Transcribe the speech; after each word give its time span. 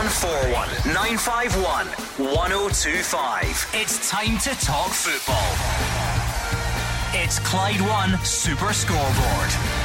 0141 0.00 0.94
951 0.94 1.86
1025. 2.32 3.70
It's 3.74 4.08
time 4.08 4.38
to 4.38 4.48
talk 4.64 4.88
football. 4.92 5.52
It's 7.12 7.38
Clyde 7.40 7.82
One 7.82 8.18
Super 8.24 8.72
Scoreboard. 8.72 9.79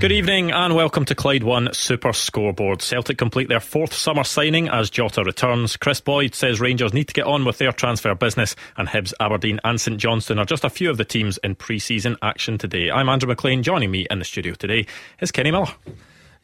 Good 0.00 0.12
evening 0.12 0.52
and 0.52 0.76
welcome 0.76 1.04
to 1.06 1.14
Clyde 1.16 1.42
One 1.42 1.70
Super 1.72 2.12
Scoreboard. 2.12 2.82
Celtic 2.82 3.18
complete 3.18 3.48
their 3.48 3.58
fourth 3.58 3.92
summer 3.92 4.22
signing 4.22 4.68
as 4.68 4.90
Jota 4.90 5.24
returns. 5.24 5.76
Kris 5.76 6.00
Boyd 6.00 6.36
says 6.36 6.60
Rangers 6.60 6.94
need 6.94 7.08
to 7.08 7.12
get 7.12 7.26
on 7.26 7.44
with 7.44 7.58
their 7.58 7.72
transfer 7.72 8.14
business, 8.14 8.54
and 8.76 8.86
Hibs, 8.86 9.12
Aberdeen, 9.18 9.58
and 9.64 9.80
St 9.80 9.98
Johnstone 9.98 10.38
are 10.38 10.44
just 10.44 10.62
a 10.62 10.70
few 10.70 10.88
of 10.88 10.98
the 10.98 11.04
teams 11.04 11.36
in 11.38 11.56
pre 11.56 11.80
season 11.80 12.16
action 12.22 12.58
today. 12.58 12.92
I'm 12.92 13.08
Andrew 13.08 13.26
McLean. 13.26 13.64
Joining 13.64 13.90
me 13.90 14.06
in 14.08 14.20
the 14.20 14.24
studio 14.24 14.54
today 14.54 14.86
is 15.20 15.32
Kenny 15.32 15.50
Miller. 15.50 15.72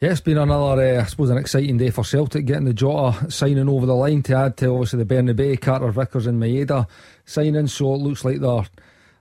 Yeah, 0.01 0.11
it's 0.11 0.19
been 0.19 0.37
another, 0.37 0.97
uh, 0.97 1.01
I 1.03 1.05
suppose, 1.05 1.29
an 1.29 1.37
exciting 1.37 1.77
day 1.77 1.91
for 1.91 2.03
Celtic 2.03 2.45
getting 2.45 2.65
the 2.65 2.73
Jota 2.73 3.31
signing 3.31 3.69
over 3.69 3.85
the 3.85 3.95
line 3.95 4.21
to 4.23 4.35
add 4.35 4.57
to 4.57 4.67
obviously 4.67 5.01
the 5.01 5.05
Bernabei, 5.15 5.61
Carter 5.61 5.91
Vickers, 5.91 6.27
and 6.27 6.41
Maeda 6.41 6.87
signing. 7.23 7.67
So 7.67 7.93
it 7.93 7.99
looks 7.99 8.25
like 8.25 8.41
they're 8.41 8.65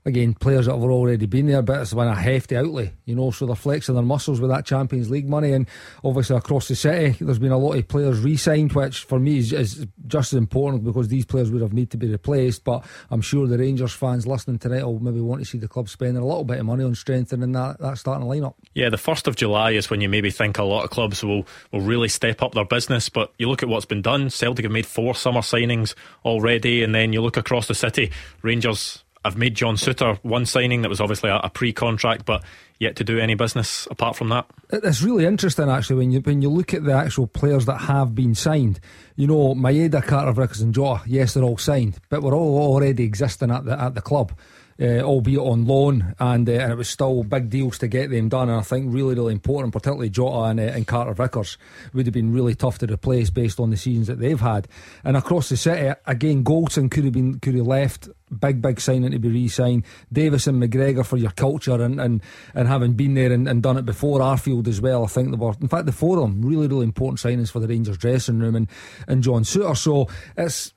again, 0.06 0.34
players 0.34 0.66
that 0.66 0.72
have 0.72 0.82
already 0.82 1.26
been 1.26 1.46
there, 1.46 1.62
but 1.62 1.80
it's 1.80 1.94
been 1.94 2.06
a 2.06 2.14
hefty 2.14 2.56
outlay, 2.56 2.92
you 3.06 3.14
know, 3.14 3.30
so 3.30 3.46
they're 3.46 3.56
flexing 3.56 3.94
their 3.94 4.04
muscles 4.04 4.40
with 4.40 4.50
that 4.50 4.66
Champions 4.66 5.10
League 5.10 5.28
money. 5.28 5.52
And 5.52 5.66
obviously, 6.02 6.36
across 6.36 6.68
the 6.68 6.76
city, 6.76 7.16
there's 7.24 7.38
been 7.38 7.52
a 7.52 7.58
lot 7.58 7.74
of 7.74 7.88
players 7.88 8.20
re 8.20 8.36
signed, 8.36 8.72
which 8.72 9.04
for 9.04 9.18
me 9.18 9.38
is, 9.38 9.52
is, 9.52 9.86
just 10.06 10.32
as 10.32 10.38
important 10.38 10.84
because 10.84 11.08
these 11.08 11.24
players 11.24 11.50
would 11.50 11.62
have 11.62 11.72
need 11.72 11.90
to 11.90 11.96
be 11.96 12.08
replaced. 12.08 12.64
But 12.64 12.84
I'm 13.10 13.22
sure 13.22 13.46
the 13.46 13.58
Rangers 13.58 13.92
fans 13.92 14.26
listening 14.26 14.58
tonight 14.58 14.84
will 14.84 15.00
maybe 15.00 15.20
want 15.20 15.40
to 15.40 15.46
see 15.46 15.58
the 15.58 15.68
club 15.68 15.88
spending 15.88 16.22
a 16.22 16.26
little 16.26 16.44
bit 16.44 16.58
of 16.58 16.66
money 16.66 16.84
on 16.84 16.94
strengthening 16.94 17.52
that, 17.52 17.78
that 17.80 17.98
starting 17.98 18.26
lineup. 18.26 18.54
Yeah, 18.74 18.90
the 18.90 18.96
1st 18.96 19.28
of 19.28 19.36
July 19.36 19.70
is 19.70 19.88
when 19.88 20.00
you 20.00 20.08
maybe 20.08 20.30
think 20.30 20.58
a 20.58 20.64
lot 20.64 20.84
of 20.84 20.90
clubs 20.90 21.24
will, 21.24 21.46
will 21.72 21.80
really 21.80 22.08
step 22.08 22.42
up 22.42 22.52
their 22.52 22.64
business, 22.64 23.08
but 23.08 23.32
you 23.38 23.48
look 23.48 23.62
at 23.62 23.68
what's 23.68 23.86
been 23.86 24.02
done. 24.02 24.28
Celtic 24.28 24.64
have 24.64 24.72
made 24.72 24.86
four 24.86 25.14
summer 25.14 25.40
signings 25.40 25.94
already, 26.24 26.82
and 26.82 26.94
then 26.94 27.12
you 27.12 27.22
look 27.22 27.36
across 27.36 27.68
the 27.68 27.74
city, 27.74 28.10
Rangers 28.42 29.03
I've 29.24 29.36
made 29.36 29.54
John 29.54 29.76
Souttar 29.76 30.18
one 30.22 30.46
signing 30.46 30.82
that 30.82 30.88
was 30.88 31.00
obviously 31.00 31.30
a, 31.30 31.36
a 31.36 31.50
pre-contract, 31.50 32.24
but 32.26 32.44
yet 32.78 32.96
to 32.96 33.04
do 33.04 33.18
any 33.18 33.34
business 33.34 33.88
apart 33.90 34.16
from 34.16 34.28
that. 34.28 34.46
It's 34.70 35.02
really 35.02 35.24
interesting 35.24 35.70
actually 35.70 35.96
when 35.96 36.12
you 36.12 36.20
when 36.20 36.42
you 36.42 36.50
look 36.50 36.74
at 36.74 36.84
the 36.84 36.92
actual 36.92 37.26
players 37.26 37.66
that 37.66 37.78
have 37.78 38.14
been 38.14 38.34
signed. 38.34 38.80
You 39.16 39.26
know, 39.26 39.54
Maeda, 39.54 40.04
Carter, 40.04 40.32
Vickers, 40.32 40.60
and 40.60 40.74
Jota. 40.74 41.02
Yes, 41.06 41.34
they're 41.34 41.44
all 41.44 41.58
signed, 41.58 41.98
but 42.08 42.22
we're 42.22 42.34
all 42.34 42.58
already 42.58 43.04
existing 43.04 43.50
at 43.50 43.64
the 43.64 43.80
at 43.80 43.94
the 43.94 44.02
club 44.02 44.32
uh, 44.80 45.00
albeit 45.00 45.40
on 45.40 45.66
loan, 45.66 46.14
and, 46.18 46.48
uh, 46.48 46.52
and 46.52 46.72
it 46.72 46.76
was 46.76 46.88
still 46.88 47.22
big 47.22 47.50
deals 47.50 47.78
to 47.78 47.88
get 47.88 48.10
them 48.10 48.28
done. 48.28 48.48
And 48.48 48.58
I 48.58 48.62
think 48.62 48.92
really, 48.92 49.14
really 49.14 49.32
important, 49.32 49.72
particularly 49.72 50.10
Jota 50.10 50.50
and, 50.50 50.60
uh, 50.60 50.64
and 50.64 50.86
Carter 50.86 51.14
Vickers, 51.14 51.58
would 51.92 52.06
have 52.06 52.12
been 52.12 52.32
really 52.32 52.54
tough 52.54 52.78
to 52.78 52.92
replace 52.92 53.30
based 53.30 53.60
on 53.60 53.70
the 53.70 53.76
seasons 53.76 54.06
that 54.08 54.18
they've 54.18 54.40
had. 54.40 54.68
And 55.04 55.16
across 55.16 55.48
the 55.48 55.56
city, 55.56 55.94
again, 56.06 56.44
Goldson 56.44 56.90
could 56.90 57.04
have 57.04 57.12
been 57.12 57.38
could 57.40 57.54
have 57.54 57.66
left. 57.66 58.08
Big, 58.40 58.60
big 58.60 58.80
signing 58.80 59.12
to 59.12 59.18
be 59.18 59.28
re-signed. 59.28 59.84
Davis 60.12 60.48
and 60.48 60.60
McGregor 60.60 61.06
for 61.06 61.16
your 61.16 61.30
culture 61.30 61.80
and, 61.80 62.00
and, 62.00 62.20
and 62.54 62.66
having 62.66 62.94
been 62.94 63.14
there 63.14 63.32
and, 63.32 63.46
and 63.46 63.62
done 63.62 63.76
it 63.76 63.84
before. 63.84 64.18
Arfield 64.18 64.66
as 64.66 64.80
well. 64.80 65.04
I 65.04 65.08
think 65.08 65.30
they 65.30 65.36
were, 65.36 65.54
in 65.60 65.68
fact, 65.68 65.86
the 65.86 65.92
four 65.92 66.18
of 66.18 66.22
them 66.24 66.42
really, 66.42 66.66
really 66.66 66.84
important 66.84 67.20
signings 67.20 67.50
for 67.52 67.60
the 67.60 67.68
Rangers 67.68 67.98
dressing 67.98 68.40
room 68.40 68.56
and, 68.56 68.68
and 69.06 69.22
John 69.22 69.44
Souttar. 69.44 69.76
So 69.76 70.08
it's 70.36 70.74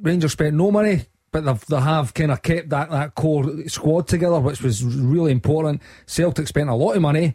Rangers 0.00 0.32
spent 0.32 0.56
no 0.56 0.70
money 0.70 1.02
but 1.32 1.44
they've, 1.44 1.66
they 1.66 1.80
have 1.80 2.14
kind 2.14 2.32
of 2.32 2.42
kept 2.42 2.70
that, 2.70 2.90
that 2.90 3.14
core 3.14 3.44
squad 3.68 4.08
together, 4.08 4.40
which 4.40 4.62
was 4.62 4.84
really 4.84 5.32
important. 5.32 5.80
Celtic 6.06 6.48
spent 6.48 6.68
a 6.68 6.74
lot 6.74 6.96
of 6.96 7.02
money, 7.02 7.34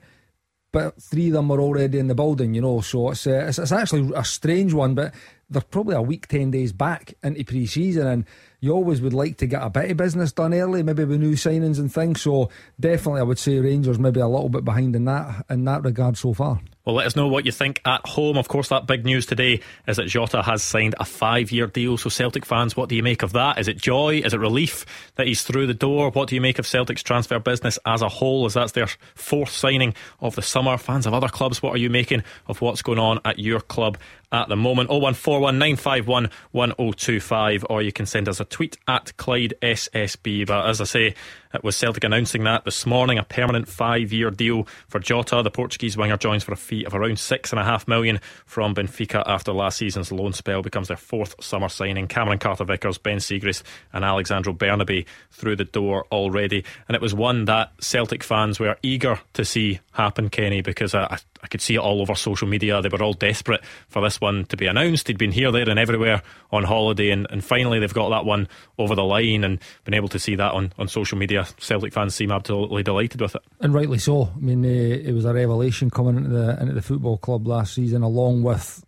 but 0.71 1.01
three 1.01 1.27
of 1.27 1.33
them 1.33 1.47
were 1.47 1.61
already 1.61 1.99
in 1.99 2.07
the 2.07 2.15
building, 2.15 2.53
you 2.53 2.61
know. 2.61 2.81
So 2.81 3.11
it's, 3.11 3.25
uh, 3.25 3.45
it's, 3.47 3.59
it's 3.59 3.71
actually 3.71 4.11
a 4.15 4.25
strange 4.25 4.73
one, 4.73 4.95
but 4.95 5.13
they're 5.49 5.61
probably 5.61 5.95
a 5.95 6.01
week, 6.01 6.27
10 6.27 6.51
days 6.51 6.73
back 6.73 7.13
into 7.23 7.45
pre 7.45 7.65
season, 7.65 8.07
and 8.07 8.25
you 8.59 8.73
always 8.73 8.99
would 8.99 9.13
like 9.13 9.37
to 9.37 9.47
get 9.47 9.63
a 9.63 9.69
bit 9.69 9.91
of 9.91 9.97
business 9.97 10.33
done 10.33 10.53
early, 10.53 10.83
maybe 10.83 11.05
with 11.05 11.21
new 11.21 11.33
signings 11.33 11.79
and 11.79 11.93
things. 11.93 12.21
So 12.21 12.49
definitely, 12.79 13.21
I 13.21 13.23
would 13.23 13.39
say 13.39 13.59
Rangers 13.59 13.99
maybe 13.99 14.19
a 14.19 14.27
little 14.27 14.49
bit 14.49 14.65
behind 14.65 14.95
in 14.95 15.05
that 15.05 15.45
in 15.49 15.63
that 15.65 15.83
regard 15.83 16.17
so 16.17 16.33
far. 16.33 16.59
Well, 16.85 16.95
let 16.95 17.07
us 17.07 17.15
know 17.15 17.27
what 17.27 17.47
you 17.47 17.51
think 17.51 17.81
at 17.83 18.05
home. 18.05 18.37
Of 18.37 18.47
course, 18.47 18.69
that 18.69 18.85
big 18.85 19.05
news 19.05 19.25
today 19.25 19.61
is 19.87 19.97
that 19.97 20.05
Jota 20.05 20.43
has 20.43 20.61
signed 20.61 20.93
a 20.99 21.05
five 21.05 21.51
year 21.51 21.65
deal. 21.65 21.97
So, 21.97 22.09
Celtic 22.09 22.45
fans, 22.45 22.77
what 22.77 22.89
do 22.89 22.95
you 22.95 23.01
make 23.01 23.23
of 23.23 23.33
that? 23.33 23.57
Is 23.57 23.67
it 23.67 23.77
joy? 23.77 24.21
Is 24.23 24.35
it 24.35 24.39
relief 24.39 24.85
that 25.15 25.25
he's 25.25 25.41
through 25.41 25.65
the 25.65 25.73
door? 25.73 26.11
What 26.11 26.29
do 26.29 26.35
you 26.35 26.41
make 26.41 26.59
of 26.59 26.67
Celtic's 26.67 27.01
transfer 27.01 27.39
business 27.39 27.79
as 27.87 28.03
a 28.03 28.07
whole, 28.07 28.45
as 28.45 28.53
that's 28.53 28.73
their 28.73 28.87
fourth 29.15 29.49
signing 29.49 29.95
of 30.19 30.35
the 30.35 30.43
summer? 30.43 30.77
Fans 30.77 31.07
of 31.07 31.15
other 31.15 31.27
clubs, 31.27 31.63
what 31.63 31.73
are 31.73 31.79
you 31.79 31.89
making 31.89 32.23
of 32.47 32.61
what's 32.61 32.83
going 32.83 32.99
on 32.99 33.19
at 33.25 33.39
your 33.39 33.61
club 33.61 33.97
at 34.31 34.49
the 34.49 34.55
moment. 34.55 34.89
01419511025, 34.89 37.65
or 37.69 37.81
you 37.81 37.91
can 37.91 38.05
send 38.05 38.29
us 38.29 38.39
a 38.39 38.45
tweet 38.45 38.77
at 38.87 39.17
Clyde 39.17 39.55
SSB. 39.61 40.47
But 40.47 40.67
as 40.67 40.79
I 40.81 40.85
say, 40.85 41.13
it 41.55 41.63
was 41.63 41.77
Celtic 41.77 42.03
announcing 42.03 42.43
that 42.43 42.65
this 42.65 42.85
morning 42.85 43.17
a 43.17 43.23
permanent 43.23 43.69
five 43.69 44.11
year 44.11 44.29
deal 44.29 44.67
for 44.89 44.99
Jota. 44.99 45.41
The 45.41 45.49
Portuguese 45.49 45.95
winger 45.95 46.17
joins 46.17 46.43
for 46.43 46.51
a 46.51 46.57
fee 46.57 46.83
of 46.83 46.93
around 46.93 47.17
six 47.17 47.51
and 47.51 47.59
a 47.59 47.63
half 47.63 47.87
million 47.87 48.19
from 48.45 48.75
Benfica 48.75 49.23
after 49.25 49.53
last 49.53 49.77
season's 49.77 50.11
loan 50.11 50.33
spell, 50.33 50.61
becomes 50.61 50.89
their 50.89 50.97
fourth 50.97 51.41
summer 51.41 51.69
signing. 51.69 52.07
Cameron 52.07 52.39
Carter 52.39 52.65
Vickers, 52.65 52.97
Ben 52.97 53.17
Siegrist, 53.17 53.63
and 53.93 54.03
Alexandro 54.03 54.53
Bernabei 54.53 55.05
through 55.31 55.55
the 55.55 55.63
door 55.63 56.05
already. 56.11 56.65
And 56.87 56.95
it 56.95 57.01
was 57.01 57.13
one 57.13 57.45
that 57.45 57.71
Celtic 57.79 58.23
fans 58.23 58.59
were 58.59 58.77
eager 58.83 59.19
to 59.33 59.45
see 59.45 59.79
happen, 59.93 60.29
Kenny, 60.29 60.61
because 60.61 60.93
I, 60.93 61.19
I 61.45 61.47
could 61.47 61.61
see 61.61 61.75
it 61.75 61.79
all 61.79 62.01
over 62.01 62.15
social 62.15 62.47
media. 62.47 62.81
They 62.81 62.89
were 62.89 63.03
all 63.03 63.13
desperate 63.13 63.63
for 63.87 64.01
this 64.01 64.19
one 64.19 64.45
to 64.45 64.57
be 64.57 64.65
announced. 64.65 65.07
He'd 65.07 65.19
been 65.19 65.31
here, 65.31 65.51
there, 65.51 65.69
and 65.69 65.77
everywhere 65.77 66.23
on 66.51 66.63
holiday, 66.63 67.11
and, 67.11 67.27
and 67.29 67.45
finally 67.45 67.77
they've 67.77 67.93
got 67.93 68.09
that 68.09 68.25
one 68.25 68.47
over 68.79 68.95
the 68.95 69.03
line 69.03 69.43
and 69.43 69.59
been 69.83 69.93
able 69.93 70.07
to 70.07 70.17
see 70.17 70.33
that 70.33 70.53
on, 70.53 70.73
on 70.79 70.87
social 70.87 71.19
media. 71.19 71.45
Celtic 71.59 71.93
fans 71.93 72.15
seem 72.15 72.31
absolutely 72.31 72.81
delighted 72.81 73.21
with 73.21 73.35
it, 73.35 73.43
and 73.59 73.75
rightly 73.75 73.99
so. 73.99 74.31
I 74.35 74.39
mean, 74.39 74.65
uh, 74.65 74.67
it 74.67 75.11
was 75.13 75.23
a 75.25 75.35
revelation 75.35 75.91
coming 75.91 76.17
into 76.17 76.29
the 76.29 76.59
into 76.59 76.73
the 76.73 76.81
football 76.81 77.19
club 77.19 77.45
last 77.45 77.75
season, 77.75 78.01
along 78.01 78.41
with 78.41 78.83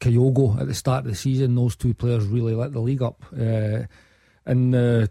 Kyogo 0.00 0.60
at 0.60 0.66
the 0.66 0.74
start 0.74 1.04
of 1.04 1.12
the 1.12 1.16
season. 1.16 1.54
Those 1.54 1.76
two 1.76 1.94
players 1.94 2.26
really 2.26 2.56
lit 2.56 2.72
the 2.72 2.80
league 2.80 3.02
up, 3.02 3.24
uh, 3.32 3.82
and. 4.44 4.74
Uh, 4.74 5.06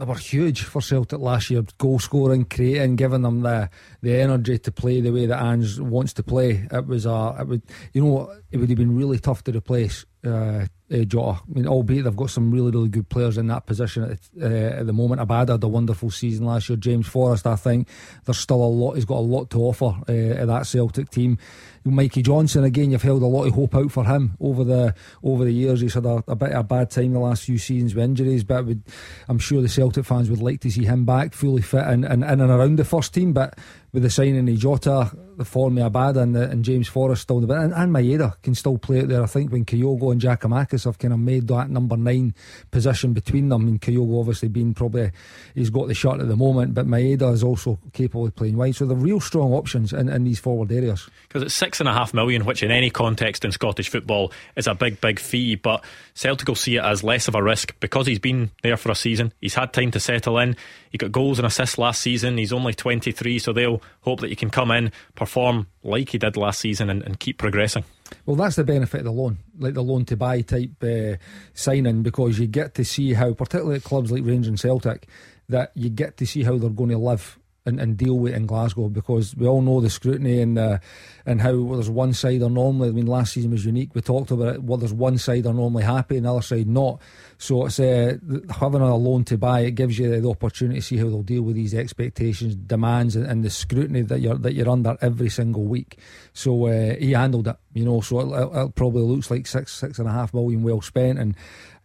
they 0.00 0.06
were 0.06 0.16
huge 0.16 0.62
for 0.62 0.80
Celtic 0.80 1.20
last 1.20 1.50
year. 1.50 1.62
Goal 1.76 1.98
scoring, 1.98 2.46
creating, 2.46 2.96
giving 2.96 3.20
them 3.20 3.42
the 3.42 3.68
the 4.00 4.18
energy 4.18 4.58
to 4.58 4.72
play 4.72 5.02
the 5.02 5.12
way 5.12 5.26
that 5.26 5.42
Ange 5.42 5.78
wants 5.78 6.14
to 6.14 6.22
play. 6.22 6.66
It 6.72 6.86
was 6.86 7.04
a, 7.04 7.36
it 7.40 7.46
would, 7.46 7.62
you 7.92 8.02
know, 8.02 8.34
it 8.50 8.56
would 8.56 8.70
have 8.70 8.78
been 8.78 8.96
really 8.96 9.18
tough 9.18 9.44
to 9.44 9.52
replace 9.52 10.06
uh, 10.24 10.66
uh, 10.92 11.04
Jota. 11.04 11.40
I 11.40 11.52
mean, 11.52 11.66
albeit 11.66 12.04
they've 12.04 12.16
got 12.16 12.30
some 12.30 12.50
really, 12.50 12.70
really 12.70 12.88
good 12.88 13.08
players 13.08 13.38
in 13.38 13.46
that 13.48 13.66
position 13.66 14.04
at, 14.04 14.18
uh, 14.42 14.80
at 14.80 14.86
the 14.86 14.92
moment. 14.92 15.20
Abada 15.20 15.50
had 15.50 15.64
a 15.64 15.68
wonderful 15.68 16.10
season 16.10 16.46
last 16.46 16.68
year. 16.68 16.76
James 16.76 17.06
Forrest, 17.06 17.46
I 17.46 17.56
think 17.56 17.88
there's 18.24 18.38
still 18.38 18.62
a 18.62 18.66
lot. 18.66 18.94
He's 18.94 19.04
got 19.04 19.18
a 19.18 19.20
lot 19.20 19.50
to 19.50 19.58
offer 19.58 19.86
uh, 20.08 20.44
that 20.46 20.66
Celtic 20.66 21.10
team. 21.10 21.38
Mikey 21.84 22.22
Johnston, 22.22 22.64
again. 22.64 22.90
You've 22.90 23.02
held 23.02 23.22
a 23.22 23.26
lot 23.26 23.46
of 23.46 23.54
hope 23.54 23.74
out 23.74 23.90
for 23.90 24.04
him 24.04 24.36
over 24.40 24.64
the 24.64 24.94
over 25.22 25.44
the 25.44 25.52
years. 25.52 25.80
He's 25.80 25.94
had 25.94 26.04
a, 26.04 26.22
a 26.28 26.36
bit 26.36 26.50
of 26.50 26.60
a 26.60 26.64
bad 26.64 26.90
time 26.90 27.12
the 27.12 27.20
last 27.20 27.44
few 27.44 27.56
seasons 27.56 27.94
with 27.94 28.04
injuries, 28.04 28.44
but 28.44 28.66
would, 28.66 28.82
I'm 29.28 29.38
sure 29.38 29.62
the 29.62 29.68
Celtic 29.68 30.04
fans 30.04 30.28
would 30.28 30.42
like 30.42 30.60
to 30.60 30.70
see 30.70 30.84
him 30.84 31.06
back 31.06 31.32
fully 31.32 31.62
fit 31.62 31.86
and 31.86 32.04
in, 32.04 32.22
in, 32.22 32.40
and 32.40 32.50
around 32.50 32.76
the 32.76 32.84
first 32.84 33.14
team. 33.14 33.32
But 33.32 33.58
with 33.92 34.02
the 34.02 34.10
signing 34.10 34.48
of 34.48 34.58
Jota, 34.58 35.10
the 35.36 35.44
form 35.44 35.78
of 35.78 35.92
Abada 35.92 36.22
and, 36.22 36.36
the, 36.36 36.48
and 36.48 36.64
James 36.64 36.86
Forrest 36.86 37.22
still, 37.22 37.38
and, 37.50 37.72
and 37.72 37.92
Maeda 37.92 38.40
can 38.42 38.54
still 38.54 38.78
play 38.78 38.98
it 39.00 39.08
there. 39.08 39.22
I 39.22 39.26
think 39.26 39.50
when 39.50 39.64
Kyogo 39.64 40.12
and 40.12 40.20
Giakoumakis 40.20 40.84
have 40.84 40.98
kind 40.98 41.14
of 41.14 41.20
made 41.20 41.48
that 41.48 41.70
number 41.70 41.96
nine 41.96 42.34
position 42.70 43.12
between 43.12 43.48
them, 43.48 43.66
and 43.66 43.80
Kyogo 43.80 44.20
obviously 44.20 44.48
being 44.48 44.74
probably 44.74 45.10
he's 45.54 45.70
got 45.70 45.88
the 45.88 45.94
shot 45.94 46.20
at 46.20 46.28
the 46.28 46.36
moment, 46.36 46.74
but 46.74 46.86
Maeda 46.86 47.32
is 47.32 47.42
also 47.42 47.78
capable 47.92 48.26
of 48.26 48.36
playing 48.36 48.56
wide. 48.56 48.76
So 48.76 48.86
they're 48.86 48.96
real 48.96 49.20
strong 49.20 49.52
options 49.52 49.92
in, 49.92 50.08
in 50.08 50.24
these 50.24 50.38
forward 50.38 50.70
areas. 50.70 51.08
Because 51.26 51.42
it's 51.42 51.54
six 51.54 51.80
and 51.80 51.88
a 51.88 51.92
half 51.92 52.14
million, 52.14 52.44
which 52.44 52.62
in 52.62 52.70
any 52.70 52.90
context 52.90 53.44
in 53.44 53.52
Scottish 53.52 53.88
football 53.88 54.32
is 54.56 54.66
a 54.66 54.74
big, 54.74 55.00
big 55.00 55.18
fee, 55.18 55.56
but 55.56 55.84
Celtic 56.14 56.48
will 56.48 56.54
see 56.54 56.76
it 56.76 56.84
as 56.84 57.02
less 57.02 57.28
of 57.28 57.34
a 57.34 57.42
risk 57.42 57.74
because 57.80 58.06
he's 58.06 58.18
been 58.18 58.50
there 58.62 58.76
for 58.76 58.92
a 58.92 58.94
season. 58.94 59.32
He's 59.40 59.54
had 59.54 59.72
time 59.72 59.90
to 59.92 60.00
settle 60.00 60.38
in. 60.38 60.56
He 60.90 60.98
got 60.98 61.12
goals 61.12 61.38
and 61.38 61.46
assists 61.46 61.78
last 61.78 62.02
season. 62.02 62.36
He's 62.36 62.52
only 62.52 62.74
23, 62.74 63.38
so 63.38 63.52
they'll 63.52 63.79
hope 64.02 64.20
that 64.20 64.30
he 64.30 64.36
can 64.36 64.50
come 64.50 64.70
in, 64.70 64.92
perform 65.14 65.66
like 65.82 66.10
he 66.10 66.18
did 66.18 66.36
last 66.36 66.60
season, 66.60 66.90
and, 66.90 67.02
and 67.02 67.18
keep 67.18 67.38
progressing. 67.38 67.84
Well, 68.26 68.36
that's 68.36 68.56
the 68.56 68.64
benefit 68.64 69.00
of 69.00 69.04
the 69.06 69.12
loan, 69.12 69.38
like 69.58 69.74
the 69.74 69.82
loan 69.82 70.04
to 70.06 70.16
buy 70.16 70.42
type 70.42 70.82
uh, 70.82 71.16
signing, 71.54 72.02
because 72.02 72.38
you 72.38 72.46
get 72.46 72.74
to 72.74 72.84
see 72.84 73.14
how, 73.14 73.32
particularly 73.32 73.76
at 73.76 73.84
clubs 73.84 74.12
like 74.12 74.24
Rangers 74.24 74.48
and 74.48 74.60
Celtic, 74.60 75.06
that 75.48 75.72
you 75.74 75.90
get 75.90 76.16
to 76.18 76.26
see 76.26 76.44
how 76.44 76.58
they're 76.58 76.70
going 76.70 76.90
to 76.90 76.98
live 76.98 77.38
and, 77.66 77.78
and 77.78 77.96
deal 77.96 78.18
with 78.18 78.34
in 78.34 78.46
Glasgow 78.46 78.88
because 78.88 79.36
we 79.36 79.46
all 79.46 79.60
know 79.60 79.80
the 79.80 79.90
scrutiny 79.90 80.40
and 80.40 80.58
uh, 80.58 80.78
and 81.26 81.40
how 81.40 81.56
well, 81.56 81.76
there's 81.76 81.90
one 81.90 82.12
side 82.12 82.42
are 82.42 82.50
normally. 82.50 82.88
I 82.88 82.92
mean, 82.92 83.06
last 83.06 83.34
season 83.34 83.50
was 83.50 83.64
unique. 83.64 83.94
We 83.94 84.00
talked 84.00 84.30
about 84.30 84.54
it. 84.54 84.62
Well, 84.62 84.78
there's 84.78 84.92
one 84.92 85.18
side 85.18 85.46
are 85.46 85.52
normally 85.52 85.84
happy, 85.84 86.16
and 86.16 86.26
the 86.26 86.32
other 86.32 86.42
side 86.42 86.68
not. 86.68 87.00
So 87.38 87.66
it's 87.66 87.78
uh, 87.78 88.16
having 88.50 88.80
a 88.80 88.96
loan 88.96 89.24
to 89.24 89.38
buy. 89.38 89.60
It 89.60 89.72
gives 89.72 89.98
you 89.98 90.20
the 90.20 90.28
opportunity 90.28 90.80
to 90.80 90.86
see 90.86 90.96
how 90.96 91.04
they'll 91.04 91.22
deal 91.22 91.42
with 91.42 91.56
these 91.56 91.74
expectations, 91.74 92.54
demands, 92.54 93.16
and, 93.16 93.26
and 93.26 93.44
the 93.44 93.50
scrutiny 93.50 94.02
that 94.02 94.20
you're 94.20 94.38
that 94.38 94.54
you're 94.54 94.68
under 94.68 94.96
every 95.00 95.28
single 95.28 95.64
week. 95.64 95.98
So 96.32 96.66
uh, 96.66 96.96
he 96.96 97.12
handled 97.12 97.48
it, 97.48 97.56
you 97.74 97.84
know. 97.84 98.00
So 98.00 98.20
it, 98.20 98.66
it 98.66 98.74
probably 98.74 99.02
looks 99.02 99.30
like 99.30 99.46
six 99.46 99.74
six 99.74 99.98
and 99.98 100.08
a 100.08 100.12
half 100.12 100.32
million 100.32 100.62
well 100.62 100.80
spent, 100.80 101.18
and 101.18 101.36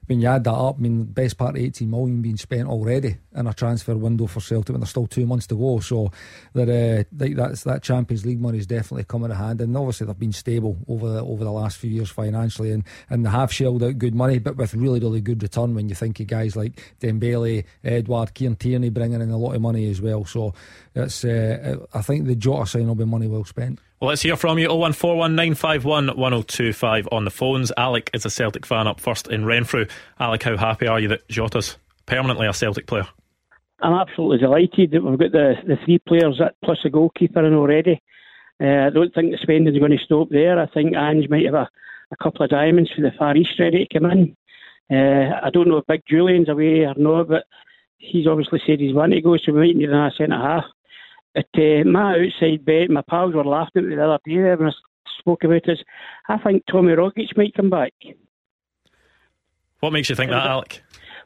when 0.08 0.22
you 0.22 0.28
add 0.28 0.44
that 0.44 0.54
up, 0.54 0.76
I 0.78 0.82
mean, 0.82 1.04
best 1.06 1.38
part 1.38 1.56
of 1.56 1.62
18 1.62 1.90
million 1.90 2.22
being 2.22 2.38
spent 2.38 2.68
already 2.68 3.18
in 3.36 3.48
a 3.48 3.54
transfer 3.54 3.96
window 3.96 4.28
for 4.28 4.40
Celtic 4.40 4.70
when 4.70 4.82
there's 4.82 4.90
still 4.90 5.08
two 5.08 5.26
months 5.26 5.48
to 5.48 5.56
go. 5.56 5.80
So 5.80 6.12
that 6.54 6.70
uh, 6.70 7.04
that's, 7.12 7.64
that 7.64 7.84
Champions 7.84 8.26
League 8.26 8.40
money 8.40 8.58
is 8.58 8.68
definitely 8.68 9.06
coming 9.06 9.30
to 9.30 9.36
hand. 9.36 9.62
And 9.62 9.76
obviously 9.76 10.08
they've 10.08 10.20
been 10.20 10.34
stable 10.34 10.78
over 10.88 11.10
the 11.10 11.24
over 11.24 11.44
the 11.44 11.52
last 11.52 11.78
few 11.78 11.90
years 11.90 12.10
financially 12.10 12.72
and, 12.72 12.84
and 13.10 13.26
they 13.26 13.30
have 13.30 13.52
shelled 13.52 13.84
out 13.84 13.98
good 13.98 14.16
money, 14.16 14.40
but 14.40 14.58
with 14.58 14.74
really, 14.74 15.00
really 15.00 15.22
good 15.22 15.42
return 15.42 15.76
when 15.76 15.90
you 15.90 15.96
think 15.96 16.20
of 16.20 16.28
guys 16.28 16.56
like 16.56 16.96
Dembele, 17.00 17.66
Edouard, 17.84 18.34
Kieran 18.34 18.56
Tierney 18.56 18.90
bringing 18.90 19.22
in 19.22 19.32
a 19.32 19.38
lot 19.38 19.56
of 19.56 19.62
money 19.62 19.90
as 19.90 20.02
well. 20.02 20.26
So 20.26 20.54
it's 20.94 21.26
uh, 21.26 21.78
I 21.94 22.02
think 22.02 22.28
the 22.28 22.36
Jota 22.36 22.68
sign 22.68 22.88
will 22.88 22.96
be 22.96 23.06
money 23.06 23.28
well 23.28 23.46
spent. 23.46 23.80
Well, 24.02 24.10
let's 24.10 24.24
hear 24.24 24.36
from 24.36 24.60
you 24.60 24.68
01419511025 24.68 27.08
on 27.14 27.24
the 27.24 27.32
phones. 27.32 27.72
Alec 27.78 28.10
is 28.14 28.26
a 28.26 28.30
Celtic 28.30 28.66
fan 28.66 28.88
up 28.88 29.00
first 29.00 29.30
in 29.30 29.46
Renfrew. 29.46 29.86
Alec, 30.20 30.44
how 30.44 30.58
happy 30.58 30.86
are 30.86 31.00
you 31.00 31.08
that 31.08 31.26
Jota's 31.30 31.78
permanently 32.06 32.46
a 32.46 32.54
Celtic 32.54 32.88
player? 32.88 33.08
I'm 33.82 33.94
absolutely 33.94 34.40
delighted 34.40 34.92
that 34.92 35.02
we've 35.02 35.18
got 35.18 35.32
the, 35.32 35.54
the 35.66 35.78
three 35.86 36.00
players 36.00 36.42
plus 36.64 36.80
a 36.84 36.90
goalkeeper 36.90 37.46
in 37.46 37.54
already. 37.54 38.02
Uh, 38.62 38.88
I 38.88 38.90
don't 38.90 39.14
think 39.14 39.32
the 39.32 39.38
spending's 39.42 39.80
going 39.80 39.92
to 39.92 39.98
stop 40.04 40.28
there. 40.30 40.60
I 40.60 40.66
think 40.68 40.94
Ange 40.94 41.30
might 41.30 41.46
have 41.46 41.54
a, 41.54 41.70
a 42.12 42.18
couple 42.22 42.44
of 42.44 42.50
diamonds 42.50 42.92
for 42.94 43.02
the 43.02 43.14
Far 43.18 43.38
East 43.38 43.58
ready 43.60 43.86
to 43.86 44.00
come 44.00 44.12
in. 44.12 44.36
Uh, 44.92 45.40
I 45.42 45.52
don't 45.52 45.70
know 45.70 45.78
if 45.78 45.88
Big 45.88 46.04
Jullien's 46.06 46.50
away 46.50 46.86
or 46.86 46.96
not, 46.98 47.30
but 47.30 47.46
he's 47.98 48.28
obviously 48.28 48.62
said 48.68 48.82
he's 48.82 48.94
wanting 48.94 49.20
to 49.20 49.22
go, 49.22 49.38
so 49.38 49.54
we 49.54 49.68
might 49.68 49.78
need 49.78 49.90
another 49.90 50.14
centre 50.18 50.36
half. 50.36 50.66
But 51.36 51.48
uh, 51.62 51.84
my 51.84 52.14
outside 52.14 52.64
bet, 52.64 52.90
my 52.90 53.04
pals 53.10 53.36
were 53.36 53.44
laughing 53.44 53.84
at 53.84 53.90
me 53.90 53.96
the 53.96 54.06
other 54.06 54.20
day 54.26 54.56
when 54.56 54.70
I 54.70 54.72
spoke 55.20 55.44
about 55.44 55.64
this. 55.66 55.80
I 56.30 56.38
think 56.38 56.64
Tommy 56.72 56.94
Rogic 56.94 57.36
might 57.36 57.54
come 57.54 57.70
back. 57.70 57.94
What 59.82 59.92
makes 59.92 60.10
you 60.10 60.16
think 60.16 60.32
that, 60.32 60.48
Alec? 60.48 60.82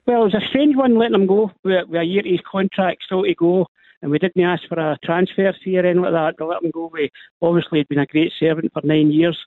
Well, 0.07 0.21
it 0.21 0.25
was 0.25 0.33
a 0.33 0.47
strange 0.49 0.75
one 0.75 0.97
letting 0.97 1.13
him 1.13 1.27
go 1.27 1.51
with, 1.63 1.87
with 1.87 2.01
a 2.01 2.03
year 2.03 2.23
to 2.23 2.29
his 2.29 2.39
contract 2.51 3.03
still 3.05 3.23
to 3.23 3.35
go, 3.35 3.67
and 4.01 4.09
we 4.09 4.17
didn't 4.17 4.43
ask 4.43 4.63
for 4.67 4.79
a 4.79 4.97
transfer 5.03 5.53
fee 5.63 5.77
or 5.77 5.85
anything 5.85 6.01
like 6.01 6.13
that 6.13 6.37
to 6.39 6.47
let 6.47 6.63
him 6.63 6.71
go. 6.73 6.89
We 6.91 7.11
obviously 7.43 7.79
had 7.79 7.87
been 7.89 7.99
a 7.99 8.07
great 8.07 8.33
servant 8.39 8.71
for 8.73 8.81
nine 8.83 9.11
years. 9.11 9.37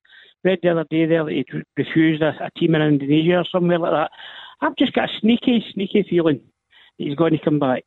Read 0.44 0.60
the 0.62 0.70
other 0.70 0.86
day 0.88 1.06
there 1.06 1.24
that 1.24 1.32
he'd 1.32 1.64
refused 1.76 2.22
a, 2.22 2.30
a 2.40 2.50
team 2.56 2.76
in 2.76 2.82
Indonesia 2.82 3.38
or 3.38 3.44
somewhere 3.50 3.80
like 3.80 3.92
that. 3.92 4.10
I've 4.60 4.76
just 4.76 4.92
got 4.92 5.10
a 5.10 5.20
sneaky, 5.20 5.64
sneaky 5.74 6.06
feeling 6.08 6.40
that 6.98 7.04
he's 7.04 7.16
going 7.16 7.32
to 7.32 7.44
come 7.44 7.58
back 7.58 7.82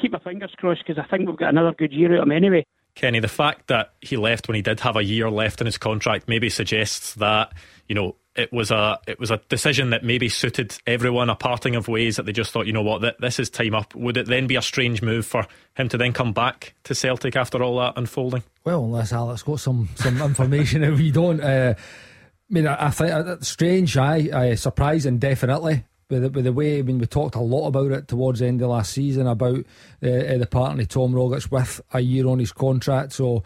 keep 0.00 0.12
my 0.12 0.18
fingers 0.18 0.52
crossed 0.56 0.82
because 0.86 1.02
I 1.02 1.08
think 1.08 1.28
we've 1.28 1.38
got 1.38 1.50
another 1.50 1.72
good 1.72 1.92
year 1.92 2.14
out 2.16 2.22
of 2.22 2.24
him 2.24 2.32
anyway. 2.32 2.64
Kenny, 2.94 3.20
the 3.20 3.28
fact 3.28 3.68
that 3.68 3.92
he 4.00 4.16
left 4.16 4.48
when 4.48 4.56
he 4.56 4.62
did 4.62 4.80
have 4.80 4.96
a 4.96 5.04
year 5.04 5.30
left 5.30 5.60
in 5.60 5.66
his 5.66 5.78
contract 5.78 6.28
maybe 6.28 6.50
suggests 6.50 7.14
that 7.14 7.52
you 7.88 7.94
know 7.94 8.16
it 8.34 8.52
was 8.52 8.70
a 8.70 8.98
it 9.06 9.18
was 9.18 9.30
a 9.30 9.38
decision 9.48 9.90
that 9.90 10.04
maybe 10.04 10.28
suited 10.28 10.76
everyone, 10.86 11.30
a 11.30 11.36
parting 11.36 11.76
of 11.76 11.88
ways 11.88 12.16
that 12.16 12.26
they 12.26 12.32
just 12.32 12.52
thought, 12.52 12.66
you 12.66 12.72
know 12.72 12.82
what, 12.82 13.20
this 13.20 13.38
is 13.38 13.50
time 13.50 13.74
up. 13.74 13.94
Would 13.94 14.16
it 14.16 14.26
then 14.26 14.46
be 14.46 14.56
a 14.56 14.62
strange 14.62 15.02
move 15.02 15.26
for 15.26 15.46
him 15.76 15.88
to 15.88 15.98
then 15.98 16.12
come 16.12 16.32
back 16.32 16.74
to 16.84 16.94
Celtic 16.94 17.36
after 17.36 17.62
all 17.62 17.78
that 17.78 17.94
unfolding? 17.96 18.42
Well, 18.64 18.84
unless 18.84 19.12
Alex 19.12 19.42
got 19.42 19.60
some 19.60 19.88
some 19.94 20.20
information 20.20 20.80
that 20.82 20.94
we 20.94 21.10
don't. 21.10 21.40
Uh, 21.40 21.74
I 21.78 22.52
mean, 22.52 22.66
I, 22.66 22.86
I 22.86 22.90
think 22.90 23.12
uh, 23.12 23.36
strange, 23.40 23.96
I, 23.96 24.28
I 24.32 24.54
surprising, 24.56 25.18
definitely 25.18 25.84
with 26.10 26.22
the, 26.22 26.30
with 26.30 26.44
the 26.44 26.52
way 26.52 26.78
I 26.78 26.82
mean 26.82 26.98
we 26.98 27.06
talked 27.06 27.34
a 27.34 27.40
lot 27.40 27.68
about 27.68 27.92
it 27.92 28.08
towards 28.08 28.40
the 28.40 28.46
end 28.46 28.60
of 28.62 28.70
last 28.70 28.92
season 28.92 29.26
about 29.26 29.64
uh, 30.02 30.08
uh 30.08 30.38
the 30.38 30.48
partner 30.50 30.84
Tom 30.84 31.12
Rogic 31.12 31.50
with 31.50 31.80
a 31.92 32.00
year 32.00 32.26
on 32.26 32.38
his 32.38 32.52
contract. 32.52 33.12
So 33.12 33.42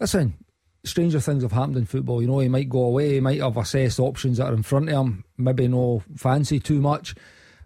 listen, 0.00 0.34
stranger 0.84 1.20
things 1.20 1.42
have 1.42 1.52
happened 1.52 1.76
in 1.76 1.86
football. 1.86 2.22
You 2.22 2.28
know, 2.28 2.38
he 2.38 2.48
might 2.48 2.68
go 2.68 2.84
away, 2.84 3.14
he 3.14 3.20
might 3.20 3.40
have 3.40 3.56
assessed 3.56 3.98
options 3.98 4.38
that 4.38 4.46
are 4.46 4.54
in 4.54 4.62
front 4.62 4.88
of 4.88 4.94
him, 4.94 5.24
maybe 5.36 5.68
no 5.68 6.02
fancy 6.16 6.60
too 6.60 6.80
much. 6.80 7.14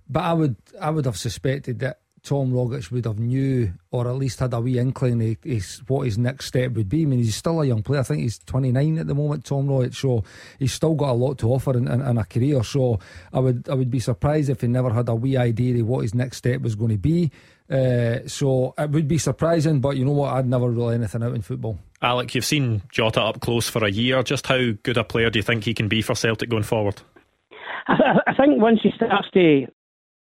But 0.09 0.25
I 0.25 0.33
would 0.33 0.57
I 0.81 0.91
would 0.91 1.05
have 1.05 1.19
suspected 1.19 1.81
that 1.81 2.01
Tom 2.23 2.53
Rogic 2.53 2.91
would 2.91 3.05
have 3.05 3.19
knew 3.19 3.73
or 3.91 4.09
at 4.09 4.17
least 4.17 4.41
had 4.41 4.53
a 4.55 4.61
wee 4.61 4.79
inkling 4.79 5.23
of, 5.23 5.51
of 5.51 5.91
what 5.91 6.05
his 6.05 6.19
next 6.19 6.47
step 6.47 6.73
would 6.73 6.89
be. 6.89 7.03
I 7.03 7.05
mean, 7.07 7.19
he's 7.19 7.37
still 7.37 7.61
a 7.61 7.67
young 7.67 7.83
player. 7.83 8.01
I 8.01 8.05
think 8.05 8.23
he's 8.23 8.39
29 8.39 8.99
at 8.99 9.07
the 9.07 9.15
moment, 9.15 9.45
Tom 9.45 9.67
Rogic. 9.67 9.95
So 9.95 10.25
he's 10.59 10.73
still 10.73 10.95
got 10.95 11.11
a 11.11 11.13
lot 11.13 11.39
to 11.39 11.49
offer 11.49 11.77
in, 11.77 11.89
in, 11.89 12.01
in, 12.01 12.19
a 12.19 12.25
career. 12.25 12.63
So 12.65 12.99
I 13.33 13.41
would 13.41 13.69
I 13.69 13.75
would 13.75 13.91
be 13.91 14.01
surprised 14.01 14.51
if 14.51 14.61
he 14.61 14.69
never 14.69 14.91
had 14.91 15.09
a 15.09 15.15
wee 15.15 15.37
idea 15.37 15.81
of 15.81 15.89
what 15.89 16.03
his 16.03 16.15
next 16.15 16.39
step 16.39 16.61
was 16.61 16.75
going 16.75 16.93
to 16.93 16.99
be. 16.99 17.31
Uh, 17.71 18.27
so 18.27 18.75
it 18.79 18.91
would 18.91 19.07
be 19.07 19.19
surprising, 19.19 19.81
but 19.81 19.97
you 19.97 20.05
know 20.05 20.13
what? 20.13 20.33
I'd 20.33 20.47
never 20.47 20.71
rule 20.71 20.91
anything 20.91 21.23
out 21.23 21.35
in 21.35 21.43
football. 21.43 21.79
Alec, 22.01 22.35
you've 22.35 22.45
seen 22.45 22.83
Jota 22.91 23.21
up 23.21 23.41
close 23.41 23.69
for 23.69 23.85
a 23.85 23.91
year. 23.91 24.23
Just 24.23 24.47
how 24.47 24.73
good 24.83 24.97
a 24.97 25.05
player 25.05 25.31
do 25.31 25.39
you 25.39 25.43
think 25.43 25.65
he 25.65 25.75
can 25.75 25.89
be 25.89 26.01
for 26.01 26.15
Celtic 26.15 26.49
going 26.49 26.63
forward? 26.63 27.03
I, 27.89 28.21
I 28.27 28.35
think 28.35 28.61
once 28.61 28.81
he 28.83 28.91
starts 28.97 29.29
to 29.35 29.67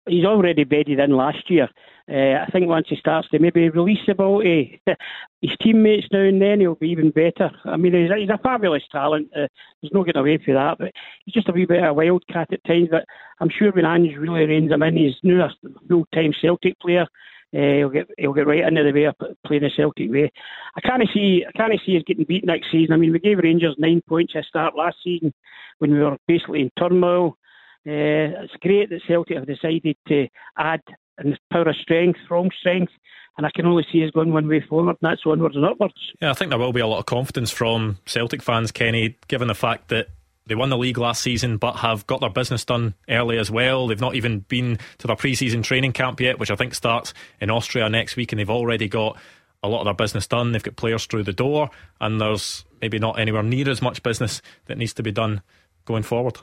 he's 0.10 0.26
already 0.26 0.64
bedded 0.64 1.00
in 1.00 1.16
last 1.16 1.50
year. 1.50 1.70
Uh, 2.12 2.44
I 2.44 2.48
think 2.52 2.68
once 2.68 2.88
he 2.90 2.96
starts 2.96 3.30
to 3.30 3.40
maybe 3.40 3.70
release 3.70 4.00
the 4.08 4.16
ball 4.16 4.42
to 4.42 4.66
his 5.42 5.52
teammates 5.62 6.08
now 6.12 6.22
and 6.22 6.42
then, 6.42 6.60
he'll 6.60 6.76
be 6.76 6.90
even 6.90 7.12
better. 7.12 7.52
I 7.66 7.78
mean, 7.78 7.94
he's 7.94 8.10
a, 8.10 8.18
he's 8.18 8.30
a 8.30 8.40
fabulous 8.42 8.84
talent. 8.92 9.30
Uh, 9.36 9.48
there's 9.82 9.94
no 9.94 10.04
getting 10.04 10.20
away 10.20 10.40
from 10.44 10.56
that. 10.56 10.78
But 10.80 10.92
he's 11.26 11.36
just 11.36 11.50
a 11.50 11.52
wee 11.52 11.66
bit 11.66 11.84
of 11.84 11.90
a 11.90 11.94
wildcat 11.94 12.52
at 12.52 12.64
times. 12.64 12.88
But 12.90 13.06
I'm 13.40 13.50
sure 13.50 13.72
when 13.72 13.86
Ange 13.86 14.18
really 14.18 14.46
reins 14.46 14.72
him 14.72 14.82
in, 14.82 14.98
he's 14.98 15.16
now 15.22 15.46
a 15.46 15.70
full-time 15.88 16.34
Celtic 16.42 16.80
player. 16.80 17.06
Uh, 17.54 17.78
he'll 17.78 17.90
get 17.90 18.08
he'll 18.18 18.34
get 18.34 18.46
right 18.46 18.68
into 18.68 18.84
the 18.84 18.92
way 18.92 19.06
of 19.06 19.16
playing 19.46 19.64
the 19.64 19.72
Celtic 19.76 20.12
way. 20.12 20.32
I 20.76 20.82
can't 20.82 21.04
see 21.14 21.44
I 21.48 21.52
can't 21.58 21.74
see 21.84 21.98
us 21.98 22.04
getting 22.06 22.26
beat 22.26 22.46
next 22.46 22.72
season. 22.72 22.94
I 22.94 22.98
mean, 22.98 23.12
we 23.12 23.20
gave 23.20 23.40
Rangers 23.40 23.76
nine 23.80 24.02
points 24.08 24.34
at 24.36 24.46
start 24.46 24.76
last 24.76 24.98
season 25.04 25.34
when 25.80 25.92
we 25.92 26.00
were 26.00 26.18
basically 26.28 26.62
in 26.62 26.72
turmoil. 26.78 27.38
Uh, 27.88 28.44
it's 28.44 28.54
great 28.62 28.90
that 28.90 29.02
Celtic 29.08 29.38
have 29.38 29.48
decided 29.48 29.98
to 30.08 30.28
add 30.58 30.81
in 31.24 31.38
power 31.52 31.70
of 31.70 31.76
strength, 31.81 32.20
strong 32.26 32.50
strength, 32.60 32.92
and 33.38 33.46
I 33.46 33.52
can 33.56 33.66
only 33.66 33.86
see 33.92 34.04
us 34.04 34.12
going 34.12 34.34
one 34.34 34.48
way 34.48 34.64
forward, 34.68 34.98
and 35.02 35.10
that's 35.10 35.22
onwards 35.26 35.56
and 35.56 35.66
upwards. 35.66 35.94
Yeah, 36.22 36.31
I 36.31 36.34
think 36.34 36.50
there 36.50 36.60
will 36.60 36.74
be 36.74 36.81
a 36.81 36.88
lot 36.88 37.00
of 37.00 37.06
confidence 37.06 37.52
from 37.52 37.98
Celtic 38.06 38.42
fans, 38.42 38.72
Kenny, 38.72 39.18
given 39.28 39.48
the 39.48 39.56
fact 39.56 39.90
that 39.90 40.08
they 40.46 40.56
won 40.56 40.70
the 40.70 40.78
league 40.78 40.98
last 40.98 41.22
season 41.22 41.58
but 41.58 41.78
have 41.78 42.08
got 42.08 42.22
their 42.22 42.30
business 42.30 42.66
done 42.66 42.96
early 43.08 43.38
as 43.38 43.52
well. 43.52 43.88
They've 43.88 44.02
not 44.02 44.16
even 44.16 44.40
been 44.40 44.80
to 44.98 45.08
their 45.08 45.16
pre 45.16 45.36
season 45.36 45.62
training 45.62 45.94
camp 45.94 46.20
yet, 46.20 46.40
which 46.40 46.52
I 46.52 46.56
think 46.56 46.74
starts 46.74 47.14
in 47.40 47.50
Austria 47.50 47.88
next 47.88 48.16
week, 48.16 48.31
and 48.31 48.40
they've 48.40 48.50
already 48.50 48.88
got 48.88 49.18
a 49.62 49.70
lot 49.70 49.81
of 49.81 49.86
their 49.86 49.94
business 49.94 50.28
done. 50.28 50.52
They've 50.52 50.64
got 50.64 50.76
players 50.76 51.06
through 51.06 51.24
the 51.24 51.33
door, 51.33 51.69
and 52.02 52.19
there's 52.19 52.66
maybe 52.81 53.00
not 53.00 53.19
anywhere 53.19 53.44
near 53.44 53.69
as 53.69 53.81
much 53.81 54.04
business 54.04 54.42
that 54.66 54.78
needs 54.78 54.94
to 54.95 55.04
be 55.04 55.12
done 55.12 55.42
going 55.86 56.04
forward. 56.04 56.38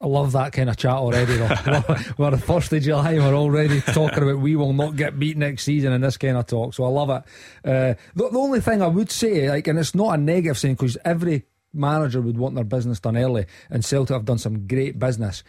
I 0.00 0.06
love 0.06 0.30
that 0.32 0.52
kind 0.52 0.70
of 0.70 0.76
chat 0.76 0.92
already, 0.92 1.36
though. 1.36 1.48
we're, 2.18 2.30
the 2.30 2.38
first 2.38 2.72
of 2.72 2.82
July, 2.82 3.14
we're 3.14 3.34
already 3.34 3.80
talking 3.80 4.22
about 4.22 4.38
we 4.38 4.54
will 4.54 4.72
not 4.72 4.94
get 4.94 5.18
beat 5.18 5.36
next 5.36 5.64
season 5.64 5.92
in 5.92 6.02
this 6.02 6.16
kind 6.16 6.36
of 6.36 6.46
talk. 6.46 6.74
So 6.74 6.84
I 6.84 6.88
love 6.88 7.10
it. 7.10 7.22
Uh, 7.68 7.94
the, 8.14 8.28
the, 8.30 8.38
only 8.38 8.60
thing 8.60 8.80
I 8.80 8.86
would 8.86 9.10
say, 9.10 9.50
like, 9.50 9.66
and 9.66 9.76
it's 9.76 9.96
not 9.96 10.14
a 10.14 10.16
negative 10.16 10.56
thing 10.56 10.74
because 10.74 10.96
every 11.04 11.46
manager 11.72 12.20
would 12.20 12.38
want 12.38 12.54
their 12.54 12.62
business 12.62 13.00
done 13.00 13.16
early, 13.16 13.46
and 13.70 13.84
Celtic 13.84 14.14
have 14.14 14.24
done 14.24 14.38
some 14.38 14.68
great 14.68 15.00
business. 15.00 15.42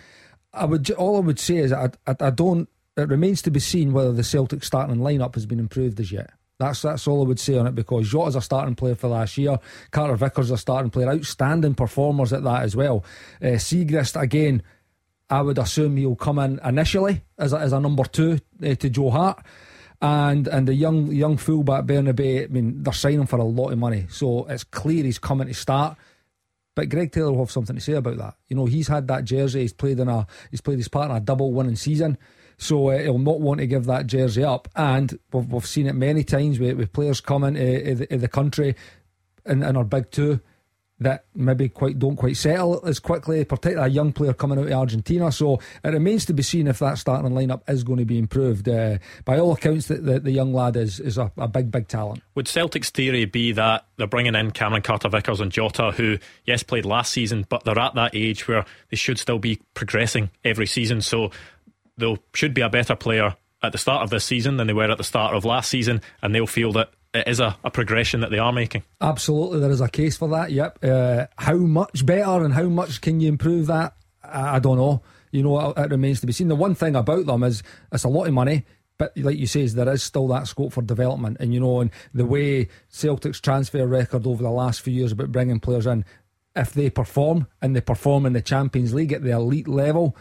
I 0.51 0.65
would 0.65 0.89
all 0.91 1.17
I 1.17 1.19
would 1.19 1.39
say 1.39 1.57
is 1.57 1.71
I, 1.71 1.89
I, 2.07 2.15
I 2.19 2.29
don't. 2.31 2.67
It 2.97 3.07
remains 3.07 3.43
to 3.43 3.51
be 3.51 3.59
seen 3.59 3.93
whether 3.93 4.11
the 4.11 4.23
Celtic 4.23 4.63
starting 4.63 4.97
lineup 4.97 5.35
has 5.35 5.45
been 5.45 5.59
improved 5.59 5.99
as 5.99 6.11
yet. 6.11 6.31
That's 6.59 6.81
that's 6.81 7.07
all 7.07 7.23
I 7.23 7.27
would 7.27 7.39
say 7.39 7.57
on 7.57 7.67
it 7.67 7.75
because 7.75 8.09
Jota's 8.09 8.35
a 8.35 8.41
starting 8.41 8.75
player 8.75 8.95
for 8.95 9.07
last 9.07 9.37
year. 9.37 9.57
Carter 9.91 10.15
Vickers 10.15 10.51
a 10.51 10.57
starting 10.57 10.91
player, 10.91 11.09
outstanding 11.09 11.73
performers 11.73 12.33
at 12.33 12.43
that 12.43 12.63
as 12.63 12.75
well. 12.75 13.05
Uh, 13.41 13.55
Siegrist 13.55 14.21
again, 14.21 14.61
I 15.29 15.41
would 15.41 15.57
assume 15.57 15.95
he'll 15.95 16.17
come 16.17 16.37
in 16.37 16.59
initially 16.65 17.23
as 17.37 17.53
a, 17.53 17.59
as 17.59 17.71
a 17.71 17.79
number 17.79 18.03
two 18.03 18.39
uh, 18.61 18.75
to 18.75 18.89
Joe 18.89 19.09
Hart. 19.09 19.43
And 20.01 20.47
and 20.49 20.67
the 20.67 20.73
young 20.73 21.07
young 21.13 21.37
fullback 21.37 21.85
Bernabei, 21.85 22.43
I 22.43 22.47
mean, 22.47 22.83
they're 22.83 22.93
signing 22.93 23.25
for 23.25 23.39
a 23.39 23.43
lot 23.43 23.71
of 23.71 23.79
money, 23.79 24.07
so 24.09 24.45
it's 24.45 24.63
clear 24.65 25.03
he's 25.03 25.19
coming 25.19 25.47
to 25.47 25.53
start. 25.53 25.97
But 26.75 26.89
Greg 26.89 27.11
Taylor 27.11 27.31
will 27.31 27.39
have 27.39 27.51
something 27.51 27.75
to 27.75 27.81
say 27.81 27.93
about 27.93 28.17
that. 28.17 28.35
You 28.47 28.55
know, 28.55 28.65
he's 28.65 28.87
had 28.87 29.07
that 29.07 29.25
jersey. 29.25 29.61
He's 29.61 29.73
played 29.73 29.99
in 29.99 30.07
a 30.07 30.27
he's 30.51 30.61
played 30.61 30.77
his 30.77 30.87
part 30.87 31.09
in 31.09 31.15
a 31.15 31.19
double 31.21 31.51
winning 31.53 31.75
season. 31.75 32.17
So 32.59 32.89
uh, 32.89 32.99
he'll 32.99 33.17
not 33.17 33.39
want 33.39 33.61
to 33.61 33.67
give 33.67 33.85
that 33.85 34.05
jersey 34.05 34.43
up. 34.43 34.67
And 34.75 35.17
we've, 35.31 35.51
we've 35.51 35.65
seen 35.65 35.87
it 35.87 35.95
many 35.95 36.23
times 36.23 36.59
with, 36.59 36.77
with 36.77 36.93
players 36.93 37.21
coming 37.21 37.55
to, 37.55 37.83
to, 37.83 37.95
the, 37.95 38.05
to 38.07 38.17
the 38.17 38.27
country 38.27 38.75
in, 39.45 39.63
in 39.63 39.75
our 39.75 39.85
big 39.85 40.11
two. 40.11 40.41
that 40.99 41.23
maybe 41.33 41.69
quite 41.69 41.97
don't 41.97 42.17
quite 42.17 42.35
settle 42.35 42.81
as 42.85 42.99
quickly, 42.99 43.45
particularly 43.45 43.89
a 43.89 43.93
young 43.93 44.11
player 44.11 44.33
coming 44.33 44.59
out 44.59 44.67
of 44.67 44.73
Argentina. 44.73 45.31
So 45.31 45.59
it 45.83 45.89
remains 45.89 46.25
to 46.25 46.33
be 46.33 46.43
seen 46.43 46.67
if 46.67 46.79
that 46.79 46.97
starting 46.97 47.31
lineup 47.31 47.61
is 47.69 47.83
going 47.83 47.99
to 47.99 48.05
be 48.05 48.19
improved. 48.19 48.67
Uh, 48.67 48.97
by 49.23 49.39
all 49.39 49.53
accounts, 49.53 49.87
the, 49.87 49.95
the, 49.95 50.19
the, 50.19 50.31
young 50.31 50.53
lad 50.53 50.75
is 50.75 50.99
is 50.99 51.17
a, 51.17 51.31
a, 51.37 51.47
big, 51.47 51.71
big 51.71 51.87
talent. 51.87 52.21
Would 52.35 52.47
Celtic's 52.47 52.89
theory 52.89 53.25
be 53.25 53.53
that 53.53 53.85
they're 53.95 54.07
bringing 54.07 54.35
in 54.35 54.51
Cameron 54.51 54.81
Carter 54.81 55.09
Vickers 55.09 55.39
and 55.39 55.51
Jota, 55.51 55.91
who 55.91 56.17
yes 56.45 56.63
played 56.63 56.85
last 56.85 57.13
season, 57.13 57.45
but 57.47 57.63
they're 57.63 57.79
at 57.79 57.95
that 57.95 58.13
age 58.13 58.47
where 58.47 58.65
they 58.89 58.97
should 58.97 59.17
still 59.17 59.39
be 59.39 59.61
progressing 59.73 60.29
every 60.43 60.67
season, 60.67 61.01
so 61.01 61.31
they 61.99 62.17
should 62.33 62.53
be 62.53 62.61
a 62.61 62.69
better 62.69 62.95
player 62.95 63.35
at 63.61 63.71
the 63.71 63.77
start 63.77 64.03
of 64.03 64.09
this 64.09 64.25
season 64.25 64.57
than 64.57 64.67
they 64.67 64.73
were 64.73 64.89
at 64.89 64.97
the 64.97 65.03
start 65.03 65.35
of 65.35 65.45
last 65.45 65.69
season, 65.69 66.01
and 66.21 66.33
they'll 66.33 66.47
feel 66.47 66.71
that 66.73 66.91
it 67.13 67.27
is 67.27 67.39
a, 67.39 67.57
a 67.63 67.71
progression 67.71 68.21
that 68.21 68.31
they 68.31 68.39
are 68.39 68.53
making. 68.53 68.83
Absolutely, 69.01 69.59
there 69.59 69.71
is 69.71 69.81
a 69.81 69.89
case 69.89 70.17
for 70.17 70.29
that. 70.29 70.51
Yep. 70.51 70.83
Uh, 70.83 71.25
how 71.37 71.55
much 71.55 72.05
better 72.05 72.43
and 72.43 72.53
how 72.53 72.63
much 72.63 73.01
can 73.01 73.19
you 73.19 73.27
improve 73.29 73.67
that? 73.67 73.95
I, 74.23 74.55
I 74.55 74.59
don't 74.59 74.77
know. 74.77 75.01
You 75.31 75.43
know, 75.43 75.71
it, 75.71 75.77
it, 75.77 75.91
remains 75.91 76.21
to 76.21 76.27
be 76.27 76.33
seen. 76.33 76.47
The 76.47 76.55
one 76.55 76.75
thing 76.75 76.95
about 76.95 77.25
them 77.25 77.43
is 77.43 77.63
it's 77.91 78.03
a 78.03 78.09
lot 78.09 78.27
of 78.27 78.33
money. 78.33 78.65
But 78.97 79.17
like 79.17 79.37
you 79.37 79.47
say, 79.47 79.65
there 79.65 79.91
is 79.93 80.03
still 80.03 80.27
that 80.27 80.47
scope 80.47 80.73
for 80.73 80.81
development, 80.81 81.37
and 81.39 81.53
you 81.53 81.61
know, 81.61 81.79
and 81.79 81.89
the 82.13 82.25
way 82.25 82.67
Celtic's 82.89 83.39
transfer 83.39 83.87
record 83.87 84.27
over 84.27 84.43
the 84.43 84.49
last 84.49 84.81
few 84.81 84.93
years 84.93 85.13
about 85.13 85.31
bringing 85.31 85.61
players 85.61 85.87
in, 85.87 86.03
if 86.53 86.73
they 86.73 86.89
perform 86.89 87.47
and 87.61 87.73
they 87.75 87.81
perform 87.81 88.25
in 88.25 88.33
the 88.33 88.41
Champions 88.41 88.93
League 88.93 89.13
at 89.13 89.23
the 89.23 89.31
elite 89.31 89.69
level, 89.69 90.17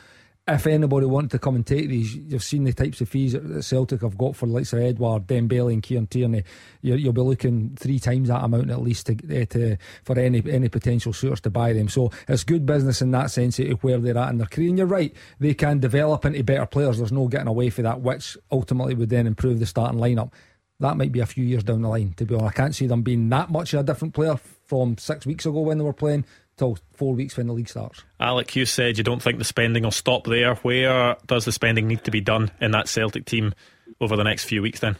if 0.48 0.66
anybody 0.66 1.06
wanted 1.06 1.30
to 1.32 1.38
come 1.38 1.54
and 1.56 1.66
take 1.66 1.88
these, 1.88 2.16
you've 2.16 2.42
seen 2.42 2.64
the 2.64 2.72
types 2.72 3.00
of 3.02 3.08
fees 3.08 3.34
that 3.34 3.62
Celtic 3.62 4.00
have 4.00 4.16
got 4.16 4.34
for 4.34 4.46
likes 4.46 4.72
of 4.72 4.80
Edouard, 4.80 5.26
Dembele, 5.26 5.72
and 5.72 5.82
Kieran 5.82 6.06
Tierney. 6.06 6.42
You, 6.80 7.06
will 7.06 7.12
be 7.12 7.20
looking 7.20 7.76
three 7.78 7.98
times 7.98 8.28
that 8.28 8.42
amount 8.42 8.70
at 8.70 8.80
least 8.80 9.06
to, 9.06 9.12
uh, 9.14 9.44
to, 9.46 9.76
for 10.04 10.18
any 10.18 10.42
any 10.50 10.68
potential 10.68 11.12
suitors 11.12 11.42
to 11.42 11.50
buy 11.50 11.74
them. 11.74 11.88
So 11.88 12.10
it's 12.26 12.44
good 12.44 12.64
business 12.64 13.02
in 13.02 13.10
that 13.10 13.30
sense 13.30 13.58
of 13.58 13.84
where 13.84 13.98
they're 13.98 14.16
at 14.16 14.30
in 14.30 14.38
their 14.38 14.46
career. 14.46 14.70
And 14.70 14.78
you're 14.78 14.86
right, 14.86 15.14
they 15.38 15.54
can 15.54 15.80
develop 15.80 16.24
into 16.24 16.42
better 16.42 16.66
players. 16.66 16.96
There's 16.96 17.12
no 17.12 17.28
getting 17.28 17.48
away 17.48 17.68
from 17.68 17.84
that, 17.84 18.00
which 18.00 18.36
ultimately 18.50 18.94
would 18.94 19.10
then 19.10 19.26
improve 19.26 19.60
the 19.60 19.66
starting 19.66 20.00
lineup. 20.00 20.32
That 20.80 20.96
might 20.96 21.12
be 21.12 21.20
a 21.20 21.26
few 21.26 21.44
years 21.44 21.64
down 21.64 21.82
the 21.82 21.88
line. 21.88 22.14
To 22.16 22.24
be 22.24 22.34
honest, 22.34 22.54
I 22.54 22.62
can't 22.62 22.74
see 22.74 22.86
them 22.86 23.02
being 23.02 23.28
that 23.28 23.50
much 23.50 23.74
of 23.74 23.80
a 23.80 23.82
different 23.82 24.14
player 24.14 24.36
from 24.64 24.96
six 24.96 25.26
weeks 25.26 25.44
ago 25.44 25.60
when 25.60 25.78
they 25.78 25.84
were 25.84 25.92
playing 25.92 26.24
till 26.58 26.78
four 26.94 27.14
weeks 27.14 27.36
when 27.36 27.46
the 27.46 27.52
league 27.52 27.68
starts. 27.68 28.04
Alec, 28.20 28.54
you 28.56 28.66
said 28.66 28.98
you 28.98 29.04
don't 29.04 29.22
think 29.22 29.38
the 29.38 29.44
spending 29.44 29.84
will 29.84 29.90
stop 29.90 30.24
there. 30.24 30.54
Where 30.56 31.16
does 31.26 31.44
the 31.44 31.52
spending 31.52 31.86
need 31.86 32.04
to 32.04 32.10
be 32.10 32.20
done 32.20 32.50
in 32.60 32.72
that 32.72 32.88
Celtic 32.88 33.24
team 33.24 33.54
over 34.00 34.16
the 34.16 34.24
next 34.24 34.44
few 34.44 34.60
weeks 34.60 34.80
then? 34.80 34.96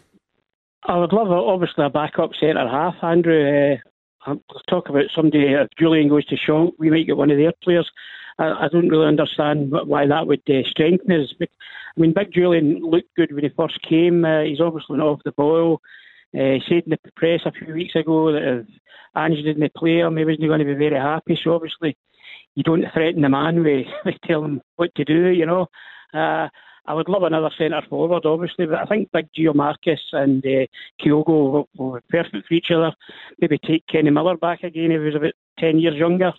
I 0.84 0.96
would 0.96 1.12
love, 1.12 1.30
obviously, 1.30 1.84
a 1.84 1.90
backup 1.90 2.30
centre 2.40 2.66
half, 2.68 2.94
Andrew. 3.02 3.76
Uh, 4.26 4.34
talk 4.68 4.88
about 4.88 5.06
somebody, 5.14 5.52
if 5.52 5.68
Jullien 5.78 6.08
goes 6.08 6.24
to 6.26 6.36
Schalke, 6.36 6.72
we 6.78 6.90
might 6.90 7.06
get 7.06 7.16
one 7.16 7.30
of 7.30 7.36
their 7.36 7.52
players. 7.62 7.90
I, 8.38 8.64
I 8.64 8.68
don't 8.68 8.88
really 8.88 9.06
understand 9.06 9.70
why 9.70 10.06
that 10.06 10.26
would 10.26 10.42
uh, 10.48 10.62
strengthen 10.66 11.12
us. 11.12 11.34
I 11.40 12.00
mean, 12.00 12.12
Big 12.12 12.32
Jullien 12.32 12.80
looked 12.80 13.14
good 13.16 13.32
when 13.32 13.44
he 13.44 13.50
first 13.50 13.82
came. 13.82 14.24
Uh, 14.24 14.42
he's 14.42 14.60
obviously 14.60 14.98
not 14.98 15.06
off 15.06 15.20
the 15.24 15.32
boil. 15.32 15.82
Uh, 16.34 16.60
said 16.68 16.82
in 16.84 16.90
the 16.90 16.98
press 17.16 17.40
a 17.46 17.52
few 17.52 17.72
weeks 17.72 17.96
ago 17.96 18.32
that 18.32 18.60
if 18.60 18.66
Ange 19.16 19.42
didn't 19.42 19.74
play 19.74 20.00
him, 20.00 20.16
he 20.16 20.24
wasn't 20.24 20.46
going 20.46 20.58
to 20.58 20.64
be 20.64 20.74
very 20.74 20.96
happy. 20.96 21.38
So 21.42 21.54
obviously, 21.54 21.96
you 22.54 22.62
don't 22.62 22.84
threaten 22.92 23.22
the 23.22 23.28
man 23.28 23.62
with, 23.64 23.86
with 24.04 24.16
telling 24.26 24.52
him 24.52 24.62
what 24.76 24.94
to 24.96 25.04
do, 25.04 25.28
you 25.28 25.46
know. 25.46 25.68
Uh, 26.12 26.48
I 26.88 26.94
would 26.94 27.08
love 27.08 27.22
another 27.22 27.50
centre 27.58 27.82
forward, 27.88 28.24
obviously, 28.24 28.64
but 28.64 28.78
I 28.78 28.86
think 28.86 29.12
Big 29.12 29.28
Giakoumakis 29.38 29.98
and 30.12 30.42
uh, 30.44 30.66
Kyogo 30.98 31.66
will, 31.74 31.92
be 31.94 32.00
perfect 32.08 32.48
for 32.48 32.54
each 32.54 32.70
other. 32.74 32.92
Maybe 33.38 33.58
take 33.58 33.86
Kenny 33.86 34.08
Miller 34.08 34.38
back 34.38 34.62
again 34.62 34.90
if 34.90 35.00
he 35.00 35.06
was 35.06 35.14
about 35.14 35.34
10 35.58 35.80
years 35.80 35.96
younger. 35.96 36.32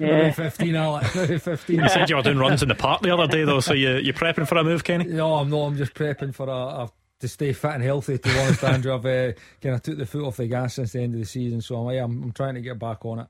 Uh, 0.00 0.32
15, 0.32 0.74
Alec. 0.74 1.04
15. 1.42 1.80
You 1.80 1.88
said 1.90 2.08
you 2.08 2.16
were 2.16 2.22
doing 2.22 2.38
runs 2.38 2.62
in 2.62 2.70
the 2.70 2.74
park 2.74 3.02
the 3.02 3.12
other 3.12 3.26
day, 3.26 3.44
though, 3.44 3.60
so 3.60 3.74
you, 3.74 3.96
you're 3.96 4.14
prepping 4.14 4.48
for 4.48 4.56
a 4.56 4.64
move, 4.64 4.84
Kenny? 4.84 5.04
No, 5.04 5.34
I'm 5.34 5.50
not. 5.50 5.66
I'm 5.66 5.76
just 5.76 5.92
prepping 5.92 6.34
for 6.34 6.48
a, 6.48 6.50
a 6.50 6.90
to 7.20 7.28
stay 7.28 7.52
fit 7.52 7.72
and 7.72 7.82
healthy. 7.82 8.18
To 8.18 8.28
be 8.28 8.38
honest, 8.38 8.64
Andrew, 8.64 8.94
I've 8.94 9.06
uh, 9.06 9.32
kind 9.60 9.74
of 9.74 9.82
took 9.82 9.98
the 9.98 10.06
foot 10.06 10.24
off 10.24 10.36
the 10.36 10.46
gas 10.46 10.74
since 10.74 10.92
the 10.92 11.00
end 11.00 11.14
of 11.14 11.20
the 11.20 11.26
season, 11.26 11.60
so 11.60 11.88
I'm, 11.88 12.24
I'm 12.24 12.32
trying 12.32 12.54
to 12.54 12.60
get 12.60 12.78
back 12.78 13.04
on 13.04 13.20
it. 13.20 13.26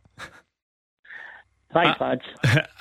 Thanks, 1.73 2.01
lads. 2.01 2.23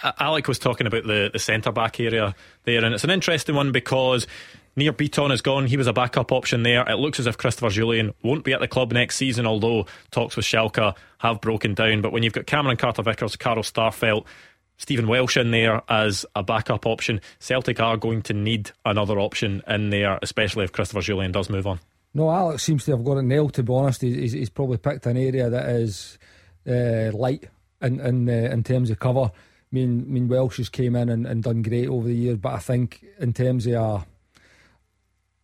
Uh, 0.03 0.11
Alec 0.19 0.47
was 0.47 0.57
talking 0.57 0.87
about 0.87 1.03
the, 1.05 1.29
the 1.31 1.39
centre 1.39 1.71
back 1.71 1.99
area 1.99 2.33
there, 2.63 2.83
and 2.83 2.93
it's 2.93 3.03
an 3.03 3.11
interesting 3.11 3.55
one 3.55 3.71
because 3.71 4.25
Nir 4.75 4.93
Bitton 4.93 5.31
is 5.31 5.41
gone. 5.41 5.67
He 5.67 5.77
was 5.77 5.87
a 5.87 5.93
backup 5.93 6.31
option 6.31 6.63
there. 6.63 6.87
It 6.89 6.95
looks 6.95 7.19
as 7.19 7.27
if 7.27 7.37
Christopher 7.37 7.67
Jullien 7.67 8.13
won't 8.23 8.43
be 8.43 8.53
at 8.53 8.61
the 8.61 8.67
club 8.67 8.91
next 8.91 9.17
season, 9.17 9.45
although 9.45 9.85
talks 10.11 10.35
with 10.35 10.45
Schalke 10.45 10.95
have 11.19 11.41
broken 11.41 11.75
down. 11.75 12.01
But 12.01 12.11
when 12.11 12.23
you've 12.23 12.33
got 12.33 12.47
Cameron 12.47 12.77
Carter 12.77 13.03
Vickers, 13.03 13.35
Carl 13.35 13.57
Starfelt, 13.57 14.25
Stephen 14.79 15.07
Welsh 15.07 15.37
in 15.37 15.51
there 15.51 15.83
as 15.89 16.25
a 16.35 16.41
backup 16.41 16.87
option. 16.87 17.21
Celtic 17.37 17.79
are 17.79 17.97
going 17.97 18.23
to 18.23 18.33
need 18.33 18.71
another 18.85 19.19
option 19.19 19.61
in 19.67 19.91
there, 19.91 20.17
especially 20.21 20.63
if 20.63 20.71
Christopher 20.71 21.01
Jullien 21.01 21.31
does 21.31 21.49
move 21.49 21.67
on. 21.67 21.79
No, 22.13 22.31
Alex 22.31 22.63
seems 22.63 22.85
to 22.85 22.91
have 22.91 23.03
got 23.03 23.17
it 23.17 23.23
nailed. 23.23 23.53
To 23.53 23.63
be 23.63 23.71
honest, 23.71 24.01
he's, 24.01 24.31
he's 24.31 24.49
probably 24.49 24.77
picked 24.77 25.05
an 25.05 25.17
area 25.17 25.49
that 25.49 25.69
is 25.69 26.17
uh, 26.67 27.11
light 27.15 27.49
in 27.81 27.99
in, 27.99 28.29
uh, 28.29 28.49
in 28.51 28.63
terms 28.63 28.89
of 28.89 28.99
cover. 28.99 29.25
I 29.25 29.31
mean, 29.71 30.05
I 30.07 30.11
mean 30.11 30.27
Welsh 30.27 30.57
has 30.57 30.69
came 30.69 30.95
in 30.95 31.09
and, 31.09 31.27
and 31.27 31.43
done 31.43 31.61
great 31.61 31.87
over 31.87 32.07
the 32.07 32.15
years, 32.15 32.37
but 32.37 32.53
I 32.53 32.59
think 32.59 33.05
in 33.19 33.33
terms 33.33 33.67
of 33.67 34.07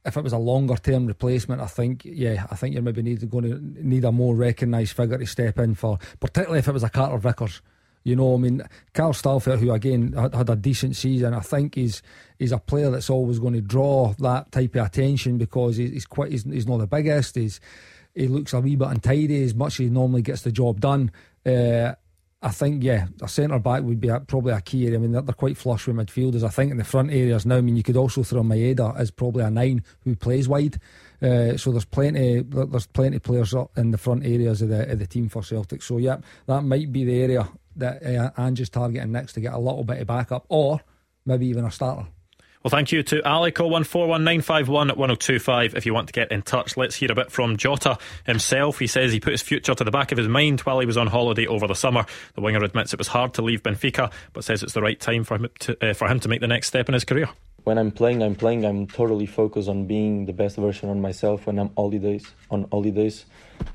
if 0.06 0.15
it 0.15 0.24
was 0.24 0.34
a 0.34 0.38
longer 0.38 0.77
term 0.77 1.08
replacement, 1.08 1.62
I 1.62 1.68
think 1.68 2.04
yeah, 2.06 2.48
I 2.50 2.56
think 2.56 2.74
you're 2.74 2.84
maybe 2.84 3.01
need, 3.01 3.30
going 3.30 3.44
to 3.44 3.86
need 3.86 4.06
a 4.06 4.12
more 4.12 4.34
recognised 4.34 4.96
figure 4.96 5.18
to 5.18 5.25
step 5.25 5.60
in 5.60 5.75
for, 5.75 6.00
particularly 6.20 6.60
if 6.60 6.68
it 6.68 6.74
was 6.74 6.84
a 6.84 6.89
Carter 6.89 7.18
Vickers. 7.18 7.62
You 8.05 8.15
know, 8.15 8.35
I 8.35 8.38
mean, 8.38 8.62
Carl 8.93 9.13
Starfelt, 9.13 9.57
who 9.57 9.71
again 9.71 10.13
had, 10.13 10.35
had, 10.35 10.50
a 10.51 10.55
decent 10.55 10.95
season, 10.95 11.33
I 11.33 11.39
think 11.39 11.74
he's 11.74 12.03
he's 12.38 12.51
a 12.51 12.59
player 12.59 12.91
that's 12.91 13.09
always 13.09 13.39
going 13.39 13.55
to 13.55 13.62
draw 13.62 14.13
that 14.19 14.51
type 14.51 14.75
of 14.75 14.85
attention 14.85 15.39
because 15.39 15.77
he's, 15.77 16.05
quite 16.05 16.31
he's, 16.31 16.43
he's, 16.43 16.67
not 16.67 16.77
the 16.77 16.88
biggest. 16.88 17.33
He's 17.33 17.59
he 18.13 18.27
looks 18.27 18.53
a 18.53 18.62
wee 18.62 18.75
bit 18.75 18.89
untidy 18.89 19.43
as 19.43 19.55
much 19.55 19.74
as 19.74 19.77
he 19.85 19.89
normally 19.89 20.21
gets 20.21 20.43
the 20.43 20.51
job 20.51 20.79
done. 20.79 21.12
Uh, 21.43 21.93
I 22.43 22.51
think, 22.51 22.83
yeah, 22.83 23.07
a 23.24 23.27
centre 23.27 23.57
back 23.57 23.81
would 23.81 24.00
be 24.00 24.09
a, 24.09 24.19
probably 24.19 24.53
a 24.53 24.62
key 24.62 24.85
area. 24.85 25.00
I 25.00 25.01
mean, 25.01 25.13
they're, 25.13 25.24
they're, 25.24 25.33
quite 25.33 25.57
flush 25.57 25.88
with 25.88 25.95
midfielders. 25.95 26.43
I 26.43 26.50
think 26.50 26.69
in 26.69 26.77
the 26.77 26.83
front 26.83 27.09
areas 27.09 27.43
now, 27.43 27.55
I 27.55 27.62
mean, 27.62 27.75
you 27.75 27.81
could 27.81 27.97
also 27.97 28.21
throw 28.21 28.43
Maeda 28.43 28.95
as 28.95 29.09
probably 29.09 29.43
a 29.43 29.50
nine 29.50 29.83
who 30.03 30.15
plays 30.15 30.47
wide. 30.47 30.79
Uh, 31.19 31.57
so 31.57 31.71
there's 31.71 31.85
plenty, 31.85 32.41
there's 32.41 32.85
plenty 32.85 33.17
of 33.17 33.24
players 33.24 33.55
in 33.75 33.89
the 33.89 33.97
front 33.97 34.24
areas 34.24 34.62
of 34.62 34.69
the 34.69 34.91
of 34.91 35.00
the 35.00 35.07
team 35.07 35.27
for 35.27 35.41
Celtic. 35.41 35.81
So 35.81 35.97
yeah, 35.97 36.17
that 36.45 36.62
might 36.62 36.91
be 36.91 37.03
the 37.03 37.19
area 37.19 37.50
that 37.75 38.05
uh, 38.05 38.32
Ange's 38.38 38.70
targeting 38.70 39.12
next 39.12 39.34
to 39.34 39.41
get 39.41 39.53
a 39.53 39.60
little 39.60 39.84
bit 39.84 40.00
of 40.00 40.08
backup, 40.08 40.46
or 40.50 40.82
maybe 41.25 41.48
even 41.48 41.65
a 41.65 41.72
starter. 41.72 42.08
Well, 42.65 42.72
thank 42.72 42.91
you 42.91 43.03
to 43.03 43.24
Ali. 43.29 43.51
Call 43.51 43.70
141951 43.70 45.77
if 45.77 45.86
you 45.86 45.94
want 45.94 46.08
to 46.08 46.13
get 46.13 46.32
in 46.32 46.41
touch. 46.41 46.75
Let's 46.75 46.96
hear 46.96 47.12
a 47.12 47.13
bit 47.13 47.32
from 47.32 47.58
Jota 47.58 48.00
himself. 48.25 48.79
He 48.79 48.88
says 48.88 49.13
he 49.13 49.20
put 49.20 49.34
his 49.34 49.44
future 49.44 49.75
to 49.75 49.84
the 49.84 49.91
back 49.91 50.12
of 50.12 50.17
his 50.17 50.27
mind 50.27 50.62
while 50.62 50.79
he 50.79 50.88
was 50.88 50.98
on 50.98 51.05
holiday 51.05 51.46
over 51.46 51.67
the 51.67 51.75
summer. 51.75 52.08
The 52.34 52.41
winger 52.41 52.63
admits 52.63 52.91
it 52.91 52.98
was 52.98 53.10
hard 53.10 53.36
to 53.36 53.44
leave 53.44 53.62
Benfica, 53.62 54.12
but 54.34 54.44
says 54.44 54.63
it's 54.63 54.74
the 54.74 54.82
right 54.82 55.00
time 55.00 55.24
for 55.24 55.36
him 55.36 55.48
to, 55.60 55.91
uh, 55.91 55.94
for 55.94 56.08
him 56.08 56.20
to 56.22 56.27
make 56.27 56.41
the 56.41 56.48
next 56.48 56.65
step 56.65 56.89
in 56.89 56.94
his 56.94 57.03
career. 57.03 57.29
When 57.65 57.77
I'm 57.77 57.91
playing, 57.91 58.24
I'm 58.24 58.34
playing. 58.34 58.65
I'm 58.65 58.88
totally 58.88 59.27
focused 59.27 59.70
on 59.70 59.86
being 59.86 60.25
the 60.25 60.34
best 60.34 60.55
version 60.55 60.89
of 60.89 60.98
myself. 60.98 61.46
When 61.46 61.60
I'm 61.60 61.70
holidays, 61.75 62.25
on 62.50 62.67
holidays, 62.72 63.25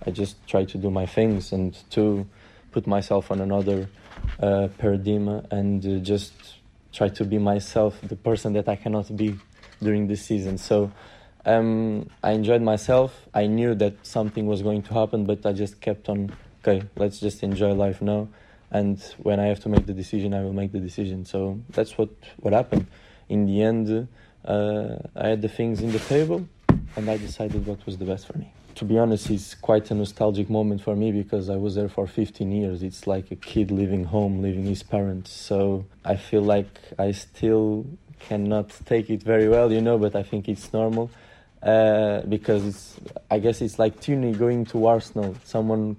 I 0.04 0.10
just 0.10 0.44
try 0.48 0.64
to 0.64 0.78
do 0.78 0.90
my 0.90 1.06
things 1.06 1.52
and 1.52 1.78
to 1.90 2.26
put 2.70 2.86
myself 2.86 3.30
on 3.30 3.40
another 3.40 3.88
uh, 4.40 4.68
paradigm 4.78 5.28
and 5.50 5.84
uh, 5.84 5.98
just 5.98 6.32
try 6.92 7.08
to 7.08 7.24
be 7.24 7.38
myself, 7.38 8.00
the 8.02 8.16
person 8.16 8.52
that 8.54 8.68
I 8.68 8.76
cannot 8.76 9.14
be 9.16 9.38
during 9.82 10.08
this 10.08 10.24
season. 10.24 10.58
So 10.58 10.92
um, 11.46 12.08
I 12.22 12.32
enjoyed 12.32 12.62
myself. 12.62 13.28
I 13.32 13.46
knew 13.46 13.74
that 13.76 14.06
something 14.06 14.46
was 14.46 14.62
going 14.62 14.82
to 14.82 14.94
happen, 14.94 15.24
but 15.24 15.44
I 15.46 15.52
just 15.52 15.80
kept 15.80 16.08
on. 16.08 16.32
Okay, 16.62 16.86
let's 16.96 17.20
just 17.20 17.42
enjoy 17.42 17.72
life 17.72 18.02
now. 18.02 18.28
And 18.70 19.02
when 19.18 19.40
I 19.40 19.46
have 19.46 19.60
to 19.60 19.68
make 19.68 19.86
the 19.86 19.94
decision, 19.94 20.34
I 20.34 20.42
will 20.42 20.52
make 20.52 20.72
the 20.72 20.78
decision. 20.78 21.24
So 21.24 21.60
that's 21.70 21.96
what 21.96 22.10
what 22.38 22.52
happened. 22.52 22.86
In 23.28 23.46
the 23.46 23.62
end, 23.62 24.08
uh, 24.44 24.96
I 25.16 25.28
had 25.28 25.42
the 25.42 25.48
things 25.48 25.80
in 25.80 25.92
the 25.92 25.98
table, 25.98 26.46
and 26.96 27.10
I 27.10 27.16
decided 27.16 27.66
what 27.66 27.84
was 27.86 27.96
the 27.98 28.04
best 28.04 28.26
for 28.26 28.36
me 28.38 28.52
to 28.80 28.86
be 28.86 28.98
honest, 28.98 29.28
it's 29.28 29.54
quite 29.54 29.90
a 29.90 29.94
nostalgic 29.94 30.48
moment 30.48 30.80
for 30.80 30.96
me 30.96 31.12
because 31.12 31.50
I 31.50 31.56
was 31.56 31.74
there 31.74 31.90
for 31.90 32.06
15 32.06 32.50
years. 32.50 32.82
It's 32.82 33.06
like 33.06 33.30
a 33.30 33.36
kid 33.36 33.70
leaving 33.70 34.04
home, 34.04 34.40
leaving 34.40 34.64
his 34.64 34.82
parents. 34.82 35.30
So 35.30 35.84
I 36.02 36.16
feel 36.16 36.40
like 36.40 36.80
I 36.98 37.12
still 37.12 37.84
cannot 38.20 38.70
take 38.86 39.10
it 39.10 39.22
very 39.22 39.50
well, 39.50 39.70
you 39.70 39.82
know, 39.82 39.98
but 39.98 40.16
I 40.16 40.22
think 40.22 40.48
it's 40.48 40.72
normal. 40.72 41.10
Uh, 41.62 42.22
because 42.22 42.64
it's, 42.64 42.96
I 43.30 43.38
guess 43.38 43.60
it's 43.60 43.78
like 43.78 44.00
Tierney 44.00 44.32
going 44.32 44.64
to 44.72 44.86
Arsenal. 44.86 45.36
Someone, 45.44 45.96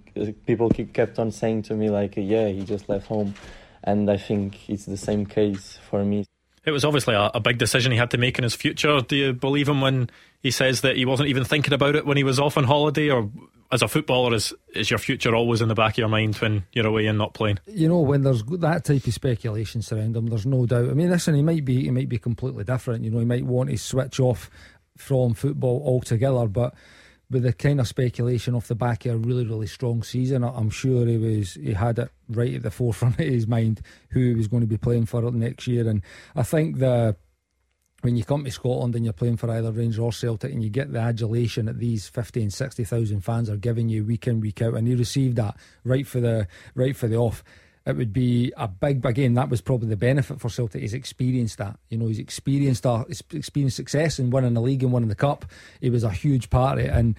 people 0.47 0.71
kept 0.71 1.19
on 1.19 1.29
saying 1.29 1.61
to 1.63 1.75
me 1.75 1.91
like, 1.91 2.13
yeah, 2.17 2.47
he 2.47 2.63
just 2.63 2.89
left 2.89 3.05
home, 3.05 3.35
and 3.83 4.09
I 4.09 4.17
think 4.17 4.67
it's 4.67 4.85
the 4.85 4.97
same 4.97 5.27
case 5.27 5.77
for 5.88 6.03
me. 6.03 6.25
It 6.63 6.72
was 6.72 6.86
obviously 6.86 7.15
a, 7.15 7.32
a, 7.34 7.39
big 7.39 7.58
decision 7.58 7.91
he 7.91 7.98
had 7.98 8.12
to 8.12 8.18
make 8.18 8.38
in 8.38 8.44
his 8.44 8.53
future. 8.53 9.01
Do 9.01 9.15
you 9.15 9.34
believe 9.34 9.68
him 9.68 9.82
when 9.82 10.12
he 10.44 10.51
says 10.51 10.82
that 10.82 10.96
he 10.96 11.06
wasn't 11.06 11.30
even 11.30 11.44
thinking 11.44 11.74
about 11.74 11.96
it 11.96 12.06
when 12.06 12.18
he 12.18 12.24
was 12.24 12.39
off 12.39 12.58
on 12.58 12.65
holiday, 12.65 13.10
or 13.10 13.30
as 13.72 13.82
a 13.82 13.88
footballer, 13.88 14.36
is 14.36 14.53
is 14.75 14.89
your 14.89 15.00
future 15.00 15.36
always 15.36 15.62
in 15.62 15.70
the 15.70 15.75
back 15.75 15.94
of 15.94 15.98
your 15.98 16.08
mind 16.08 16.36
when 16.36 16.65
you're 16.74 16.88
away 16.88 17.08
and 17.08 17.18
not 17.18 17.34
playing? 17.34 17.60
You 17.65 17.88
know, 17.88 18.00
when 18.00 18.22
there's 18.22 18.44
that 18.44 18.86
type 18.86 19.08
of 19.08 19.13
speculation 19.13 19.82
surrounding 19.82 20.24
him, 20.24 20.30
there's 20.30 20.46
no 20.46 20.65
doubt. 20.65 20.89
I 20.89 20.94
mean, 20.94 21.10
listen, 21.10 21.36
he 21.36 21.41
might 21.41 21.65
be 21.65 21.84
he 21.84 21.91
might 21.91 22.10
be 22.10 22.20
completely 22.20 22.63
different. 22.63 23.03
You 23.03 23.12
know, 23.12 23.20
he 23.20 23.25
might 23.25 23.46
want 23.46 23.70
to 23.70 23.77
switch 23.77 24.20
off 24.20 24.50
from 24.98 25.34
football 25.34 25.82
altogether, 25.86 26.48
but 26.48 26.75
with 27.31 27.43
the 27.43 27.53
kind 27.53 27.79
of 27.79 27.88
speculation 27.88 28.53
off 28.53 28.67
the 28.67 28.75
back 28.75 29.05
of 29.05 29.13
a 29.15 29.17
really, 29.17 29.45
really 29.45 29.67
strong 29.67 30.03
season, 30.03 30.43
I'm 30.43 30.69
sure 30.69 31.05
he 31.05 31.17
was 31.17 31.53
he 31.53 31.73
had 31.73 31.97
it 31.97 32.11
right 32.29 32.55
at 32.55 32.63
the 32.63 32.71
forefront 32.79 33.19
of 33.19 33.25
his 33.25 33.47
mind 33.47 33.81
who 34.09 34.19
he 34.19 34.33
was 34.35 34.47
going 34.47 34.61
to 34.61 34.67
be 34.67 34.77
playing 34.77 35.05
for 35.05 35.21
next 35.31 35.65
year. 35.65 35.88
And 35.88 36.01
I 36.35 36.43
think 36.43 36.79
the 36.79 37.15
when 38.01 38.17
you 38.17 38.23
come 38.23 38.43
to 38.43 38.51
Scotland 38.51 38.95
and 38.95 39.05
you're 39.05 39.13
playing 39.13 39.38
for 39.38 39.50
either 39.50 39.71
Rangers 39.71 40.00
or 40.00 40.11
Celtic 40.11 40.51
and 40.51 40.63
you 40.63 40.69
get 40.69 40.91
the 40.91 41.00
adulation 41.00 41.67
that 41.67 41.79
these 41.79 42.09
50 42.09 42.41
and 42.41 42.53
60,000 42.53 43.21
fans 43.21 43.50
are 43.50 43.57
giving 43.57 43.89
you 43.89 44.03
week 44.03 44.27
in 44.27 44.39
week 44.39 44.61
out 44.61 44.73
and 44.73 44.88
he 44.88 44.95
received 44.95 45.35
that 45.38 45.55
right 45.83 46.07
for 46.07 46.19
the 46.19 46.47
right 46.73 46.95
for 46.95 47.07
the 47.07 47.15
off 47.15 47.43
it 47.85 47.95
would 47.95 48.13
be 48.13 48.53
a 48.57 48.67
big 48.67 49.05
again 49.05 49.33
that 49.33 49.50
was 49.50 49.61
probably 49.61 49.89
the 49.89 49.97
benefit 49.97 50.39
for 50.39 50.50
Celtic 50.50 50.81
he's 50.81 50.93
experienced 50.93 51.57
that. 51.57 51.79
You 51.89 51.97
know 51.97 52.07
he's 52.07 52.19
experienced 52.19 52.83
that 52.83 53.07
experienced 53.33 53.75
success 53.75 54.19
in 54.19 54.29
winning 54.29 54.53
the 54.53 54.61
league 54.61 54.83
and 54.83 54.91
winning 54.91 55.09
the 55.09 55.15
cup. 55.15 55.45
He 55.79 55.89
was 55.89 56.03
a 56.03 56.11
huge 56.11 56.50
part 56.50 56.77
of 56.77 56.85
it. 56.85 56.91
And 56.91 57.15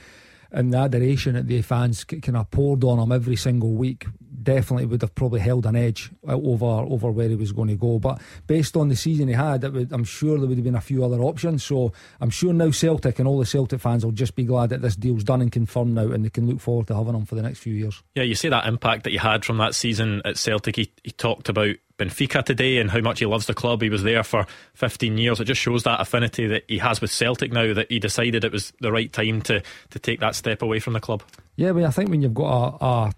and 0.52 0.72
the 0.72 0.78
adoration 0.78 1.34
that 1.34 1.46
the 1.46 1.62
fans 1.62 2.04
kind 2.04 2.36
of 2.36 2.50
poured 2.50 2.84
on 2.84 2.98
him 2.98 3.12
every 3.12 3.36
single 3.36 3.72
week 3.72 4.06
definitely 4.42 4.86
would 4.86 5.00
have 5.02 5.14
probably 5.14 5.40
held 5.40 5.66
an 5.66 5.76
edge 5.76 6.10
over 6.26 6.66
over 6.66 7.10
where 7.10 7.28
he 7.28 7.36
was 7.36 7.52
going 7.52 7.68
to 7.68 7.76
go. 7.76 7.98
But 7.98 8.20
based 8.46 8.76
on 8.76 8.88
the 8.88 8.96
season 8.96 9.28
he 9.28 9.34
had, 9.34 9.62
would, 9.62 9.92
I'm 9.92 10.04
sure 10.04 10.38
there 10.38 10.48
would 10.48 10.58
have 10.58 10.64
been 10.64 10.74
a 10.74 10.80
few 10.80 11.04
other 11.04 11.20
options. 11.20 11.64
So 11.64 11.92
I'm 12.20 12.30
sure 12.30 12.52
now 12.52 12.70
Celtic 12.70 13.18
and 13.18 13.28
all 13.28 13.38
the 13.38 13.46
Celtic 13.46 13.80
fans 13.80 14.04
will 14.04 14.12
just 14.12 14.34
be 14.34 14.44
glad 14.44 14.70
that 14.70 14.82
this 14.82 14.96
deal's 14.96 15.24
done 15.24 15.42
and 15.42 15.52
confirmed 15.52 15.94
now, 15.94 16.10
and 16.10 16.24
they 16.24 16.30
can 16.30 16.48
look 16.48 16.60
forward 16.60 16.88
to 16.88 16.96
having 16.96 17.14
him 17.14 17.24
for 17.24 17.34
the 17.34 17.42
next 17.42 17.60
few 17.60 17.74
years. 17.74 18.02
Yeah, 18.14 18.24
you 18.24 18.34
see 18.34 18.48
that 18.48 18.66
impact 18.66 19.04
that 19.04 19.12
you 19.12 19.18
had 19.18 19.44
from 19.44 19.58
that 19.58 19.74
season 19.74 20.22
at 20.24 20.36
Celtic. 20.36 20.76
He, 20.76 20.92
he 21.04 21.12
talked 21.12 21.48
about 21.48 21.76
Benfica 21.98 22.44
today 22.44 22.78
and 22.78 22.90
how 22.90 23.00
much 23.00 23.18
he 23.18 23.26
loves 23.26 23.46
the 23.46 23.54
club. 23.54 23.82
He 23.82 23.90
was 23.90 24.02
there 24.02 24.22
for 24.22 24.46
15 24.74 25.18
years. 25.18 25.40
It 25.40 25.44
just 25.44 25.60
shows 25.60 25.82
that 25.84 26.00
affinity 26.00 26.46
that 26.48 26.64
he 26.68 26.78
has 26.78 27.00
with 27.00 27.10
Celtic 27.10 27.52
now 27.52 27.74
that 27.74 27.90
he 27.90 27.98
decided 27.98 28.44
it 28.44 28.52
was 28.52 28.72
the 28.80 28.92
right 28.92 29.12
time 29.12 29.42
to, 29.42 29.62
to 29.90 29.98
take 29.98 30.20
that 30.20 30.34
step 30.34 30.62
away 30.62 30.78
from 30.78 30.92
the 30.92 31.00
club. 31.00 31.22
Yeah, 31.56 31.72
but 31.72 31.84
I 31.84 31.90
think 31.90 32.10
when 32.10 32.22
you've 32.22 32.34
got 32.34 32.78
a, 32.80 32.84
a 32.84 33.12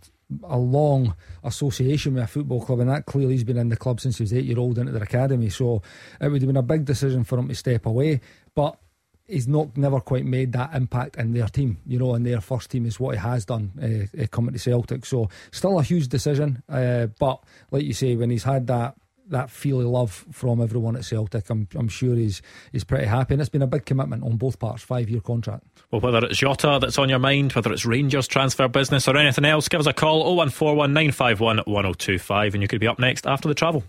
a 0.45 0.59
long 0.59 1.15
association 1.43 2.15
with 2.15 2.25
a 2.25 2.27
football 2.27 2.65
club, 2.65 2.81
and 2.81 2.91
that 2.91 3.07
clearly 3.07 3.35
he's 3.35 3.45
been 3.45 3.59
in 3.59 3.69
the 3.69 3.77
club 3.77 4.01
since 4.01 4.19
he 4.19 4.23
was 4.23 4.33
eight 4.33 4.45
year 4.45 4.59
old 4.59 4.79
into 4.79 4.93
their 4.93 5.03
academy. 5.03 5.51
So 5.51 5.83
it 6.21 6.29
would 6.29 6.41
have 6.41 6.49
been 6.49 6.57
a 6.57 6.63
big 6.63 6.85
decision 6.85 7.25
for 7.25 7.39
him 7.39 7.49
to 7.49 7.55
step 7.55 7.87
away, 7.87 8.21
but 8.55 8.79
he's 9.27 9.49
not 9.49 9.77
never 9.77 10.01
quite 10.01 10.25
made 10.25 10.53
that 10.53 10.75
impact 10.75 11.17
in 11.17 11.33
their 11.33 11.49
team. 11.49 11.79
You 11.87 11.99
know, 11.99 12.15
in 12.15 12.23
their 12.23 12.41
first 12.41 12.71
team 12.71 12.87
is 12.87 13.01
what 13.01 13.15
he 13.15 13.21
has 13.21 13.45
done 13.45 14.09
uh, 14.21 14.27
coming 14.29 14.53
to 14.53 14.59
Celtic. 14.59 15.07
So 15.07 15.29
still 15.51 15.79
a 15.79 15.83
huge 15.83 16.09
decision, 16.09 16.63
uh, 16.69 17.07
but 17.19 17.43
like 17.71 17.85
you 17.85 17.95
say, 17.95 18.17
when 18.17 18.31
he's 18.31 18.45
had 18.45 18.67
that 18.69 18.97
that 19.29 19.51
feel 19.51 19.81
of 19.81 19.87
love 19.87 20.27
from 20.33 20.61
everyone 20.61 20.97
at 20.97 21.05
Celtic. 21.05 21.49
I'm, 21.49 21.67
I'm 21.75 21.89
sure 21.89 22.15
he's 22.15 22.43
he's 22.73 22.85
pretty 22.85 23.07
happy, 23.07 23.35
and 23.35 23.41
it's 23.41 23.49
been 23.49 23.63
a 23.63 23.67
big 23.67 23.87
commitment 23.87 24.23
on 24.23 24.37
both 24.37 24.59
parts. 24.59 24.83
Five 24.83 25.09
year 25.09 25.21
contract. 25.21 25.65
Well, 25.91 26.01
whether 26.01 26.27
it's 26.27 26.39
Jota 26.39 26.79
that's 26.81 26.99
on 26.99 27.09
your 27.09 27.19
mind, 27.19 27.53
whether 27.53 27.73
it's 27.73 27.87
Rangers 27.87 28.29
transfer 28.29 28.69
business 28.69 29.09
or 29.09 29.17
anything 29.17 29.45
else, 29.45 29.69
give 29.69 29.81
us 29.81 29.87
a 29.87 29.93
call 29.93 30.21
0141 30.37 30.93
951 30.93 31.57
1025, 31.59 32.55
and 32.55 32.63
you 32.63 32.69
could 32.69 32.81
be 32.81 32.87
up 32.87 32.99
next 32.99 33.27
after 33.27 33.49
the 33.49 33.55
travel. 33.55 33.83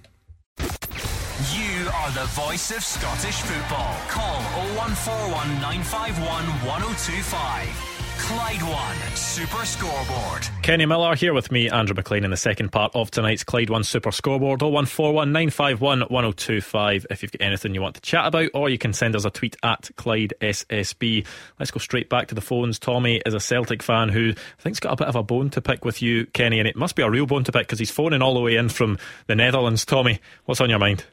The 2.25 2.41
voice 2.41 2.72
of 2.72 2.84
Scottish 2.84 3.39
football. 3.41 3.96
Call 4.08 4.41
0141 4.74 5.48
951 5.62 6.46
1025. 6.65 8.15
Clyde 8.17 8.63
One 8.63 9.15
Super 9.15 9.63
Scoreboard. 9.63 10.48
Kenny 10.63 10.88
Miller 10.88 11.15
here 11.15 11.36
with 11.36 11.51
me, 11.51 11.70
Andrew 11.70 11.94
McLean, 11.94 12.24
in 12.24 12.32
the 12.32 12.38
second 12.38 12.72
part 12.72 12.96
of 12.96 13.12
tonight's 13.12 13.44
Clyde 13.44 13.70
One 13.70 13.84
Super 13.84 14.12
Scoreboard. 14.12 14.63
0141 14.63 15.32
951 15.32 16.00
1025 16.00 17.05
if 17.12 17.22
you've 17.22 17.32
got 17.32 17.46
anything 17.46 17.75
you 17.75 17.82
want 17.84 17.94
to 17.94 18.01
chat 18.01 18.25
about, 18.25 18.50
or 18.55 18.70
you 18.70 18.79
can 18.79 18.91
send 18.91 19.15
us 19.15 19.25
a 19.25 19.29
tweet 19.29 19.55
at 19.62 19.91
Clyde 19.96 20.34
SSB. 20.41 21.27
Let's 21.60 21.70
go 21.70 21.77
straight 21.77 22.10
back 22.10 22.29
to 22.29 22.36
the 22.36 22.41
phones. 22.41 22.79
Tommy 22.79 23.22
is 23.24 23.36
a 23.36 23.39
Celtic 23.39 23.84
fan 23.84 24.10
who 24.10 24.32
I 24.32 24.62
think's 24.63 24.79
got 24.79 24.94
a 24.94 24.96
bit 24.96 25.10
of 25.10 25.15
a 25.15 25.22
bone 25.22 25.51
to 25.51 25.62
pick 25.62 25.86
with 25.86 26.01
you, 26.01 26.25
Kenny, 26.25 26.58
and 26.58 26.67
it 26.67 26.75
must 26.75 26.96
be 26.96 27.03
a 27.03 27.10
real 27.10 27.27
bone 27.27 27.44
to 27.44 27.51
pick 27.51 27.67
because 27.67 27.77
he's 27.77 27.91
phoning 27.91 28.24
all 28.24 28.34
the 28.34 28.39
way 28.39 28.55
in 28.55 28.70
from 28.70 28.98
the 29.27 29.36
Netherlands. 29.36 29.86
Tommy, 29.86 30.20
what's 30.46 30.60
on 30.60 30.72
your 30.72 30.79
mind? 30.79 31.03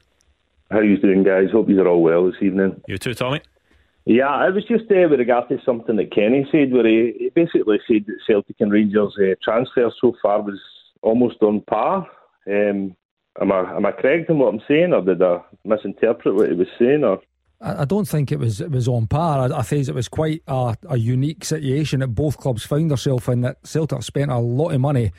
How 0.73 0.79
are 0.79 0.85
you 0.85 0.97
doing, 0.97 1.23
guys? 1.23 1.51
Hope 1.53 1.69
you're 1.69 1.87
all 1.87 2.03
well 2.03 2.25
this 2.25 2.41
evening. 2.41 2.81
You 2.89 2.97
too, 2.97 3.13
Tommy. 3.13 3.43
Yeah, 4.07 4.49
it 4.49 4.55
was 4.55 4.65
just 4.65 4.91
uh, 4.91 5.07
with 5.11 5.21
regard 5.21 5.51
to 5.51 5.59
something 5.67 5.97
that 5.97 6.15
Kenny 6.15 6.49
said, 6.51 6.73
where 6.73 6.87
he, 6.87 7.13
he 7.19 7.29
basically 7.29 7.79
said 7.87 8.07
that 8.07 8.17
Celtic 8.27 8.57
and 8.59 8.73
Rangers 8.73 9.15
uh, 9.19 9.35
transfer 9.45 9.93
so 10.01 10.15
far 10.23 10.41
was 10.41 10.59
almost 11.03 11.43
on 11.43 11.61
par. 11.61 12.09
Um, 12.47 12.97
am 13.39 13.53
I 13.53 13.77
am 13.77 13.85
I 13.85 13.93
correct 13.93 14.31
in 14.31 14.39
what 14.39 14.55
I'm 14.55 14.63
saying, 14.67 14.95
or 14.95 15.03
did 15.03 15.23
I 15.23 15.43
misinterpret 15.63 16.35
what 16.35 16.49
he 16.49 16.55
was 16.55 16.69
saying? 16.79 17.05
Or 17.05 17.21
I 17.61 17.85
don't 17.85 18.09
think 18.09 18.33
it 18.33 18.39
was 18.39 18.63
it 18.63 18.71
was 18.71 18.89
on 18.89 19.07
par. 19.09 19.53
I, 19.53 19.59
I 19.59 19.63
think 19.63 19.87
it 19.87 19.95
was 19.95 20.09
quite 20.09 20.43
a, 20.49 20.75
a, 20.89 20.97
unique 20.97 21.45
situation 21.45 22.01
that 22.01 22.09
both 22.09 22.39
clubs 22.39 22.65
found 22.65 22.91
themselves 22.91 23.29
in. 23.29 23.43
That 23.43 23.59
Celtic 23.67 24.03
spent 24.03 24.31
a 24.31 24.39
lot 24.39 24.71
of 24.71 24.81
money, 24.81 25.13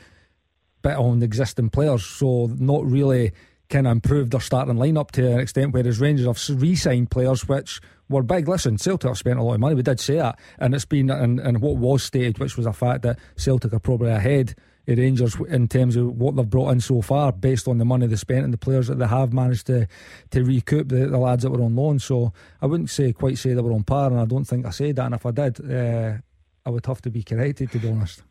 but 0.82 0.96
on 0.96 1.22
existing 1.22 1.70
players, 1.70 2.04
so 2.04 2.50
not 2.58 2.84
really 2.84 3.32
kind 3.68 3.86
of 3.86 3.92
improved 3.92 4.32
their 4.32 4.40
starting 4.40 4.74
lineup 4.74 5.10
to 5.12 5.32
an 5.32 5.40
extent. 5.40 5.72
Whereas 5.72 6.00
Rangers 6.00 6.26
have 6.26 6.60
re-signed 6.60 7.10
players 7.10 7.48
which 7.48 7.80
were 8.08 8.22
big. 8.22 8.48
Listen, 8.48 8.78
Celtic 8.78 9.08
have 9.08 9.18
spent 9.18 9.38
a 9.38 9.42
lot 9.42 9.54
of 9.54 9.60
money. 9.60 9.74
We 9.74 9.82
did 9.82 10.00
say 10.00 10.16
that, 10.16 10.38
and 10.58 10.74
it's 10.74 10.84
been 10.84 11.10
and, 11.10 11.40
and 11.40 11.60
what 11.60 11.76
was 11.76 12.02
stated, 12.02 12.38
which 12.38 12.56
was 12.56 12.66
a 12.66 12.72
fact 12.72 13.02
that 13.02 13.18
Celtic 13.36 13.72
are 13.72 13.78
probably 13.78 14.10
ahead 14.10 14.54
of 14.86 14.98
Rangers 14.98 15.34
in 15.48 15.66
terms 15.66 15.96
of 15.96 16.08
what 16.18 16.36
they've 16.36 16.48
brought 16.48 16.70
in 16.72 16.80
so 16.80 17.00
far, 17.00 17.32
based 17.32 17.66
on 17.66 17.78
the 17.78 17.86
money 17.86 18.06
they 18.06 18.16
spent 18.16 18.44
and 18.44 18.52
the 18.52 18.58
players 18.58 18.88
that 18.88 18.98
they 18.98 19.06
have 19.06 19.32
managed 19.32 19.66
to 19.68 19.86
to 20.30 20.44
recoup 20.44 20.90
the, 20.90 21.06
the 21.06 21.18
lads 21.18 21.42
that 21.42 21.50
were 21.50 21.62
on 21.62 21.74
loan. 21.74 21.98
So 21.98 22.34
I 22.60 22.66
wouldn't 22.66 22.90
say 22.90 23.12
quite 23.14 23.38
say 23.38 23.54
they 23.54 23.62
were 23.62 23.72
on 23.72 23.84
par, 23.84 24.10
and 24.10 24.20
I 24.20 24.26
don't 24.26 24.44
think 24.44 24.66
I 24.66 24.70
said 24.70 24.96
that. 24.96 25.06
And 25.06 25.14
if 25.14 25.24
I 25.24 25.30
did, 25.30 25.72
uh, 25.72 26.18
I 26.66 26.70
would 26.70 26.84
have 26.84 27.00
to 27.02 27.10
be 27.10 27.22
corrected, 27.22 27.72
to 27.72 27.78
be 27.78 27.88
honest. 27.88 28.22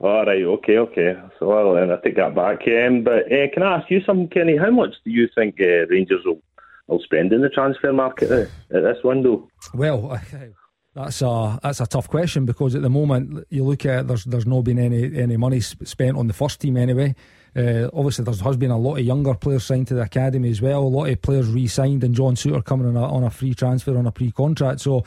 All 0.00 0.26
right, 0.26 0.42
okay, 0.42 0.78
okay. 0.78 1.14
So 1.38 1.48
well, 1.48 1.74
then 1.74 1.90
I 1.90 1.96
take 2.02 2.16
that 2.16 2.34
back. 2.34 2.60
Um, 2.66 3.04
but 3.04 3.32
uh, 3.32 3.48
can 3.52 3.62
I 3.62 3.76
ask 3.78 3.90
you 3.90 4.00
something, 4.04 4.28
Kenny? 4.28 4.56
How 4.56 4.70
much 4.70 4.94
do 5.04 5.10
you 5.10 5.28
think 5.34 5.56
uh, 5.60 5.86
Rangers 5.88 6.22
will 6.24 6.42
will 6.86 7.00
spend 7.00 7.32
in 7.32 7.40
the 7.40 7.48
transfer 7.48 7.92
market 7.92 8.30
at, 8.30 8.48
this 8.68 8.98
window? 9.02 9.48
Well, 9.72 10.20
that's 10.94 11.22
a 11.22 11.58
that's 11.62 11.80
a 11.80 11.86
tough 11.86 12.08
question 12.08 12.44
because 12.44 12.74
at 12.74 12.82
the 12.82 12.90
moment 12.90 13.46
you 13.50 13.64
look 13.64 13.86
at 13.86 14.08
there's 14.08 14.24
there's 14.24 14.46
not 14.46 14.62
been 14.62 14.78
any 14.78 15.16
any 15.16 15.36
money 15.36 15.60
spent 15.60 16.16
on 16.16 16.26
the 16.26 16.34
first 16.34 16.60
team 16.60 16.76
anyway. 16.76 17.14
Uh, 17.56 17.88
obviously, 17.94 18.24
there 18.24 18.34
has 18.34 18.56
been 18.56 18.72
a 18.72 18.78
lot 18.78 18.96
of 18.96 19.04
younger 19.04 19.32
players 19.34 19.64
signed 19.64 19.86
to 19.86 19.94
the 19.94 20.02
academy 20.02 20.50
as 20.50 20.60
well. 20.60 20.80
A 20.80 20.88
lot 20.88 21.08
of 21.08 21.22
players 21.22 21.46
re-signed, 21.46 22.02
and 22.02 22.12
John 22.12 22.34
Souttar 22.34 22.64
coming 22.64 22.88
on 22.88 22.96
a, 22.96 23.04
on 23.04 23.22
a 23.22 23.30
free 23.30 23.54
transfer 23.54 23.96
on 23.96 24.06
a 24.06 24.12
pre-contract. 24.12 24.80
So. 24.80 25.04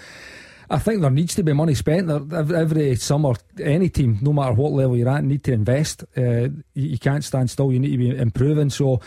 I 0.69 0.79
think 0.79 1.01
there 1.01 1.09
needs 1.09 1.35
to 1.35 1.43
be 1.43 1.53
money 1.53 1.73
spent. 1.73 2.09
Every 2.33 2.95
summer, 2.95 3.33
any 3.61 3.89
team, 3.89 4.19
no 4.21 4.33
matter 4.33 4.53
what 4.53 4.73
level 4.73 4.97
you're 4.97 5.09
at, 5.09 5.23
need 5.23 5.43
to 5.45 5.53
invest. 5.53 6.03
Uh, 6.15 6.49
you 6.73 6.99
can't 6.99 7.23
stand 7.23 7.49
still. 7.49 7.71
You 7.71 7.79
need 7.79 7.91
to 7.91 7.97
be 7.97 8.17
improving. 8.17 8.69
So 8.69 8.99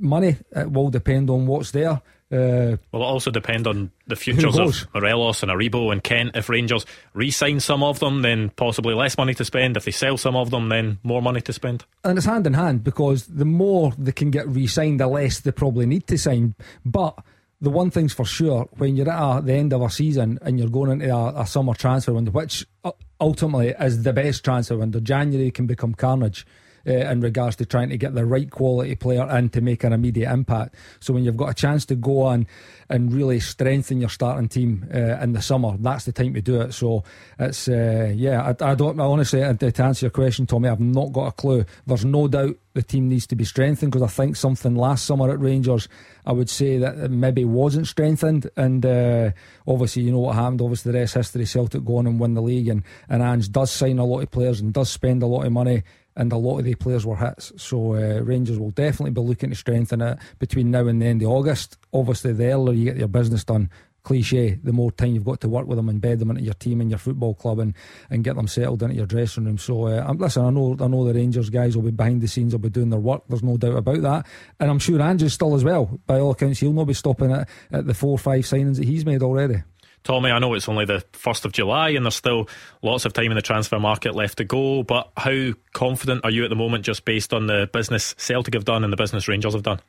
money. 0.00 0.36
Will 0.54 0.90
depend 0.90 1.28
on 1.30 1.46
what's 1.46 1.72
there. 1.72 2.00
Uh, 2.30 2.78
will 2.92 3.02
it 3.02 3.04
also 3.04 3.30
depend 3.30 3.66
on 3.66 3.90
the 4.06 4.16
futures 4.16 4.58
of 4.58 4.86
Morelos 4.94 5.42
and 5.42 5.52
Aribo 5.52 5.92
and 5.92 6.02
Kent? 6.02 6.30
If 6.34 6.48
Rangers 6.48 6.86
re-sign 7.12 7.60
some 7.60 7.82
of 7.82 7.98
them, 7.98 8.22
then 8.22 8.48
possibly 8.56 8.94
less 8.94 9.18
money 9.18 9.34
to 9.34 9.44
spend. 9.44 9.76
If 9.76 9.84
they 9.84 9.90
sell 9.90 10.16
some 10.16 10.34
of 10.34 10.50
them, 10.50 10.70
then 10.70 10.98
more 11.02 11.20
money 11.20 11.42
to 11.42 11.52
spend. 11.52 11.84
And 12.04 12.16
it's 12.16 12.26
hand 12.26 12.46
in 12.46 12.54
hand 12.54 12.84
because 12.84 13.26
the 13.26 13.44
more 13.44 13.92
they 13.98 14.12
can 14.12 14.30
get 14.30 14.48
re-signed, 14.48 15.00
the 15.00 15.08
less 15.08 15.40
they 15.40 15.52
probably 15.52 15.84
need 15.84 16.06
to 16.06 16.16
sign. 16.16 16.54
But 16.86 17.18
the 17.62 17.70
one 17.70 17.92
thing's 17.92 18.12
for 18.12 18.24
sure, 18.24 18.68
when 18.76 18.96
you're 18.96 19.08
at 19.08 19.38
a, 19.38 19.40
the 19.40 19.54
end 19.54 19.72
of 19.72 19.82
a 19.82 19.88
season 19.88 20.36
and 20.42 20.58
you're 20.58 20.68
going 20.68 20.90
into 20.90 21.14
a, 21.14 21.42
a 21.42 21.46
summer 21.46 21.74
transfer 21.74 22.12
window, 22.12 22.32
which 22.32 22.66
uh, 22.82 22.90
ultimately 23.20 23.72
is 23.78 24.02
the 24.02 24.12
best 24.12 24.44
transfer 24.44 24.76
window, 24.76 24.98
January 24.98 25.52
can 25.52 25.66
become 25.68 25.94
carnage 25.94 26.44
uh, 26.86 26.92
in 26.92 27.20
regards 27.20 27.56
to 27.56 27.66
trying 27.66 27.88
to 27.88 27.96
get 27.96 28.14
the 28.14 28.24
right 28.24 28.50
quality 28.50 28.94
player 28.94 29.28
in 29.36 29.48
to 29.50 29.60
make 29.60 29.84
an 29.84 29.92
immediate 29.92 30.30
impact. 30.30 30.74
So 31.00 31.12
when 31.12 31.24
you've 31.24 31.36
got 31.36 31.50
a 31.50 31.54
chance 31.54 31.84
to 31.86 31.94
go 31.94 32.22
on 32.22 32.46
and 32.88 33.12
really 33.12 33.40
strengthen 33.40 34.00
your 34.00 34.10
starting 34.10 34.48
team 34.48 34.88
uh, 34.92 35.18
in 35.20 35.32
the 35.32 35.42
summer, 35.42 35.76
that's 35.78 36.04
the 36.04 36.12
time 36.12 36.34
to 36.34 36.42
do 36.42 36.60
it. 36.60 36.72
So 36.72 37.04
it's 37.38 37.68
uh, 37.68 38.12
yeah, 38.14 38.54
I, 38.60 38.72
I 38.72 38.74
don't 38.74 39.00
I 39.00 39.04
honestly 39.04 39.40
to 39.40 39.82
answer 39.82 40.06
your 40.06 40.10
question, 40.10 40.46
Tommy, 40.46 40.68
I've 40.68 40.80
not 40.80 41.12
got 41.12 41.26
a 41.26 41.32
clue. 41.32 41.64
There's 41.86 42.04
no 42.04 42.28
doubt 42.28 42.56
the 42.74 42.82
team 42.82 43.08
needs 43.08 43.26
to 43.26 43.36
be 43.36 43.44
strengthened 43.44 43.92
because 43.92 44.02
I 44.02 44.10
think 44.10 44.36
something 44.36 44.74
last 44.74 45.04
summer 45.04 45.30
at 45.30 45.40
Rangers, 45.40 45.88
I 46.24 46.32
would 46.32 46.48
say 46.48 46.78
that 46.78 47.10
maybe 47.10 47.44
wasn't 47.44 47.86
strengthened. 47.86 48.48
And 48.56 48.84
uh, 48.86 49.32
obviously, 49.66 50.02
you 50.02 50.12
know 50.12 50.20
what 50.20 50.36
happened. 50.36 50.62
Obviously, 50.62 50.92
the 50.92 50.98
rest 50.98 51.14
history. 51.14 51.44
Celtic 51.44 51.84
go 51.84 51.96
on 51.96 52.06
and 52.06 52.18
win 52.18 52.34
the 52.34 52.42
league, 52.42 52.68
and 52.68 52.82
and 53.08 53.22
Ange 53.22 53.50
does 53.50 53.70
sign 53.70 53.98
a 53.98 54.04
lot 54.04 54.20
of 54.20 54.30
players 54.30 54.60
and 54.60 54.72
does 54.72 54.90
spend 54.90 55.22
a 55.22 55.26
lot 55.26 55.44
of 55.44 55.52
money 55.52 55.82
and 56.16 56.32
a 56.32 56.36
lot 56.36 56.58
of 56.58 56.64
the 56.64 56.74
players 56.74 57.06
were 57.06 57.16
hits. 57.16 57.52
So 57.56 57.94
uh, 57.94 58.20
Rangers 58.22 58.58
will 58.58 58.70
definitely 58.70 59.12
be 59.12 59.20
looking 59.20 59.50
to 59.50 59.56
strengthen 59.56 60.00
it 60.00 60.18
between 60.38 60.70
now 60.70 60.86
and 60.86 61.00
the 61.00 61.06
end 61.06 61.22
of 61.22 61.28
August. 61.28 61.78
Obviously, 61.92 62.32
the 62.32 62.52
earlier 62.52 62.74
you 62.74 62.84
get 62.84 62.96
your 62.96 63.08
business 63.08 63.44
done, 63.44 63.70
cliche, 64.02 64.58
the 64.62 64.72
more 64.72 64.90
time 64.90 65.14
you've 65.14 65.24
got 65.24 65.40
to 65.40 65.48
work 65.48 65.66
with 65.66 65.76
them 65.76 65.88
and 65.88 66.00
bed 66.00 66.18
them 66.18 66.30
into 66.30 66.42
your 66.42 66.54
team 66.54 66.80
and 66.80 66.90
your 66.90 66.98
football 66.98 67.34
club 67.34 67.58
and, 67.58 67.74
and 68.10 68.24
get 68.24 68.36
them 68.36 68.48
settled 68.48 68.82
into 68.82 68.96
your 68.96 69.06
dressing 69.06 69.44
room. 69.44 69.58
So, 69.58 69.86
uh, 69.86 70.12
listen, 70.16 70.44
I 70.44 70.50
know 70.50 70.76
I 70.80 70.88
know 70.88 71.04
the 71.04 71.14
Rangers 71.14 71.50
guys 71.50 71.76
will 71.76 71.84
be 71.84 71.92
behind 71.92 72.20
the 72.20 72.28
scenes, 72.28 72.52
will 72.52 72.58
be 72.58 72.68
doing 72.68 72.90
their 72.90 73.00
work. 73.00 73.22
There's 73.28 73.42
no 73.42 73.56
doubt 73.56 73.76
about 73.76 74.02
that, 74.02 74.26
and 74.58 74.70
I'm 74.70 74.78
sure 74.78 75.00
Andrew's 75.00 75.34
still 75.34 75.54
as 75.54 75.64
well. 75.64 76.00
By 76.06 76.18
all 76.18 76.32
accounts, 76.32 76.60
he'll 76.60 76.72
not 76.72 76.86
be 76.86 76.94
stopping 76.94 77.32
at, 77.32 77.48
at 77.70 77.86
the 77.86 77.94
four 77.94 78.12
or 78.12 78.18
five 78.18 78.44
signings 78.44 78.76
that 78.76 78.86
he's 78.86 79.06
made 79.06 79.22
already. 79.22 79.62
Tommy, 80.04 80.30
I 80.30 80.38
know 80.38 80.54
it's 80.54 80.68
only 80.68 80.84
the 80.84 81.04
1st 81.12 81.44
of 81.44 81.52
July 81.52 81.90
and 81.90 82.04
there's 82.04 82.16
still 82.16 82.48
lots 82.82 83.04
of 83.04 83.12
time 83.12 83.30
in 83.30 83.36
the 83.36 83.42
transfer 83.42 83.78
market 83.78 84.14
left 84.14 84.38
to 84.38 84.44
go, 84.44 84.82
but 84.82 85.10
how 85.16 85.52
confident 85.72 86.24
are 86.24 86.30
you 86.30 86.44
at 86.44 86.50
the 86.50 86.56
moment 86.56 86.84
just 86.84 87.04
based 87.04 87.32
on 87.32 87.46
the 87.46 87.68
business 87.72 88.14
Celtic 88.18 88.54
have 88.54 88.64
done 88.64 88.84
and 88.84 88.92
the 88.92 88.96
business 88.96 89.28
Rangers 89.28 89.54
have 89.54 89.62
done? 89.62 89.80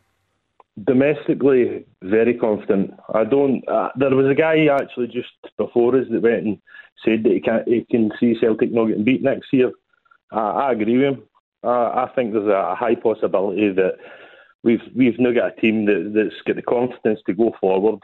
Domestically, 0.84 1.86
very 2.02 2.34
confident. 2.34 2.92
I 3.14 3.26
don't. 3.26 3.64
Uh, 3.68 3.90
there 3.96 4.16
was 4.16 4.26
a 4.26 4.34
guy 4.34 4.66
actually 4.66 5.06
just 5.08 5.30
before 5.56 5.96
us 5.96 6.08
that 6.10 6.22
went 6.24 6.46
and 6.46 6.58
said 7.06 7.24
that 7.24 7.32
he 7.32 7.42
can 7.42 7.64
he 7.68 7.86
can 7.92 8.12
see 8.20 8.36
Celtic 8.42 8.72
not 8.72 8.88
getting 8.88 9.04
beat 9.04 9.22
next 9.22 9.54
year. 9.54 9.72
Uh, 10.32 10.40
I 10.54 10.72
agree 10.72 10.98
with 10.98 11.20
him. 11.20 11.24
Uh, 11.64 11.68
I 11.68 12.10
think 12.16 12.34
there's 12.34 12.48
a 12.48 12.74
high 12.74 12.96
possibility 12.96 13.72
that 13.72 13.98
we've 14.64 14.82
we've 14.96 15.20
now 15.20 15.32
got 15.32 15.56
a 15.56 15.62
team 15.62 15.86
that, 15.86 16.12
that's 16.16 16.42
got 16.48 16.56
the 16.56 16.64
confidence 16.64 17.20
to 17.28 17.36
go 17.36 17.54
forward 17.62 18.00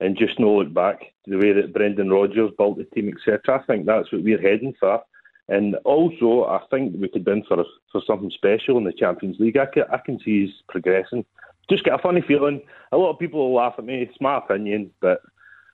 and 0.00 0.16
just 0.16 0.38
not 0.40 0.48
look 0.48 0.74
back. 0.74 1.00
to 1.24 1.30
The 1.30 1.36
way 1.36 1.52
that 1.52 1.72
Brendan 1.72 2.10
Rodgers 2.10 2.50
built 2.56 2.78
the 2.78 2.84
team, 2.84 3.08
etc. 3.08 3.60
I 3.60 3.62
think 3.64 3.86
that's 3.86 4.10
what 4.12 4.22
we're 4.22 4.40
heading 4.40 4.74
for. 4.80 5.02
And 5.48 5.74
also, 5.84 6.44
I 6.44 6.60
think 6.70 6.94
we 6.98 7.08
could 7.08 7.26
win 7.26 7.44
for 7.46 7.64
for 7.90 8.00
something 8.06 8.30
special 8.30 8.78
in 8.78 8.84
the 8.84 8.92
Champions 8.92 9.38
League. 9.40 9.56
I 9.56 9.66
can, 9.66 9.84
I 9.92 9.98
can 9.98 10.18
see 10.20 10.46
he's 10.46 10.54
progressing. 10.68 11.24
Just 11.68 11.84
get 11.84 11.94
a 11.94 11.98
funny 11.98 12.22
feeling. 12.26 12.62
A 12.92 12.96
lot 12.96 13.10
of 13.10 13.18
people 13.18 13.40
will 13.40 13.54
laugh 13.54 13.74
at 13.78 13.84
me. 13.84 14.02
It's 14.02 14.20
my 14.20 14.38
opinion, 14.38 14.90
but 15.00 15.20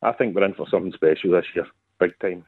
I 0.03 0.13
think 0.13 0.35
we're 0.35 0.45
in 0.45 0.55
for 0.55 0.67
something 0.71 0.93
special 0.93 1.33
this 1.33 1.47
year, 1.55 1.67
big 2.01 2.19
time. 2.21 2.45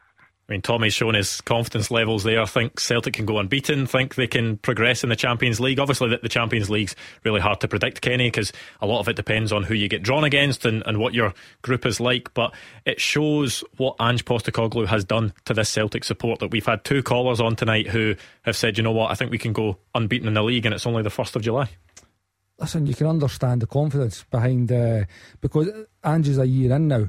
I 0.49 0.55
mean, 0.55 0.63
Tommy's 0.63 0.95
shown 0.95 1.13
his 1.13 1.43
confidence 1.43 1.91
levels 1.91 2.25
there. 2.25 2.41
I 2.41 2.47
think 2.47 2.81
Celtic 2.81 3.13
can 3.13 3.27
go 3.27 3.39
unbeaten. 3.39 3.87
Think 3.87 4.15
they 4.15 4.27
can 4.27 4.57
progress 4.57 5.03
in 5.05 5.11
the 5.11 5.17
Champions 5.17 5.61
League. 5.61 5.79
Obviously, 5.79 6.17
the 6.17 6.29
Champions 6.29 6.71
League's 6.71 6.97
really 7.23 7.41
hard 7.41 7.61
to 7.61 7.69
predict, 7.69 8.01
Kenny, 8.01 8.29
because 8.29 8.51
a 8.81 8.87
lot 8.87 9.01
of 9.01 9.09
it 9.09 9.17
depends 9.17 9.53
on 9.53 9.63
who 9.63 9.75
you 9.75 9.89
get 9.89 10.03
drawn 10.03 10.25
against 10.25 10.65
and, 10.65 10.83
and 10.87 10.99
what 10.99 11.13
your 11.13 11.35
group 11.61 11.85
is 11.85 12.01
like. 12.01 12.33
But 12.33 12.55
it 12.87 12.99
shows 12.99 13.63
what 13.77 13.97
Ange 14.01 14.25
Postecoglou 14.25 14.87
has 14.87 15.05
done 15.05 15.35
to 15.45 15.53
this 15.53 15.69
Celtic 15.69 16.03
support. 16.03 16.41
That 16.41 16.51
we've 16.51 16.65
had 16.65 16.83
two 16.83 17.03
callers 17.03 17.43
on 17.43 17.55
tonight 17.55 17.89
who 17.89 18.15
have 18.43 18.57
said, 18.57 18.79
you 18.79 18.85
know 18.85 18.93
what, 18.93 19.11
I 19.11 19.17
think 19.17 19.31
we 19.31 19.37
can 19.37 19.53
go 19.53 19.77
unbeaten 19.95 20.29
in 20.29 20.35
the 20.35 20.43
league, 20.43 20.65
and 20.65 20.75
it's 20.75 20.87
only 20.87 21.03
the 21.03 21.11
first 21.11 21.37
of 21.37 21.43
July. 21.43 21.69
Listen, 22.59 22.87
you 22.87 22.95
can 22.95 23.07
understand 23.07 23.61
the 23.61 23.67
confidence 23.67 24.25
behind 24.31 24.73
uh, 24.73 25.05
because 25.43 25.69
Ange 26.03 26.29
is 26.29 26.39
a 26.39 26.47
year 26.47 26.73
in 26.73 26.89
now 26.89 27.09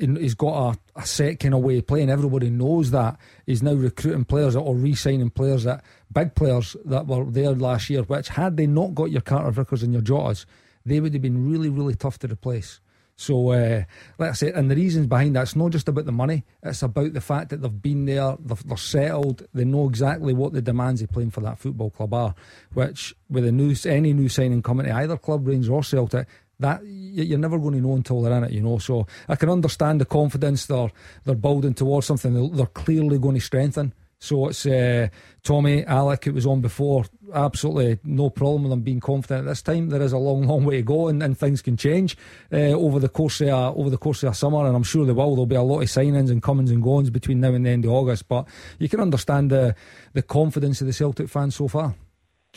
he's 0.00 0.34
got 0.34 0.74
a, 0.96 1.00
a 1.00 1.06
set 1.06 1.40
kind 1.40 1.54
of 1.54 1.60
way 1.60 1.78
of 1.78 1.86
playing. 1.86 2.10
Everybody 2.10 2.50
knows 2.50 2.90
that. 2.90 3.18
He's 3.46 3.62
now 3.62 3.74
recruiting 3.74 4.24
players 4.24 4.56
or 4.56 4.74
re 4.74 4.94
signing 4.94 5.30
players 5.30 5.64
that 5.64 5.84
big 6.12 6.34
players 6.34 6.76
that 6.84 7.06
were 7.06 7.24
there 7.24 7.52
last 7.52 7.90
year, 7.90 8.02
which 8.02 8.28
had 8.28 8.56
they 8.56 8.66
not 8.66 8.94
got 8.94 9.10
your 9.10 9.20
Carter 9.20 9.50
Vickers 9.50 9.82
and 9.82 9.92
your 9.92 10.02
Jotas, 10.02 10.46
they 10.84 11.00
would 11.00 11.12
have 11.12 11.22
been 11.22 11.50
really, 11.50 11.68
really 11.68 11.94
tough 11.94 12.18
to 12.20 12.28
replace. 12.28 12.80
So, 13.16 13.50
uh, 13.50 13.84
I 14.18 14.32
said, 14.32 14.54
and 14.54 14.70
the 14.70 14.76
reasons 14.76 15.06
behind 15.06 15.36
that, 15.36 15.42
it's 15.42 15.54
not 15.54 15.72
just 15.72 15.88
about 15.88 16.06
the 16.06 16.12
money, 16.12 16.42
it's 16.62 16.82
about 16.82 17.12
the 17.12 17.20
fact 17.20 17.50
that 17.50 17.60
they've 17.60 17.82
been 17.82 18.06
there, 18.06 18.34
they've, 18.42 18.66
they're 18.66 18.78
settled, 18.78 19.46
they 19.52 19.66
know 19.66 19.86
exactly 19.86 20.32
what 20.32 20.54
the 20.54 20.62
demands 20.62 21.02
of 21.02 21.10
playing 21.10 21.30
for 21.30 21.42
that 21.42 21.58
football 21.58 21.90
club 21.90 22.14
are. 22.14 22.34
Which, 22.72 23.14
with 23.28 23.44
a 23.44 23.52
new, 23.52 23.74
any 23.84 24.14
new 24.14 24.30
signing 24.30 24.62
coming 24.62 24.86
to 24.86 24.92
either 24.94 25.18
club, 25.18 25.46
Rangers 25.46 25.68
or 25.68 25.84
Celtic, 25.84 26.28
that 26.60 26.80
you're 26.84 27.38
never 27.38 27.58
going 27.58 27.74
to 27.74 27.80
know 27.80 27.96
until 27.96 28.22
they're 28.22 28.36
in 28.36 28.44
it, 28.44 28.52
you 28.52 28.60
know. 28.60 28.78
So 28.78 29.06
I 29.28 29.36
can 29.36 29.48
understand 29.48 30.00
the 30.00 30.04
confidence 30.04 30.66
they're 30.66 30.90
they're 31.24 31.34
building 31.34 31.74
towards 31.74 32.06
something 32.06 32.54
they're 32.54 32.66
clearly 32.66 33.18
going 33.18 33.34
to 33.34 33.40
strengthen. 33.40 33.92
So 34.22 34.48
it's 34.48 34.66
uh, 34.66 35.08
Tommy, 35.42 35.82
Alec, 35.86 36.26
it 36.26 36.34
was 36.34 36.44
on 36.44 36.60
before. 36.60 37.06
Absolutely 37.32 38.00
no 38.04 38.28
problem 38.28 38.64
with 38.64 38.70
them 38.70 38.82
being 38.82 39.00
confident 39.00 39.46
at 39.46 39.50
this 39.50 39.62
time. 39.62 39.88
There 39.88 40.02
is 40.02 40.12
a 40.12 40.18
long, 40.18 40.46
long 40.46 40.66
way 40.66 40.76
to 40.76 40.82
go, 40.82 41.08
and, 41.08 41.22
and 41.22 41.38
things 41.38 41.62
can 41.62 41.78
change 41.78 42.18
uh, 42.52 42.72
over 42.72 42.98
the 42.98 43.08
course 43.08 43.40
of 43.40 43.48
uh, 43.48 43.72
over 43.72 43.88
the 43.88 43.96
course 43.96 44.22
of 44.22 44.32
a 44.32 44.34
summer. 44.34 44.66
And 44.66 44.76
I'm 44.76 44.82
sure 44.82 45.06
they 45.06 45.12
will. 45.12 45.30
There'll 45.30 45.46
be 45.46 45.56
a 45.56 45.62
lot 45.62 45.80
of 45.80 45.88
signings 45.88 46.30
and 46.30 46.42
comings 46.42 46.70
and 46.70 46.82
goings 46.82 47.08
between 47.08 47.40
now 47.40 47.54
and 47.54 47.64
the 47.64 47.70
end 47.70 47.86
of 47.86 47.92
August. 47.92 48.28
But 48.28 48.46
you 48.78 48.90
can 48.90 49.00
understand 49.00 49.50
the 49.50 49.74
the 50.12 50.22
confidence 50.22 50.82
of 50.82 50.86
the 50.86 50.92
Celtic 50.92 51.30
fans 51.30 51.56
so 51.56 51.66
far. 51.66 51.88
Do 51.88 51.94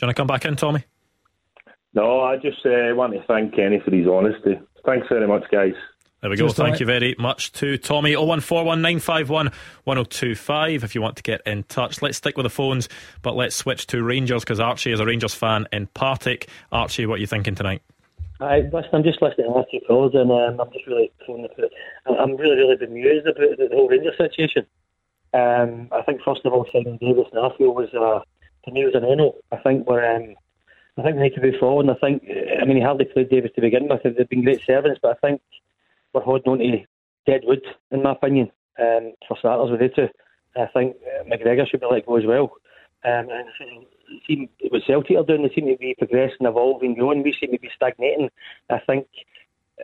you 0.02 0.06
want 0.06 0.16
to 0.16 0.20
come 0.20 0.26
back 0.26 0.44
in, 0.44 0.56
Tommy? 0.56 0.84
No, 1.94 2.20
I 2.20 2.36
just 2.36 2.64
uh, 2.66 2.94
want 2.94 3.12
to 3.12 3.22
thank 3.28 3.54
Kenny 3.54 3.80
for 3.84 3.94
his 3.94 4.06
honesty. 4.06 4.58
Thanks 4.84 5.06
very 5.08 5.28
much, 5.28 5.44
guys. 5.50 5.74
There 6.20 6.30
we 6.30 6.36
go. 6.36 6.46
Just 6.46 6.56
Thank 6.56 6.78
you 6.80 6.86
very 6.86 7.14
much 7.18 7.52
to 7.52 7.76
Tommy. 7.76 8.14
01419511025 8.14 10.82
if 10.82 10.94
you 10.94 11.02
want 11.02 11.16
to 11.16 11.22
get 11.22 11.42
in 11.44 11.64
touch. 11.64 12.00
Let's 12.00 12.16
stick 12.16 12.38
with 12.38 12.44
the 12.44 12.50
phones, 12.50 12.88
but 13.20 13.36
let's 13.36 13.54
switch 13.54 13.86
to 13.88 14.02
Rangers 14.02 14.42
because 14.42 14.58
Archie 14.58 14.92
is 14.92 15.00
a 15.00 15.04
Rangers 15.04 15.34
fan 15.34 15.68
in 15.70 15.86
Partick. 15.88 16.48
Archie, 16.72 17.04
what 17.04 17.16
are 17.16 17.18
you 17.18 17.26
thinking 17.26 17.54
tonight? 17.54 17.82
I, 18.40 18.60
listen, 18.60 18.88
I'm 18.94 19.02
just 19.02 19.20
listening 19.20 19.48
to 19.48 19.52
Archie 19.52 19.82
calls 19.86 20.14
and 20.14 20.32
um, 20.32 20.60
I'm 20.60 20.72
just 20.72 20.86
really 20.86 21.12
I'm 22.06 22.36
really, 22.36 22.56
really 22.56 22.76
bemused 22.76 23.26
about 23.26 23.58
the 23.58 23.68
whole 23.70 23.88
Rangers 23.88 24.16
situation. 24.16 24.64
Um, 25.34 25.88
I 25.92 26.00
think, 26.02 26.22
first 26.24 26.40
of 26.46 26.54
all, 26.54 26.64
signing 26.72 26.96
Davis 26.98 27.26
and 27.32 27.42
Arfield 27.42 27.74
was, 27.74 27.92
uh, 27.92 28.20
to 28.64 28.70
me, 28.72 28.84
was 28.84 28.94
an 28.94 29.04
eno. 29.04 29.34
I 29.52 29.58
think 29.58 29.86
we're. 29.86 30.16
Um, 30.16 30.36
I 30.96 31.02
think 31.02 31.16
we 31.16 31.22
need 31.22 31.34
to 31.34 31.58
forward. 31.58 31.86
And 31.86 31.96
I 31.96 31.98
think, 32.00 32.22
I 32.60 32.64
mean, 32.64 32.76
he 32.76 32.82
hardly 32.82 33.06
played 33.06 33.30
Davis 33.30 33.50
to 33.54 33.60
begin 33.60 33.88
with. 33.88 34.02
They've 34.04 34.28
been 34.28 34.44
great 34.44 34.64
servants, 34.64 35.00
but 35.02 35.16
I 35.16 35.26
think 35.26 35.40
we're 36.12 36.22
holding 36.22 36.52
on 36.52 36.58
to 36.58 36.84
dead 37.26 37.40
wood, 37.44 37.62
in 37.90 38.02
my 38.02 38.12
opinion, 38.12 38.50
um, 38.78 39.12
for 39.26 39.36
starters 39.38 39.72
with 39.72 39.82
it 39.82 39.94
too. 39.96 40.08
I 40.56 40.66
think 40.66 40.96
McGregor 41.26 41.68
should 41.68 41.80
be 41.80 41.86
let 41.90 42.06
go 42.06 42.16
as 42.16 42.26
well. 42.26 42.52
Um, 43.04 43.28
and 43.28 43.48
it 43.60 44.22
seemed 44.26 44.48
what 44.70 44.82
Celtic 44.86 45.16
are 45.16 45.24
doing, 45.24 45.42
they 45.42 45.54
seem 45.54 45.66
to 45.66 45.76
be 45.76 45.94
progressing, 45.98 46.46
evolving, 46.46 46.94
growing. 46.94 47.22
We 47.22 47.36
seem 47.38 47.50
to 47.50 47.58
be 47.58 47.70
stagnating. 47.74 48.30
I 48.70 48.78
think, 48.86 49.06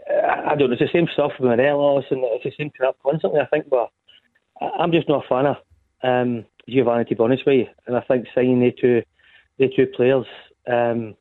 I 0.08 0.54
don't 0.54 0.70
know, 0.70 0.72
it's 0.72 0.80
the 0.80 0.88
same 0.92 1.08
stuff 1.12 1.32
with 1.38 1.48
Morelos 1.48 2.04
and 2.10 2.20
it's 2.22 2.44
the 2.44 2.52
same 2.56 2.70
crap 2.70 2.96
constantly, 3.02 3.40
I 3.40 3.46
think, 3.46 3.68
but 3.68 3.90
I'm 4.60 4.92
just 4.92 5.08
not 5.08 5.24
a 5.24 5.28
fan 5.28 5.46
of 5.46 5.56
um, 6.02 6.44
Giovanni, 6.68 7.04
to 7.04 7.16
be 7.16 7.22
with 7.22 7.40
you. 7.46 7.66
And 7.86 7.96
I 7.96 8.00
think 8.00 8.26
signing 8.34 8.60
the 8.60 8.72
two, 8.72 9.02
the 9.58 9.68
two 9.74 9.86
players 9.88 10.26
um, 10.66 11.14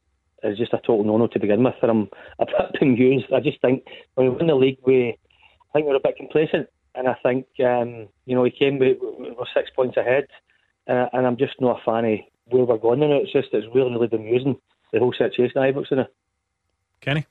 is 0.44 0.58
just 0.58 0.74
a 0.74 0.78
total 0.78 1.04
no-no 1.04 1.28
to 1.28 1.40
begin 1.40 1.64
with. 1.64 1.76
And 1.82 1.92
I'm 1.92 2.10
a 2.40 2.46
bit 2.46 2.80
bemused. 2.80 3.32
I 3.34 3.40
just 3.40 3.62
think 3.62 3.84
when 4.16 4.30
we 4.30 4.36
win 4.36 4.48
the 4.48 4.56
league, 4.56 4.80
we 4.86 5.18
I 5.70 5.72
think 5.74 5.88
we're 5.88 5.96
a 5.96 6.00
bit 6.04 6.18
complacent, 6.18 6.68
and 6.96 7.08
I 7.08 7.16
think 7.24 7.46
um, 7.64 8.08
you 8.26 8.36
know 8.36 8.42
we 8.42 8.52
came 8.52 8.80
we, 8.80 8.98
we're 9.00 9.46
six 9.54 9.70
points 9.76 9.98
ahead, 9.98 10.28
uh, 10.88 11.08
and 11.14 11.28
I'm 11.28 11.38
just 11.38 11.60
not 11.60 11.80
a 11.80 11.84
fan 11.84 12.06
of 12.06 12.20
where 12.48 12.66
we're 12.66 12.78
going. 12.78 13.04
And 13.04 13.14
it's 13.14 13.32
just 13.32 13.50
it's 13.54 13.68
really 13.74 13.92
really 13.92 14.08
bemusing 14.08 14.60
the 14.92 15.00
whole 15.00 15.14
situation. 15.14 15.62
Ibrox 15.62 15.92
in 15.92 16.00
it. 16.00 16.14
Kenny. 17.02 17.26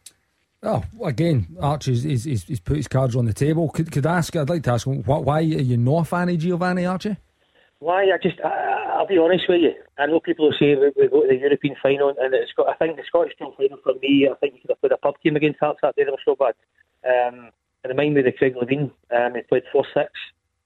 Oh, 0.61 0.83
again, 1.05 1.57
Archie 1.61 1.95
he's, 1.95 2.25
he's, 2.25 2.43
he's, 2.43 2.59
put 2.59 2.79
his 2.79 2.89
cards 2.89 3.15
on 3.15 3.27
the 3.27 3.33
table. 3.33 3.69
Could, 3.69 3.93
could 3.93 4.05
I 4.05 4.19
ask? 4.19 4.35
I'd 4.35 4.49
like 4.49 4.65
to 4.65 4.73
ask 4.73 4.89
him 4.89 5.05
why 5.05 5.39
are 5.39 5.41
you 5.41 5.77
not 5.77 6.01
a 6.01 6.05
fan 6.05 6.29
of 6.31 6.39
Giovanni 6.39 6.85
Archie? 6.85 7.17
Why? 7.81 8.05
I 8.05 8.19
just, 8.21 8.41
I, 8.41 8.99
will 8.99 9.07
be 9.07 9.19
honest 9.19 9.45
with 9.49 9.61
you. 9.61 9.73
I 9.99 10.07
know 10.07 10.21
people 10.21 10.47
will 10.47 10.57
say 10.59 10.75
we, 10.75 10.91
we 10.97 11.09
go 11.09 11.23
to 11.23 11.29
the 11.29 11.37
European 11.37 11.77
final, 11.81 12.09
and 12.09 12.35
it's 12.35 12.53
got. 12.57 12.69
I 12.69 12.75
think 12.75 12.97
the 12.97 13.05
Scottish 13.07 13.35
Cup 13.39 13.55
final 13.57 13.79
for 13.83 13.95
me. 14.03 14.29
I 14.31 14.35
think 14.37 14.55
you 14.55 14.61
could 14.63 14.71
have 14.71 14.81
played 14.81 14.93
a 14.93 14.97
pub 14.97 15.15
team 15.23 15.37
against 15.37 15.61
Hearts 15.61 15.79
that 15.83 15.95
day. 15.95 16.05
They 16.05 16.11
were 16.11 16.19
so 16.25 16.35
bad. 16.35 16.55
Um, 17.05 17.51
and 17.85 17.91
remind 17.91 18.15
me 18.15 18.21
of 18.21 18.27
the 18.27 18.33
Craig 18.33 18.55
Levein, 18.57 18.91
Um, 19.17 19.35
he 19.35 19.43
played 19.43 19.63
four 19.73 19.85
six. 19.95 20.11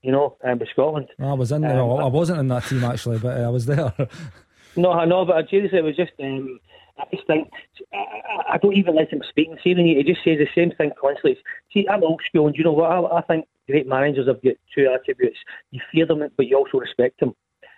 You 0.03 0.11
know, 0.11 0.37
um, 0.43 0.59
with 0.59 0.69
Scotland. 0.71 1.09
I 1.21 1.33
was 1.35 1.53
in 1.53 1.61
there. 1.61 1.81
Um, 1.81 2.01
I 2.01 2.07
wasn't 2.07 2.41
in 2.41 2.49
that 2.49 2.65
team 2.65 2.83
actually, 2.83 3.19
but 3.19 3.39
uh, 3.41 3.45
I 3.45 3.51
was 3.51 3.67
there. 3.67 3.93
no, 4.77 4.91
I 4.91 5.05
know, 5.05 5.25
but 5.25 5.37
I 5.37 5.47
seriously, 5.49 5.79
it 5.79 5.85
was 5.85 5.97
just. 5.97 6.13
Um, 6.21 6.59
I 6.99 7.05
just 7.11 7.27
think 7.27 7.49
I, 7.93 8.55
I 8.55 8.59
don't 8.59 8.77
even 8.77 8.97
let 8.97 9.13
him 9.13 9.23
speak 9.29 9.49
and 9.49 9.59
say 9.63 9.71
anything. 9.71 9.97
He 9.97 10.03
just 10.03 10.25
says 10.25 10.39
the 10.39 10.49
same 10.55 10.73
thing 10.77 10.91
constantly. 11.01 11.39
See, 11.73 11.87
I'm 11.89 12.05
old 12.05 12.21
school, 12.29 12.47
and 12.47 12.57
you 12.57 12.65
know 12.65 12.73
what? 12.73 12.91
I, 12.91 13.19
I 13.19 13.23
think 13.23 13.47
great 13.69 13.87
managers 13.87 14.29
have 14.29 14.43
got 14.43 14.55
two 14.75 14.89
attributes: 14.93 15.39
you 15.71 15.81
fear 15.91 16.07
them, 16.07 16.23
but 16.37 16.47
you 16.47 16.57
also 16.57 16.79
respect 16.79 17.21
them. 17.21 17.35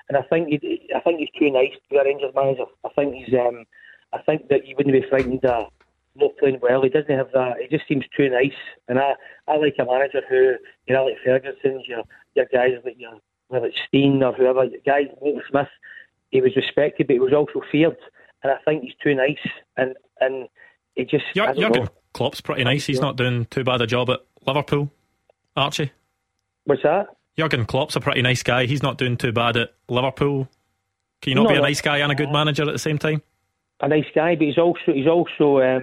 And 0.08 0.18
I 0.18 0.22
think 0.22 0.48
he, 0.48 0.90
I 0.94 1.00
think 1.00 1.20
he's 1.20 1.28
too 1.38 1.50
nice 1.50 1.72
to 1.72 1.88
be 1.90 1.96
a 1.96 2.04
Rangers 2.04 2.32
manager. 2.34 2.64
I 2.84 2.88
think 2.96 3.14
he's 3.14 3.34
um, 3.34 3.64
I 4.12 4.20
think 4.22 4.48
that 4.48 4.64
he 4.64 4.74
wouldn't 4.74 4.94
be 4.94 5.08
frightened 5.08 5.44
of 5.44 5.68
not 6.16 6.36
playing 6.38 6.58
well. 6.62 6.82
He 6.82 6.88
doesn't 6.88 7.16
have 7.16 7.32
that. 7.34 7.56
He 7.60 7.76
just 7.76 7.88
seems 7.88 8.04
too 8.16 8.28
nice. 8.28 8.52
And 8.88 8.98
I, 8.98 9.14
I 9.48 9.56
like 9.56 9.76
a 9.78 9.84
manager 9.84 10.20
who 10.28 10.54
you 10.86 10.94
know 10.94 11.06
like 11.06 11.16
Ferguson's, 11.24 11.86
your 11.86 12.02
your 12.34 12.46
guys 12.52 12.72
like 12.84 12.96
your 12.98 13.18
whether 13.48 13.66
it's 13.66 13.78
Stein 13.88 14.22
or 14.22 14.32
whoever, 14.32 14.66
the 14.66 14.80
guys 14.84 15.06
Walter 15.20 15.44
Smith. 15.50 15.68
He 16.30 16.40
was 16.40 16.56
respected, 16.56 17.06
but 17.06 17.14
he 17.14 17.20
was 17.20 17.32
also 17.32 17.64
feared. 17.70 17.96
And 18.44 18.52
I 18.52 18.56
think 18.64 18.84
he's 18.84 18.94
too 19.02 19.14
nice. 19.14 19.38
And 19.76 19.96
and 20.20 20.48
he 20.94 21.04
just 21.04 21.24
Jurgen 21.34 21.88
Klopp's 22.12 22.40
pretty 22.40 22.62
nice. 22.62 22.86
He's 22.86 23.00
not 23.00 23.16
doing 23.16 23.46
too 23.46 23.64
bad 23.64 23.80
a 23.80 23.86
job 23.86 24.10
at 24.10 24.20
Liverpool. 24.46 24.92
Archie? 25.56 25.90
What's 26.64 26.82
that? 26.82 27.08
Jurgen 27.36 27.66
Klopp's 27.66 27.96
a 27.96 28.00
pretty 28.00 28.22
nice 28.22 28.42
guy. 28.42 28.66
He's 28.66 28.82
not 28.82 28.98
doing 28.98 29.16
too 29.16 29.32
bad 29.32 29.56
at 29.56 29.74
Liverpool. 29.88 30.48
Can 31.22 31.30
you 31.30 31.34
not 31.34 31.44
no, 31.44 31.50
be 31.50 31.56
a 31.56 31.62
nice 31.62 31.80
guy 31.80 31.98
and 31.98 32.12
a 32.12 32.14
good 32.14 32.30
manager 32.30 32.62
at 32.62 32.72
the 32.72 32.78
same 32.78 32.98
time? 32.98 33.22
A 33.80 33.88
nice 33.88 34.04
guy, 34.14 34.36
but 34.36 34.46
he's 34.46 34.58
also 34.58 34.92
he's 34.92 35.08
also 35.08 35.60
um, 35.60 35.82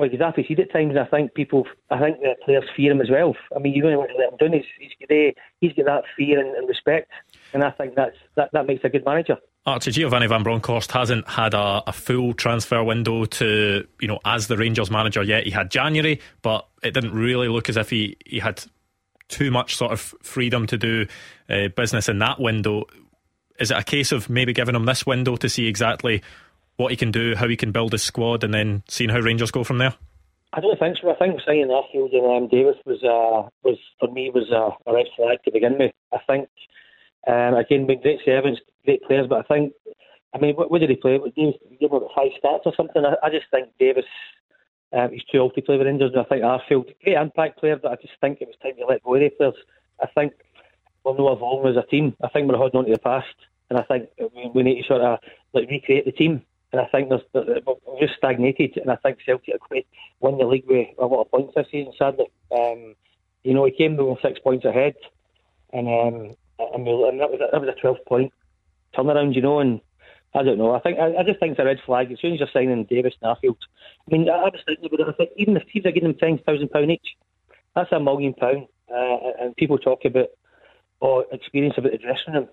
well, 0.00 0.08
he's 0.08 0.20
happy 0.20 0.44
seed 0.48 0.60
at 0.60 0.72
times. 0.72 0.90
And 0.90 1.00
I 1.00 1.04
think 1.04 1.34
people, 1.34 1.66
I 1.90 1.98
think 2.00 2.20
the 2.20 2.34
players 2.42 2.64
fear 2.74 2.90
him 2.90 3.02
as 3.02 3.10
well. 3.10 3.36
I 3.54 3.58
mean, 3.58 3.74
you 3.74 3.82
don't 3.82 3.98
want 3.98 4.10
to 4.10 4.16
let 4.16 4.32
him 4.32 4.38
down. 4.38 4.52
He's, 4.54 4.64
he's, 4.78 5.08
they, 5.10 5.34
he's 5.60 5.74
got 5.74 5.84
that 5.84 6.04
fear 6.16 6.40
and, 6.40 6.56
and, 6.56 6.66
respect, 6.66 7.10
and 7.52 7.62
I 7.62 7.70
think 7.70 7.96
that's 7.96 8.16
that, 8.36 8.48
that 8.54 8.66
makes 8.66 8.82
a 8.84 8.88
good 8.88 9.04
manager. 9.04 9.36
Archie 9.66 9.90
Giovanni 9.90 10.26
Van 10.26 10.42
Bronckhorst 10.42 10.90
hasn't 10.92 11.28
had 11.28 11.52
a, 11.52 11.82
a, 11.86 11.92
full 11.92 12.32
transfer 12.32 12.82
window 12.82 13.26
to 13.26 13.86
you 14.00 14.08
know 14.08 14.18
as 14.24 14.46
the 14.46 14.56
Rangers 14.56 14.90
manager 14.90 15.22
yet. 15.22 15.44
He 15.44 15.50
had 15.50 15.70
January, 15.70 16.20
but 16.40 16.66
it 16.82 16.94
didn't 16.94 17.12
really 17.12 17.48
look 17.48 17.68
as 17.68 17.76
if 17.76 17.90
he 17.90 18.16
he 18.24 18.38
had 18.38 18.62
too 19.28 19.50
much 19.50 19.76
sort 19.76 19.92
of 19.92 20.00
freedom 20.22 20.66
to 20.66 20.78
do 20.78 21.06
uh, 21.48 21.68
business 21.68 22.08
in 22.08 22.18
that 22.20 22.40
window. 22.40 22.84
Is 23.58 23.70
it 23.70 23.76
a 23.76 23.84
case 23.84 24.12
of 24.12 24.30
maybe 24.30 24.54
giving 24.54 24.74
him 24.74 24.86
this 24.86 25.04
window 25.04 25.36
to 25.36 25.48
see 25.48 25.66
exactly 25.66 26.22
what 26.76 26.90
he 26.90 26.96
can 26.96 27.10
do, 27.10 27.36
how 27.36 27.46
he 27.46 27.56
can 27.56 27.70
build 27.70 27.92
his 27.92 28.02
squad, 28.02 28.42
and 28.42 28.54
then 28.54 28.82
seeing 28.88 29.10
how 29.10 29.20
Rangers 29.20 29.50
go 29.50 29.62
from 29.62 29.76
there? 29.76 29.94
I 30.54 30.60
don't 30.60 30.78
think 30.78 30.96
so. 31.00 31.10
I 31.10 31.14
think 31.16 31.38
signing 31.46 31.68
Arfield 31.68 32.14
and 32.14 32.44
um, 32.44 32.48
Davis 32.48 32.76
was 32.86 33.04
uh, 33.04 33.48
was 33.62 33.78
for 33.98 34.10
me 34.10 34.30
was 34.30 34.50
a 34.50 34.92
red 34.92 35.06
flag 35.16 35.38
to 35.44 35.52
begin 35.52 35.76
with. 35.78 35.92
I 36.12 36.18
think 36.26 36.48
um, 37.26 37.54
again, 37.54 37.86
been 37.86 38.00
great 38.00 38.20
servants, 38.24 38.60
great 38.84 39.02
players, 39.02 39.26
but 39.28 39.38
I 39.38 39.54
think 39.54 39.72
I 40.34 40.38
mean, 40.38 40.54
what, 40.54 40.70
what 40.70 40.80
did 40.80 40.90
he 40.90 40.96
play? 40.96 41.18
He 41.34 41.58
gave 41.80 41.90
him 41.90 42.00
five 42.14 42.30
stats 42.42 42.64
or 42.64 42.72
something. 42.76 43.04
I, 43.04 43.14
I 43.26 43.30
just 43.30 43.46
think 43.50 43.68
Davis. 43.78 44.04
Um, 44.92 45.10
he's 45.12 45.22
too 45.30 45.38
old 45.38 45.54
to 45.54 45.62
play 45.62 45.78
with 45.78 45.86
Rangers, 45.86 46.10
and 46.12 46.20
I 46.20 46.24
think 46.24 46.42
Arfield, 46.42 46.92
great 47.04 47.16
impact 47.16 47.60
player, 47.60 47.76
but 47.76 47.92
I 47.92 47.94
just 47.94 48.14
think 48.20 48.40
it 48.40 48.48
was 48.48 48.56
time 48.60 48.74
to 48.76 48.86
let 48.86 49.04
go 49.04 49.14
of 49.14 49.20
the 49.20 49.30
players. 49.30 49.54
I 50.02 50.06
think 50.06 50.32
we're 51.04 51.16
not 51.16 51.34
evolving 51.34 51.70
as 51.70 51.76
a 51.76 51.86
team. 51.86 52.16
I 52.24 52.28
think 52.28 52.48
we're 52.48 52.56
holding 52.56 52.78
on 52.78 52.86
to 52.86 52.92
the 52.92 52.98
past, 52.98 53.36
and 53.68 53.78
I 53.78 53.84
think 53.84 54.08
we, 54.18 54.50
we 54.52 54.62
need 54.64 54.82
to 54.82 54.88
sort 54.88 55.02
of 55.02 55.20
like 55.52 55.70
recreate 55.70 56.06
the 56.06 56.12
team 56.12 56.42
and 56.72 56.80
I 56.80 56.86
think 56.86 57.08
there's, 57.08 57.22
we're 57.34 58.00
just 58.00 58.16
stagnated. 58.16 58.76
And 58.76 58.90
I 58.90 58.96
think 58.96 59.18
Celtic 59.24 59.54
are 59.70 59.80
win 60.20 60.38
the 60.38 60.44
league 60.44 60.66
with 60.68 60.88
a 60.98 61.06
lot 61.06 61.22
of 61.22 61.30
points 61.30 61.52
this 61.56 61.66
season. 61.70 61.92
Sadly, 61.98 62.26
um, 62.56 62.94
you 63.42 63.54
know, 63.54 63.64
he 63.64 63.72
came 63.72 63.96
with 63.96 64.18
six 64.22 64.38
points 64.38 64.64
ahead, 64.64 64.94
and 65.72 65.88
um, 65.88 66.36
and, 66.58 66.86
and 66.86 67.20
that 67.20 67.30
was 67.30 67.40
a, 67.40 67.48
that 67.50 67.60
was 67.60 67.70
a 67.76 67.80
twelve 67.80 67.96
point 68.06 68.32
turnaround. 68.96 69.34
You 69.34 69.42
know, 69.42 69.60
and 69.60 69.80
I 70.34 70.42
don't 70.42 70.58
know. 70.58 70.74
I 70.74 70.80
think 70.80 70.98
I, 70.98 71.16
I 71.16 71.22
just 71.22 71.40
think 71.40 71.52
it's 71.52 71.60
a 71.60 71.64
red 71.64 71.80
flag. 71.84 72.12
As 72.12 72.20
soon 72.20 72.34
as 72.34 72.40
you're 72.40 72.48
signing 72.52 72.84
Davis 72.84 73.14
and 73.20 73.36
Arfield, 73.36 73.56
I 74.08 74.16
mean, 74.16 74.28
I, 74.28 74.44
was 74.44 74.60
thinking 74.66 74.86
about 74.86 75.00
it. 75.00 75.08
I 75.08 75.12
think 75.12 75.30
even 75.36 75.56
if 75.56 75.66
teams 75.66 75.86
are 75.86 75.92
getting 75.92 76.10
them 76.10 76.18
ten 76.18 76.38
thousand 76.38 76.70
pound 76.70 76.90
each, 76.90 77.16
that's 77.74 77.92
a 77.92 78.00
million 78.00 78.34
pound. 78.34 78.66
Uh, 78.92 79.18
and 79.40 79.56
people 79.56 79.78
talk 79.78 80.04
about 80.04 80.28
or 81.00 81.24
oh, 81.24 81.34
experience 81.34 81.78
about 81.78 81.92
the 81.92 81.98
dressing 81.98 82.34
room 82.34 82.48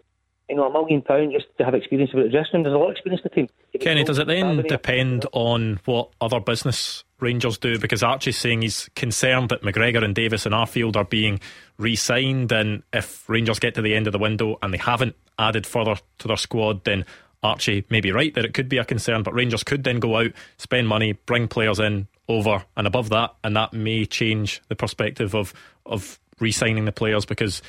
you 0.49 0.55
know, 0.55 0.67
a 0.67 0.71
million 0.71 1.01
pound 1.01 1.33
just 1.33 1.45
to 1.57 1.65
have 1.65 1.73
experience 1.73 2.13
with 2.13 2.25
the 2.25 2.29
dressing 2.29 2.53
room. 2.53 2.63
There's 2.63 2.75
a 2.75 2.77
lot 2.77 2.89
of 2.89 2.91
experience 2.91 3.21
in 3.23 3.29
the 3.29 3.35
team. 3.35 3.81
Kenny, 3.81 4.03
does 4.03 4.17
it 4.17 4.27
then 4.27 4.63
depend 4.63 5.25
on 5.33 5.79
what 5.85 6.09
other 6.21 6.39
business 6.39 7.03
Rangers 7.19 7.57
do? 7.57 7.77
Because 7.77 8.01
Archie's 8.01 8.37
saying 8.37 8.61
he's 8.61 8.89
concerned 8.95 9.49
that 9.49 9.61
McGregor 9.61 10.03
and 10.03 10.15
Davis 10.15 10.45
and 10.45 10.55
Arfield 10.55 10.95
are 10.95 11.03
being 11.03 11.39
re 11.77 11.95
signed, 11.95 12.51
and 12.51 12.83
if 12.93 13.27
Rangers 13.29 13.59
get 13.59 13.75
to 13.75 13.81
the 13.81 13.93
end 13.93 14.07
of 14.07 14.13
the 14.13 14.19
window 14.19 14.57
and 14.61 14.73
they 14.73 14.77
haven't 14.77 15.15
added 15.37 15.67
further 15.67 15.95
to 16.19 16.27
their 16.27 16.37
squad, 16.37 16.85
then 16.85 17.05
Archie 17.43 17.85
may 17.89 18.01
be 18.01 18.11
right 18.11 18.33
that 18.33 18.45
it 18.45 18.53
could 18.53 18.69
be 18.69 18.77
a 18.77 18.85
concern, 18.85 19.23
but 19.23 19.33
Rangers 19.33 19.63
could 19.63 19.83
then 19.83 19.99
go 19.99 20.17
out, 20.17 20.31
spend 20.57 20.87
money, 20.87 21.11
bring 21.11 21.47
players 21.47 21.79
in 21.79 22.07
over 22.27 22.63
and 22.75 22.87
above 22.87 23.09
that, 23.09 23.35
and 23.43 23.55
that 23.55 23.73
may 23.73 24.05
change 24.05 24.61
the 24.69 24.75
perspective 24.75 25.35
of, 25.35 25.53
of 25.85 26.19
re 26.39 26.51
signing 26.51 26.85
the 26.85 26.91
players 26.91 27.25
because 27.25 27.61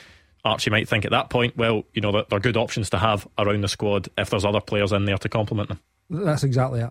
Archie 0.44 0.70
might 0.70 0.88
think 0.88 1.04
at 1.04 1.10
that 1.10 1.30
point, 1.30 1.56
well, 1.56 1.84
you 1.92 2.00
know, 2.00 2.24
they're 2.28 2.40
good 2.40 2.56
options 2.56 2.90
to 2.90 2.98
have 2.98 3.26
around 3.38 3.62
the 3.62 3.68
squad 3.68 4.08
if 4.16 4.30
there's 4.30 4.44
other 4.44 4.60
players 4.60 4.92
in 4.92 5.04
there 5.04 5.18
to 5.18 5.28
complement 5.28 5.68
them. 5.68 5.80
That's 6.08 6.44
exactly 6.44 6.80
it. 6.80 6.90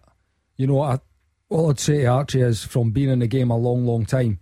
You 0.57 0.67
know, 0.67 0.81
I, 0.81 0.99
all 1.49 1.69
I'd 1.69 1.79
say 1.79 2.01
to 2.01 2.07
Archie 2.07 2.41
is 2.41 2.63
from 2.63 2.91
being 2.91 3.09
in 3.09 3.19
the 3.19 3.27
game 3.27 3.49
a 3.49 3.57
long, 3.57 3.85
long 3.85 4.05
time, 4.05 4.39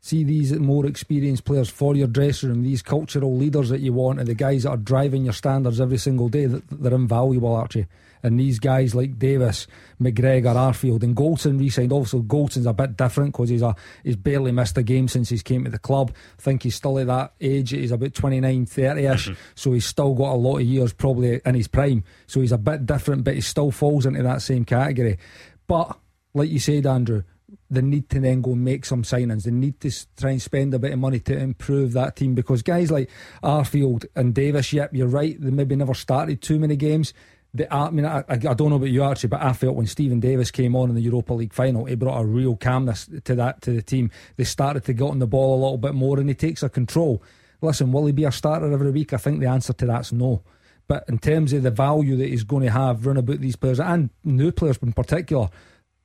see 0.00 0.22
these 0.22 0.52
more 0.52 0.86
experienced 0.86 1.44
players 1.44 1.68
for 1.68 1.96
your 1.96 2.06
dressing 2.06 2.50
room, 2.50 2.62
these 2.62 2.82
cultural 2.82 3.36
leaders 3.36 3.70
that 3.70 3.80
you 3.80 3.92
want, 3.92 4.20
and 4.20 4.28
the 4.28 4.34
guys 4.34 4.62
that 4.62 4.70
are 4.70 4.76
driving 4.76 5.24
your 5.24 5.32
standards 5.32 5.80
every 5.80 5.98
single 5.98 6.28
day, 6.28 6.46
they're 6.46 6.94
invaluable, 6.94 7.54
Archie. 7.54 7.86
And 8.24 8.40
these 8.40 8.58
guys 8.58 8.94
like 8.94 9.18
Davis, 9.18 9.66
McGregor, 10.00 10.56
Arfield, 10.56 11.02
and 11.02 11.14
Goldson 11.14 11.60
re-signed. 11.60 11.92
Obviously, 11.92 12.22
Goldson's 12.22 12.64
a 12.64 12.72
bit 12.72 12.96
different 12.96 13.32
because 13.32 13.50
he's 13.50 13.60
a 13.60 13.76
he's 14.02 14.16
barely 14.16 14.50
missed 14.50 14.78
a 14.78 14.82
game 14.82 15.08
since 15.08 15.28
he's 15.28 15.42
came 15.42 15.64
to 15.64 15.70
the 15.70 15.78
club. 15.78 16.10
I 16.38 16.42
think 16.42 16.62
he's 16.62 16.74
still 16.74 16.98
at 16.98 17.06
that 17.08 17.34
age. 17.38 17.70
He's 17.70 17.92
about 17.92 18.14
29, 18.14 18.64
30 18.64 19.04
ish, 19.04 19.28
mm-hmm. 19.28 19.34
so 19.54 19.72
he's 19.72 19.84
still 19.84 20.14
got 20.14 20.32
a 20.32 20.36
lot 20.36 20.56
of 20.56 20.62
years 20.62 20.94
probably 20.94 21.38
in 21.44 21.54
his 21.54 21.68
prime. 21.68 22.02
So 22.26 22.40
he's 22.40 22.52
a 22.52 22.58
bit 22.58 22.86
different, 22.86 23.24
but 23.24 23.34
he 23.34 23.42
still 23.42 23.70
falls 23.70 24.06
into 24.06 24.22
that 24.22 24.40
same 24.40 24.64
category. 24.64 25.18
But 25.66 25.98
like 26.32 26.48
you 26.48 26.58
said, 26.58 26.86
Andrew, 26.86 27.24
the 27.70 27.82
need 27.82 28.08
to 28.08 28.20
then 28.20 28.40
go 28.40 28.54
make 28.54 28.86
some 28.86 29.02
signings. 29.02 29.44
They 29.44 29.50
need 29.50 29.80
to 29.80 29.90
try 30.16 30.30
and 30.30 30.42
spend 30.42 30.72
a 30.72 30.78
bit 30.78 30.92
of 30.92 30.98
money 30.98 31.20
to 31.20 31.36
improve 31.36 31.92
that 31.92 32.16
team 32.16 32.34
because 32.34 32.62
guys 32.62 32.90
like 32.90 33.10
Arfield 33.42 34.06
and 34.16 34.34
Davis, 34.34 34.72
yep, 34.72 34.94
you're 34.94 35.08
right, 35.08 35.38
they 35.38 35.50
maybe 35.50 35.76
never 35.76 35.94
started 35.94 36.40
too 36.40 36.58
many 36.58 36.76
games 36.76 37.12
the, 37.54 37.72
I 37.72 37.90
mean, 37.90 38.04
I, 38.04 38.24
I 38.28 38.36
don't 38.36 38.70
know 38.70 38.76
about 38.76 38.90
you, 38.90 39.04
Archie, 39.04 39.28
but 39.28 39.40
I 39.40 39.52
felt 39.52 39.76
when 39.76 39.86
Steven 39.86 40.18
Davis 40.18 40.50
came 40.50 40.74
on 40.74 40.88
in 40.88 40.96
the 40.96 41.00
Europa 41.00 41.34
League 41.34 41.52
final, 41.52 41.84
he 41.84 41.94
brought 41.94 42.20
a 42.20 42.24
real 42.24 42.56
calmness 42.56 43.08
to 43.24 43.34
that 43.36 43.62
to 43.62 43.70
the 43.70 43.82
team. 43.82 44.10
They 44.36 44.44
started 44.44 44.84
to 44.84 44.92
get 44.92 45.04
on 45.04 45.20
the 45.20 45.26
ball 45.28 45.54
a 45.54 45.60
little 45.62 45.78
bit 45.78 45.94
more, 45.94 46.18
and 46.18 46.28
he 46.28 46.34
takes 46.34 46.64
a 46.64 46.68
control. 46.68 47.22
Listen, 47.62 47.92
will 47.92 48.06
he 48.06 48.12
be 48.12 48.24
a 48.24 48.32
starter 48.32 48.70
every 48.72 48.90
week? 48.90 49.12
I 49.12 49.18
think 49.18 49.38
the 49.38 49.46
answer 49.46 49.72
to 49.72 49.86
that's 49.86 50.12
no. 50.12 50.42
But 50.88 51.04
in 51.08 51.18
terms 51.18 51.52
of 51.52 51.62
the 51.62 51.70
value 51.70 52.16
that 52.16 52.28
he's 52.28 52.44
going 52.44 52.64
to 52.64 52.70
have, 52.70 53.06
run 53.06 53.16
about 53.16 53.40
these 53.40 53.56
players 53.56 53.80
and 53.80 54.10
new 54.24 54.50
players 54.50 54.78
in 54.82 54.92
particular, 54.92 55.48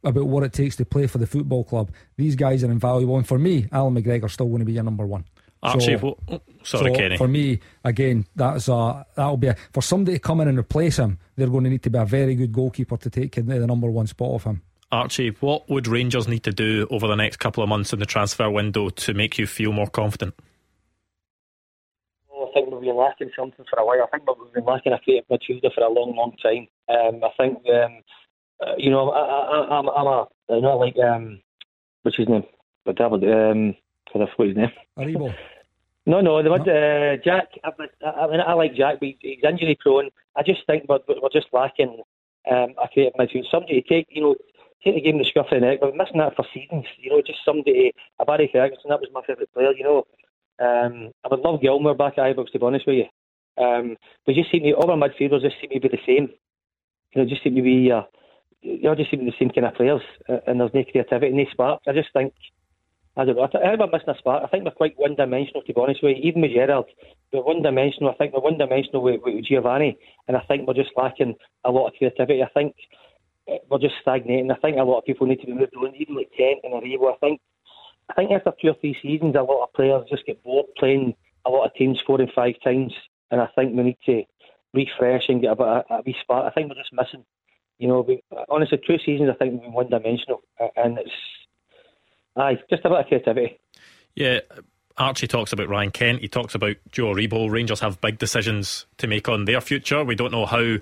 about 0.04 0.28
what 0.28 0.44
it 0.44 0.54
takes 0.54 0.76
to 0.78 0.86
play 0.86 1.08
for 1.08 1.18
the 1.18 1.28
football 1.28 1.64
club, 1.64 1.92
these 2.16 2.36
guys 2.36 2.64
are 2.64 2.72
invaluable. 2.72 3.18
And 3.18 3.28
for 3.28 3.40
me, 3.40 3.68
Allan 3.72 3.96
McGregor's 3.96 4.34
still 4.34 4.48
going 4.48 4.60
to 4.60 4.66
be 4.66 4.74
your 4.74 4.84
number 4.84 5.06
one. 5.06 5.26
Archie, 5.62 5.98
so, 5.98 6.18
well, 6.28 6.42
sorry, 6.64 6.94
so 6.94 6.98
Kenny. 6.98 7.18
For 7.18 7.28
me, 7.28 7.60
again, 7.84 8.26
that's 8.36 8.70
a 8.70 9.06
that'll 9.16 9.38
be 9.38 9.48
a, 9.48 9.56
for 9.74 9.82
somebody 9.82 10.18
to 10.18 10.20
come 10.20 10.40
in 10.40 10.48
and 10.48 10.58
replace 10.58 10.98
him. 10.98 11.20
They're 11.36 11.50
going 11.50 11.66
to 11.66 11.70
need 11.70 11.84
to 11.84 11.90
be 11.90 12.00
a 12.00 12.06
very 12.06 12.36
good 12.36 12.54
goalkeeper 12.54 12.96
to 12.98 13.10
take 13.10 13.36
the 13.36 13.44
number 13.44 13.90
one 13.90 14.08
spot 14.08 14.36
of 14.36 14.44
him. 14.46 14.62
Archie, 14.92 15.36
what 15.40 15.70
would 15.70 15.88
Rangers 15.88 16.28
need 16.28 16.44
to 16.44 16.52
do 16.52 16.88
over 16.90 17.08
the 17.08 17.16
next 17.16 17.38
couple 17.38 17.62
of 17.62 17.70
months 17.70 17.94
in 17.94 18.00
the 18.00 18.06
transfer 18.06 18.50
window 18.50 18.90
to 18.90 19.14
make 19.14 19.38
you 19.38 19.46
feel 19.46 19.72
more 19.72 19.88
confident? 19.88 20.34
Well, 22.28 22.50
I 22.50 22.54
think 22.54 22.72
we've 22.72 22.82
been 22.82 22.96
lacking 22.96 23.32
something 23.38 23.66
for 23.70 23.80
a 23.80 23.86
while. 23.86 24.02
I 24.02 24.18
think 24.18 24.24
we've 24.28 24.54
been 24.54 24.66
lacking 24.66 24.94
a 24.94 25.00
creative 25.00 25.28
midfielder 25.30 25.74
for 25.76 25.84
a 25.84 25.92
long, 25.92 26.16
long 26.16 26.36
time. 26.42 26.68
Um, 26.88 27.22
I 27.24 27.30
think, 27.38 27.60
um, 27.68 28.02
uh, 28.66 28.76
you 28.78 28.90
know, 28.90 29.12
I, 29.12 29.78
am 29.80 29.90
I'm 29.90 30.08
a, 30.08 30.28
I 30.50 30.60
know 30.60 30.78
like, 30.78 30.96
um, 30.98 31.42
what's 32.02 32.18
his 32.18 32.28
name? 32.28 32.44
But 32.84 32.98
David, 32.98 33.24
um, 34.16 34.22
I 34.22 34.26
forgot 34.36 34.48
his 34.48 34.58
name. 34.58 34.72
Aribo. 34.98 35.36
No, 36.06 36.22
no, 36.22 36.42
the 36.42 36.50
one, 36.50 36.62
uh, 36.62 37.18
Jack. 37.24 37.50
I, 37.64 37.70
I, 38.04 38.28
mean, 38.28 38.40
I 38.40 38.54
like 38.54 38.74
Jack, 38.74 39.00
but 39.00 39.10
he's 39.20 39.44
injury 39.44 39.78
prone. 39.80 40.10
I 40.36 40.44
just 40.44 40.66
think 40.66 40.86
we're, 40.90 41.00
we're 41.08 41.30
just 41.32 41.48
lacking 41.54 42.02
um, 42.50 42.74
a 42.84 42.88
creative 42.92 43.14
midfield. 43.14 43.52
Somebody 43.52 43.82
to 43.82 43.88
take, 43.88 44.08
you 44.10 44.22
know, 44.22 44.36
take 44.84 44.96
the 44.96 45.02
game 45.02 45.18
the 45.18 45.24
scruff 45.24 45.52
of 45.52 45.60
the 45.60 45.66
neck. 45.66 45.80
But 45.82 45.92
we're 45.92 46.04
missing 46.04 46.20
that 46.20 46.36
for 46.36 46.46
seasons. 46.54 46.86
You 46.98 47.12
know, 47.12 47.22
just 47.22 47.40
somebody. 47.46 47.94
A 48.20 48.26
Barry 48.26 48.50
Ferguson, 48.52 48.90
that 48.90 49.02
was 49.02 49.10
my 49.14 49.22
favourite 49.22 49.54
player. 49.54 49.72
You 49.74 49.84
know, 49.84 50.08
um, 50.60 51.12
I 51.24 51.28
would 51.30 51.42
love 51.42 51.62
Gilmour 51.62 51.96
back 51.96 52.18
at 52.18 52.36
Ibrox, 52.36 52.52
to 52.52 52.60
be 52.60 52.66
honest 52.66 52.88
with 52.88 52.98
you. 52.98 53.64
Um, 53.64 53.98
but 54.26 54.36
just 54.36 54.52
seem 54.52 54.64
to 54.64 54.74
all 54.74 54.90
our 54.90 54.98
midfielders 54.98 55.42
just 55.42 55.60
seem 55.60 55.70
to 55.72 55.80
be 55.80 55.90
the 55.90 56.00
same. 56.06 56.30
You 57.14 57.22
know, 57.22 57.30
just 57.30 57.44
seem 57.44 57.56
to 57.56 57.62
be. 57.62 57.92
Uh, 57.92 58.04
you 58.62 58.90
all 58.90 58.96
just 58.96 59.12
seem 59.12 59.20
to 59.20 59.26
be 59.26 59.32
the 59.32 59.38
same 59.40 59.52
kind 59.52 59.68
of 59.68 59.76
players, 59.76 60.02
uh, 60.28 60.40
and 60.48 60.60
there's 60.60 60.74
no 60.74 60.84
creativity, 60.84 61.32
no 61.32 61.46
spark. 61.52 61.82
I 61.88 61.94
just 61.94 62.12
think 62.14 62.34
I 63.20 63.26
don't 63.26 63.36
know. 63.36 63.44
I 63.44 63.48
think 63.48 63.80
we're 63.80 63.88
missing 63.88 64.16
a 64.16 64.18
spark. 64.18 64.44
I 64.46 64.48
think 64.48 64.64
we're 64.64 64.72
quite 64.72 64.98
one 64.98 65.14
dimensional, 65.14 65.62
to 65.64 65.74
be 65.74 65.82
honest 65.82 66.02
with 66.02 66.16
you. 66.16 66.24
Even 66.24 66.42
with 66.42 66.52
Gerrard, 66.52 66.86
we're 67.34 67.44
one 67.44 67.62
dimensional. 67.62 68.12
I 68.12 68.14
think 68.14 68.34
we're 68.34 68.40
one 68.40 68.58
dimensional 68.58 69.02
with, 69.02 69.20
with 69.26 69.44
Giovanni, 69.44 69.98
and 70.30 70.38
I 70.38 70.40
think 70.48 70.66
we're 70.66 70.74
just 70.74 70.92
lacking 70.96 71.36
a 71.66 71.70
lot 71.70 71.88
of 71.88 71.96
creativity. 71.98 72.42
I 72.42 72.48
think 72.54 72.76
eh, 73.50 73.58
we're 73.70 73.80
just 73.80 73.96
stagnating. 74.02 74.50
I 74.50 74.56
think 74.56 74.78
a 74.78 74.84
lot 74.84 75.00
of 75.00 75.06
people 75.06 75.28
need 75.28 75.42
to 75.42 75.48
be 75.48 75.54
moved 75.54 75.76
on, 75.76 75.94
even 75.98 76.16
like 76.16 76.32
Kent 76.38 76.60
and 76.64 76.74
Aribo. 76.74 77.14
I 77.14 77.18
think, 77.18 77.42
I 78.10 78.14
think 78.14 78.32
after 78.32 78.54
two 78.62 78.70
or 78.70 78.76
three 78.80 78.98
seasons, 79.02 79.36
a 79.36 79.42
lot 79.42 79.66
of 79.66 79.74
players 79.74 80.06
just 80.10 80.26
get 80.26 80.42
bored 80.42 80.68
playing 80.78 81.14
a 81.46 81.50
lot 81.50 81.66
of 81.66 81.74
teams 81.74 82.00
four 82.00 82.22
and 82.22 82.32
five 82.32 82.56
times, 82.64 82.94
and 83.32 83.42
I 83.42 83.48
think 83.54 83.76
we 83.76 83.84
need 83.84 83.98
to 84.06 84.24
refresh 84.74 85.28
and 85.28 85.42
get 85.42 85.52
a 85.52 85.56
bit 85.58 85.68
of 85.68 85.84
a 85.90 86.04
wee 86.06 86.16
spark. 86.22 86.46
I 86.46 86.52
think 86.52 86.70
we're 86.70 86.82
just 86.82 86.94
missing. 86.94 87.26
You 87.80 87.90
know, 87.90 88.00
we, 88.00 88.24
honestly, 88.48 88.78
two 88.78 88.98
seasons 89.06 89.30
I 89.30 89.36
think 89.36 89.56
we've 89.56 89.64
been 89.64 89.74
one 89.74 89.90
dimensional, 89.90 90.42
and 90.78 90.98
it's 90.98 91.12
Aye, 92.36 92.58
just 92.70 92.86
a 92.86 92.90
bit 92.90 93.00
of 93.00 93.08
creativity. 93.08 93.60
Yeah. 94.16 94.40
Archie 94.98 95.28
talks 95.28 95.54
about 95.54 95.70
Ryan 95.70 95.92
Kent. 95.92 96.22
He 96.22 96.28
talks 96.28 96.56
about 96.56 96.76
Joe 96.92 97.14
Aribo. 97.14 97.50
Rangers 97.50 97.80
have 97.80 98.02
big 98.02 98.18
decisions 98.18 98.86
to 98.98 99.08
make 99.08 99.30
on 99.30 99.46
their 99.46 99.62
future. 99.62 100.04
We 100.04 100.16
don't 100.16 100.32
know 100.32 100.46
how 100.46 100.78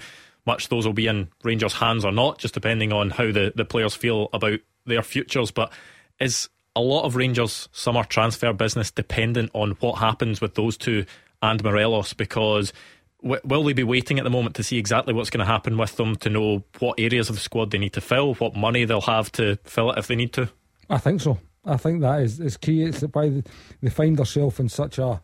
much 0.45 0.69
those 0.69 0.86
will 0.86 0.93
be 0.93 1.07
in 1.07 1.27
Rangers' 1.43 1.73
hands 1.73 2.03
or 2.03 2.12
not, 2.12 2.39
just 2.39 2.53
depending 2.53 2.91
on 2.91 3.12
how 3.12 3.31
the, 3.31 3.53
the 3.55 3.65
players 3.65 3.93
feel 3.93 4.29
about 4.33 4.60
their 4.86 5.03
futures. 5.03 5.51
But 5.51 5.71
is 6.19 6.49
a 6.75 6.81
lot 6.81 7.03
of 7.03 7.15
Rangers' 7.15 7.69
summer 7.71 8.03
transfer 8.03 8.53
business 8.53 8.89
dependent 8.89 9.51
on 9.53 9.71
what 9.81 9.99
happens 9.99 10.41
with 10.41 10.55
those 10.55 10.77
two 10.77 11.05
and 11.43 11.63
Morelos? 11.63 12.13
Because 12.13 12.73
w- 13.21 13.41
will 13.43 13.63
they 13.63 13.73
be 13.73 13.83
waiting 13.83 14.17
at 14.17 14.23
the 14.23 14.31
moment 14.31 14.55
to 14.55 14.63
see 14.63 14.77
exactly 14.77 15.13
what's 15.13 15.29
going 15.29 15.45
to 15.45 15.51
happen 15.51 15.77
with 15.77 15.95
them 15.97 16.15
to 16.17 16.29
know 16.29 16.63
what 16.79 16.99
areas 16.99 17.29
of 17.29 17.36
the 17.36 17.41
squad 17.41 17.69
they 17.69 17.77
need 17.77 17.93
to 17.93 18.01
fill, 18.01 18.33
what 18.36 18.55
money 18.55 18.86
they'll 18.86 19.01
have 19.01 19.31
to 19.33 19.57
fill 19.63 19.91
it 19.91 19.99
if 19.99 20.07
they 20.07 20.15
need 20.15 20.33
to? 20.33 20.49
I 20.89 20.97
think 20.97 21.21
so. 21.21 21.38
I 21.65 21.78
think 21.78 22.02
that 22.02 22.21
is, 22.21 22.39
is 22.39 22.58
key. 22.58 22.84
It's 22.84 23.02
why 23.02 23.43
they 23.82 23.89
find 23.89 24.17
themselves 24.17 24.60
in 24.60 24.69
such 24.69 24.97
a 25.00 25.21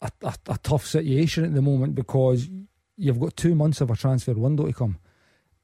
a, 0.00 0.10
a 0.22 0.34
a, 0.48 0.58
tough 0.62 0.86
situation 0.86 1.44
at 1.44 1.54
the 1.54 1.62
moment 1.62 1.94
because 1.94 2.48
you've 2.96 3.20
got 3.20 3.36
two 3.36 3.54
months 3.54 3.80
of 3.80 3.90
a 3.90 3.96
transfer 3.96 4.32
window 4.32 4.66
to 4.66 4.72
come. 4.72 4.98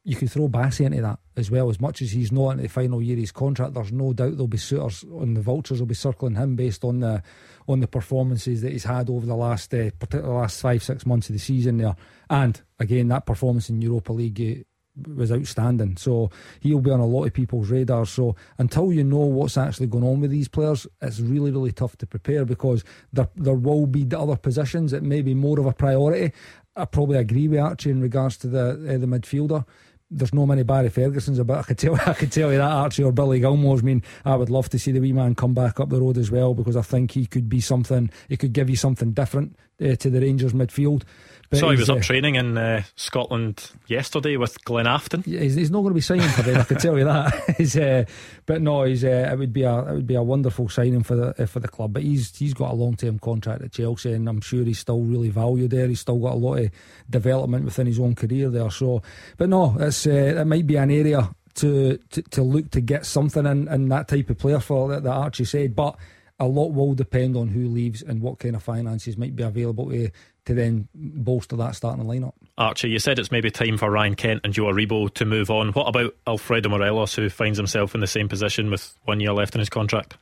You 0.02 0.16
could 0.16 0.30
throw 0.30 0.48
Bassey 0.48 0.84
into 0.84 1.00
that 1.00 1.18
as 1.36 1.50
well. 1.50 1.70
As 1.70 1.80
much 1.80 2.02
as 2.02 2.10
he's 2.10 2.30
not 2.30 2.50
in 2.50 2.62
the 2.62 2.68
final 2.68 3.00
year 3.00 3.14
of 3.14 3.20
his 3.20 3.32
contract, 3.32 3.72
there's 3.72 3.92
no 3.92 4.12
doubt 4.12 4.32
there'll 4.32 4.48
be 4.48 4.58
suitors 4.58 5.04
on 5.04 5.32
the 5.32 5.40
vultures 5.40 5.80
will 5.80 5.86
be 5.86 5.94
circling 5.94 6.34
him 6.34 6.56
based 6.56 6.84
on 6.84 7.00
the 7.00 7.22
on 7.66 7.80
the 7.80 7.86
performances 7.86 8.60
that 8.60 8.72
he's 8.72 8.84
had 8.84 9.08
over 9.08 9.24
the 9.24 9.36
last 9.36 9.72
uh, 9.72 9.88
particularly 9.98 10.28
the 10.28 10.38
last 10.40 10.60
five 10.60 10.82
six 10.82 11.06
months 11.06 11.30
of 11.30 11.34
the 11.34 11.38
season 11.38 11.78
there. 11.78 11.96
And 12.28 12.60
again, 12.78 13.08
that 13.08 13.24
performance 13.24 13.70
in 13.70 13.80
Europa 13.80 14.12
League 14.12 14.66
was 15.14 15.32
outstanding. 15.32 15.96
So 15.96 16.30
he'll 16.60 16.80
be 16.80 16.90
on 16.90 17.00
a 17.00 17.06
lot 17.06 17.24
of 17.24 17.32
people's 17.32 17.70
radar. 17.70 18.06
So 18.06 18.36
until 18.58 18.92
you 18.92 19.04
know 19.04 19.18
what's 19.18 19.56
actually 19.56 19.88
going 19.88 20.04
on 20.04 20.20
with 20.20 20.30
these 20.30 20.48
players, 20.48 20.86
it's 21.02 21.20
really, 21.20 21.50
really 21.50 21.72
tough 21.72 21.96
to 21.98 22.06
prepare 22.06 22.44
because 22.44 22.84
there 23.12 23.28
there 23.36 23.54
will 23.54 23.86
be 23.86 24.06
other 24.14 24.36
positions 24.36 24.90
that 24.92 25.02
may 25.02 25.22
be 25.22 25.34
more 25.34 25.58
of 25.58 25.66
a 25.66 25.72
priority. 25.72 26.32
I 26.76 26.84
probably 26.86 27.18
agree 27.18 27.48
with 27.48 27.60
Archie 27.60 27.90
in 27.90 28.00
regards 28.00 28.36
to 28.38 28.48
the 28.48 28.70
uh, 28.70 28.98
the 28.98 29.06
midfielder. 29.06 29.64
There's 30.10 30.34
no 30.34 30.46
many 30.46 30.62
Barry 30.62 30.90
Fergusons 30.90 31.38
about. 31.40 31.58
I 31.58 31.62
could 31.62 31.78
tell. 31.78 31.96
I 32.06 32.14
could 32.14 32.30
tell 32.30 32.52
you 32.52 32.58
that 32.58 32.70
Archie 32.70 33.02
or 33.02 33.12
Billy 33.12 33.40
Gilmour's. 33.40 33.80
I 33.80 33.84
mean, 33.84 34.02
I 34.24 34.36
would 34.36 34.50
love 34.50 34.68
to 34.70 34.78
see 34.78 34.92
the 34.92 35.00
wee 35.00 35.12
man 35.12 35.34
come 35.34 35.54
back 35.54 35.80
up 35.80 35.88
the 35.88 36.00
road 36.00 36.18
as 36.18 36.30
well 36.30 36.54
because 36.54 36.76
I 36.76 36.82
think 36.82 37.12
he 37.12 37.26
could 37.26 37.48
be 37.48 37.60
something. 37.60 38.10
He 38.28 38.36
could 38.36 38.52
give 38.52 38.70
you 38.70 38.76
something 38.76 39.12
different 39.12 39.56
uh, 39.80 39.96
to 39.96 40.10
the 40.10 40.20
Rangers 40.20 40.52
midfield. 40.52 41.02
But 41.50 41.58
so 41.58 41.70
he 41.70 41.76
was 41.76 41.90
up 41.90 41.98
uh, 41.98 42.00
training 42.00 42.36
in 42.36 42.56
uh, 42.56 42.82
Scotland 42.96 43.70
yesterday 43.86 44.36
with 44.36 44.62
Glenafton. 44.64 45.24
He's, 45.24 45.54
he's, 45.54 45.70
not 45.70 45.80
going 45.80 45.90
to 45.90 45.94
be 45.94 46.00
signing 46.00 46.28
for 46.28 46.42
them, 46.42 46.60
I 46.60 46.64
can 46.64 46.78
tell 46.78 46.98
you 46.98 47.04
that. 47.04 48.06
uh, 48.08 48.10
but 48.46 48.62
no, 48.62 48.84
he's 48.84 49.04
uh, 49.04 49.28
it 49.32 49.38
would 49.38 49.52
be 49.52 49.62
a 49.62 49.78
it 49.80 49.94
would 49.94 50.06
be 50.06 50.14
a 50.14 50.22
wonderful 50.22 50.68
signing 50.68 51.02
for 51.02 51.16
the 51.16 51.42
uh, 51.42 51.46
for 51.46 51.60
the 51.60 51.68
club. 51.68 51.92
But 51.92 52.02
he's 52.02 52.36
he's 52.36 52.54
got 52.54 52.72
a 52.72 52.74
long 52.74 52.96
term 52.96 53.18
contract 53.18 53.62
at 53.62 53.72
Chelsea, 53.72 54.12
and 54.12 54.28
I'm 54.28 54.40
sure 54.40 54.64
he's 54.64 54.78
still 54.78 55.00
really 55.00 55.30
valued 55.30 55.70
there. 55.70 55.88
He's 55.88 56.00
still 56.00 56.18
got 56.18 56.34
a 56.34 56.36
lot 56.36 56.58
of 56.58 56.70
development 57.10 57.64
within 57.64 57.86
his 57.86 57.98
own 57.98 58.14
career 58.14 58.50
there. 58.50 58.70
So, 58.70 59.02
but 59.36 59.48
no, 59.48 59.76
it's 59.80 60.06
uh, 60.06 60.10
it 60.10 60.46
might 60.46 60.66
be 60.66 60.76
an 60.76 60.90
area 60.90 61.34
to, 61.54 61.98
to, 62.10 62.22
to 62.22 62.42
look 62.42 62.70
to 62.72 62.80
get 62.80 63.06
something 63.06 63.46
in, 63.46 63.68
in 63.68 63.88
that 63.88 64.08
type 64.08 64.30
of 64.30 64.38
player 64.38 64.60
for 64.60 64.88
that, 64.88 65.02
that 65.04 65.12
Archie 65.12 65.44
said, 65.44 65.74
but 65.74 65.96
a 66.38 66.46
lot 66.46 66.72
will 66.72 66.94
depend 66.94 67.36
on 67.36 67.48
who 67.48 67.68
leaves 67.68 68.02
and 68.02 68.20
what 68.20 68.38
kind 68.38 68.56
of 68.56 68.62
finances 68.62 69.16
might 69.16 69.36
be 69.36 69.42
available 69.42 69.90
to 69.90 70.10
to 70.46 70.52
then 70.52 70.88
bolster 70.94 71.56
that 71.56 71.74
starting 71.74 72.04
lineup. 72.04 72.34
Archie, 72.58 72.90
you 72.90 72.98
said 72.98 73.18
it's 73.18 73.30
maybe 73.30 73.50
time 73.50 73.78
for 73.78 73.90
Ryan 73.90 74.14
Kent 74.14 74.42
and 74.44 74.52
Joe 74.52 74.64
Aribo 74.64 75.12
to 75.14 75.24
move 75.24 75.50
on. 75.50 75.70
What 75.70 75.88
about 75.88 76.14
Alfredo 76.26 76.68
Morelos, 76.68 77.14
who 77.14 77.30
finds 77.30 77.56
himself 77.56 77.94
in 77.94 78.02
the 78.02 78.06
same 78.06 78.28
position 78.28 78.70
with 78.70 78.94
one 79.04 79.20
year 79.20 79.32
left 79.32 79.54
in 79.54 79.60
his 79.60 79.70
contract? 79.70 80.18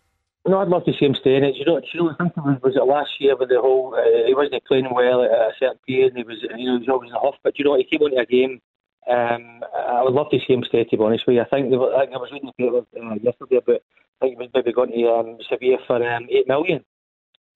No, 0.47 0.59
I'd 0.59 0.69
love 0.69 0.85
to 0.85 0.93
see 0.93 1.07
him 1.07 1.15
stay 1.21 1.37
in 1.37 1.45
it. 1.45 1.57
You 1.57 1.65
know, 1.65 1.79
I 1.79 2.15
think 2.19 2.37
it 2.37 2.43
was, 2.43 2.59
was 2.63 2.77
it 2.77 2.85
last 2.85 3.11
year 3.21 3.37
with 3.37 3.49
the 3.49 3.61
whole 3.61 3.95
uh, 3.95 4.27
he 4.27 4.35
wasn't 4.35 4.65
playing 4.65 4.89
well 4.93 5.23
at 5.23 5.31
a 5.31 5.53
certain 5.59 5.79
period. 5.87 6.15
And 6.15 6.19
he 6.19 6.25
was, 6.25 6.39
you 6.43 6.67
know, 6.67 6.79
he 6.79 6.87
was 6.87 6.89
always 6.89 7.09
in 7.09 7.15
the 7.15 7.21
huff. 7.21 7.37
But 7.43 7.59
you 7.59 7.65
know, 7.65 7.77
he 7.77 7.85
came 7.85 8.03
onto 8.03 8.19
a 8.19 8.27
game. 8.27 8.61
Um, 9.09 9.63
I 9.75 10.03
would 10.03 10.15
love 10.15 10.31
to 10.31 10.39
see 10.39 10.55
him 10.55 10.65
stay. 10.67 10.83
To 10.83 10.97
be 10.97 11.03
honest 11.03 11.27
with 11.27 11.37
you, 11.37 11.43
I 11.43 11.45
think, 11.47 11.71
they 11.71 11.77
were, 11.77 11.95
I, 11.95 12.07
think 12.07 12.15
I 12.15 12.19
was 12.19 12.31
reading 12.33 12.51
the 12.51 12.59
paper 12.59 12.87
uh, 12.99 13.15
yesterday 13.23 13.57
about 13.57 13.83
I 14.23 14.27
think 14.27 14.39
he 14.39 14.45
was 14.45 14.51
maybe 14.55 14.73
going 14.73 14.93
to 14.93 15.09
um, 15.09 15.39
Sevilla 15.51 15.79
for 15.87 15.97
um, 15.97 16.29
eight 16.31 16.47
million 16.47 16.85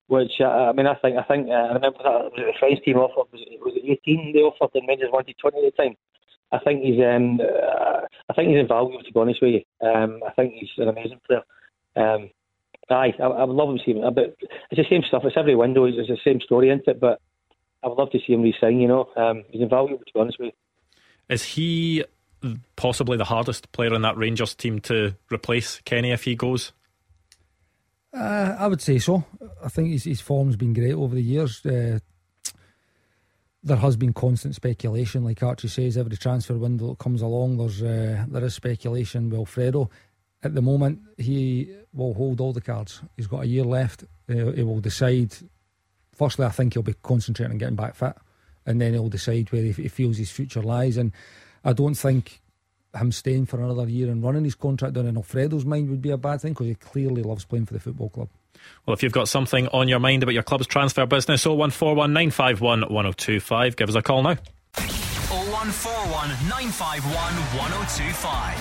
which 0.08 0.32
uh, 0.40 0.70
I 0.70 0.72
mean, 0.72 0.86
I 0.86 0.94
think 0.94 1.16
I 1.16 1.22
think 1.24 1.48
uh, 1.48 1.52
I 1.52 1.74
remember 1.74 1.98
that 1.98 2.30
was 2.30 2.32
the 2.36 2.52
French 2.58 2.82
team 2.84 2.96
offered 2.96 3.30
was 3.32 3.42
it, 3.42 3.60
was 3.60 3.74
it 3.76 3.98
18 4.06 4.32
they 4.32 4.40
offered 4.40 4.70
and 4.74 4.88
Rangers 4.88 5.10
wanted 5.12 5.36
20 5.38 5.58
at 5.58 5.76
the 5.76 5.82
time. 5.82 5.96
I 6.52 6.58
think 6.60 6.82
he's 6.82 7.00
um, 7.02 7.40
uh, 7.40 8.06
I 8.28 8.32
think 8.34 8.50
he's 8.50 8.60
invaluable 8.60 9.02
to 9.02 9.12
be 9.12 9.20
honest 9.20 9.42
with 9.42 9.54
you. 9.54 9.88
Um, 9.88 10.20
I 10.26 10.30
think 10.32 10.54
he's 10.54 10.70
an 10.78 10.88
amazing 10.88 11.20
player. 11.26 11.42
Um, 11.96 12.30
aye, 12.88 13.14
I, 13.18 13.24
I 13.24 13.44
would 13.44 13.56
love 13.56 13.76
to 13.76 13.82
see 13.84 13.98
him. 13.98 14.14
But 14.14 14.36
it's 14.70 14.78
the 14.78 14.86
same 14.88 15.02
stuff. 15.02 15.22
It's 15.24 15.36
every 15.36 15.56
window. 15.56 15.86
It's 15.86 15.96
the 15.96 16.18
same 16.22 16.40
story, 16.40 16.70
isn't 16.70 16.86
it? 16.86 17.00
But 17.00 17.20
I 17.82 17.88
would 17.88 17.98
love 17.98 18.10
to 18.12 18.18
see 18.24 18.32
him 18.32 18.42
re-sign. 18.42 18.78
You 18.78 18.88
know, 18.88 19.08
um, 19.16 19.42
he's 19.50 19.62
invaluable 19.62 20.04
to 20.04 20.12
be 20.14 20.20
honest 20.20 20.38
with 20.38 20.52
you. 20.54 21.34
Is 21.34 21.42
he 21.42 22.04
possibly 22.76 23.16
the 23.16 23.24
hardest 23.24 23.70
player 23.72 23.94
in 23.94 24.02
that 24.02 24.16
Rangers 24.16 24.54
team 24.54 24.80
to 24.80 25.14
replace 25.32 25.80
Kenny 25.84 26.12
if 26.12 26.24
he 26.24 26.34
goes? 26.34 26.72
Uh, 28.12 28.56
I 28.58 28.66
would 28.66 28.80
say 28.80 28.98
so. 28.98 29.24
I 29.62 29.68
think 29.68 29.90
his, 29.90 30.04
his 30.04 30.20
form's 30.20 30.56
been 30.56 30.72
great 30.72 30.94
over 30.94 31.14
the 31.14 31.22
years. 31.22 31.64
Uh, 31.64 31.98
there 33.62 33.76
has 33.76 33.96
been 33.96 34.12
constant 34.12 34.54
speculation, 34.54 35.24
like 35.24 35.42
Archie 35.42 35.68
says, 35.68 35.96
every 35.96 36.16
transfer 36.16 36.54
window 36.54 36.90
that 36.90 36.98
comes 36.98 37.20
along, 37.20 37.58
there's 37.58 37.82
uh, 37.82 38.24
there 38.28 38.44
is 38.44 38.54
speculation 38.54 39.28
with 39.28 39.40
Alfredo. 39.40 39.90
At 40.42 40.54
the 40.54 40.62
moment, 40.62 41.00
he 41.16 41.74
will 41.92 42.14
hold 42.14 42.40
all 42.40 42.52
the 42.52 42.60
cards. 42.60 43.02
He's 43.16 43.26
got 43.26 43.42
a 43.42 43.46
year 43.46 43.64
left. 43.64 44.04
Uh, 44.30 44.52
he 44.52 44.62
will 44.62 44.80
decide. 44.80 45.34
Firstly, 46.12 46.46
I 46.46 46.50
think 46.50 46.74
he'll 46.74 46.82
be 46.82 46.94
concentrating 47.02 47.52
on 47.52 47.58
getting 47.58 47.76
back 47.76 47.96
fit, 47.96 48.14
and 48.64 48.80
then 48.80 48.92
he'll 48.92 49.08
decide 49.08 49.50
where 49.50 49.62
he, 49.62 49.72
he 49.72 49.88
feels 49.88 50.16
his 50.16 50.30
future 50.30 50.62
lies. 50.62 50.96
And 50.96 51.12
I 51.64 51.72
don't 51.72 51.94
think 51.94 52.40
him 52.94 53.12
staying 53.12 53.46
for 53.46 53.60
another 53.60 53.88
year 53.88 54.10
and 54.10 54.22
running 54.22 54.44
his 54.44 54.54
contract 54.54 54.94
down 54.94 55.06
in 55.06 55.16
Alfredo's 55.16 55.64
mind 55.64 55.90
would 55.90 56.02
be 56.02 56.10
a 56.10 56.16
bad 56.16 56.40
thing 56.40 56.52
because 56.52 56.66
he 56.66 56.74
clearly 56.74 57.22
loves 57.22 57.44
playing 57.44 57.66
for 57.66 57.74
the 57.74 57.80
football 57.80 58.08
club. 58.08 58.28
Well, 58.86 58.94
if 58.94 59.02
you've 59.02 59.12
got 59.12 59.28
something 59.28 59.68
on 59.68 59.88
your 59.88 59.98
mind 59.98 60.22
about 60.22 60.34
your 60.34 60.42
club's 60.42 60.66
transfer 60.66 61.06
business, 61.06 61.44
0141 61.44 62.12
951 62.12 62.80
1025, 62.80 63.76
give 63.76 63.88
us 63.88 63.94
a 63.94 64.02
call 64.02 64.22
now. 64.22 64.36
0141 65.66 66.28
951 66.48 67.34
1025. 67.58 68.54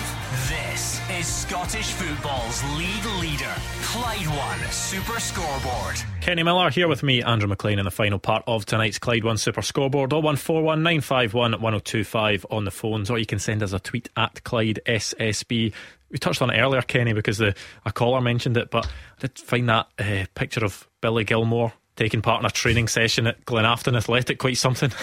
This 0.48 1.00
is 1.08 1.24
Scottish 1.24 1.92
football's 1.92 2.64
league 2.76 3.04
leader, 3.20 3.54
Clyde 3.82 4.26
One 4.26 4.72
Super 4.72 5.20
Scoreboard. 5.20 6.02
Kenny 6.20 6.42
Miller 6.42 6.68
here 6.68 6.88
with 6.88 7.04
me, 7.04 7.22
Andrew 7.22 7.48
McLean, 7.48 7.78
in 7.78 7.84
the 7.84 7.92
final 7.92 8.18
part 8.18 8.42
of 8.48 8.66
tonight's 8.66 8.98
Clyde 8.98 9.22
One 9.22 9.36
Super 9.36 9.62
Scoreboard. 9.62 10.10
0141 10.10 10.82
951 10.82 11.52
1025 11.52 12.46
on 12.50 12.64
the 12.64 12.72
phones, 12.72 13.08
or 13.08 13.18
you 13.18 13.26
can 13.26 13.38
send 13.38 13.62
us 13.62 13.72
a 13.72 13.78
tweet 13.78 14.08
at 14.16 14.42
Clyde 14.42 14.80
SSB. 14.84 15.72
We 16.10 16.18
touched 16.18 16.42
on 16.42 16.50
it 16.50 16.58
earlier, 16.58 16.82
Kenny, 16.82 17.12
because 17.12 17.38
the 17.38 17.54
a 17.84 17.92
caller 17.92 18.20
mentioned 18.20 18.56
it, 18.56 18.72
but 18.72 18.84
I 18.84 19.20
did 19.20 19.38
find 19.38 19.68
that 19.68 19.86
uh, 20.00 20.26
picture 20.34 20.64
of 20.64 20.88
Billy 21.00 21.24
Gilmour 21.24 21.72
taking 21.94 22.20
part 22.20 22.40
in 22.40 22.46
a 22.46 22.50
training 22.50 22.88
session 22.88 23.28
at 23.28 23.44
Glenafton 23.46 23.96
Athletic 23.96 24.40
quite 24.40 24.56
something. 24.56 24.90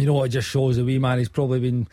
You 0.00 0.06
know 0.06 0.14
what? 0.14 0.24
It 0.24 0.30
just 0.30 0.48
shows 0.48 0.76
the 0.76 0.84
wee 0.84 0.98
man. 0.98 1.18
He's 1.18 1.28
probably 1.28 1.60
been 1.60 1.86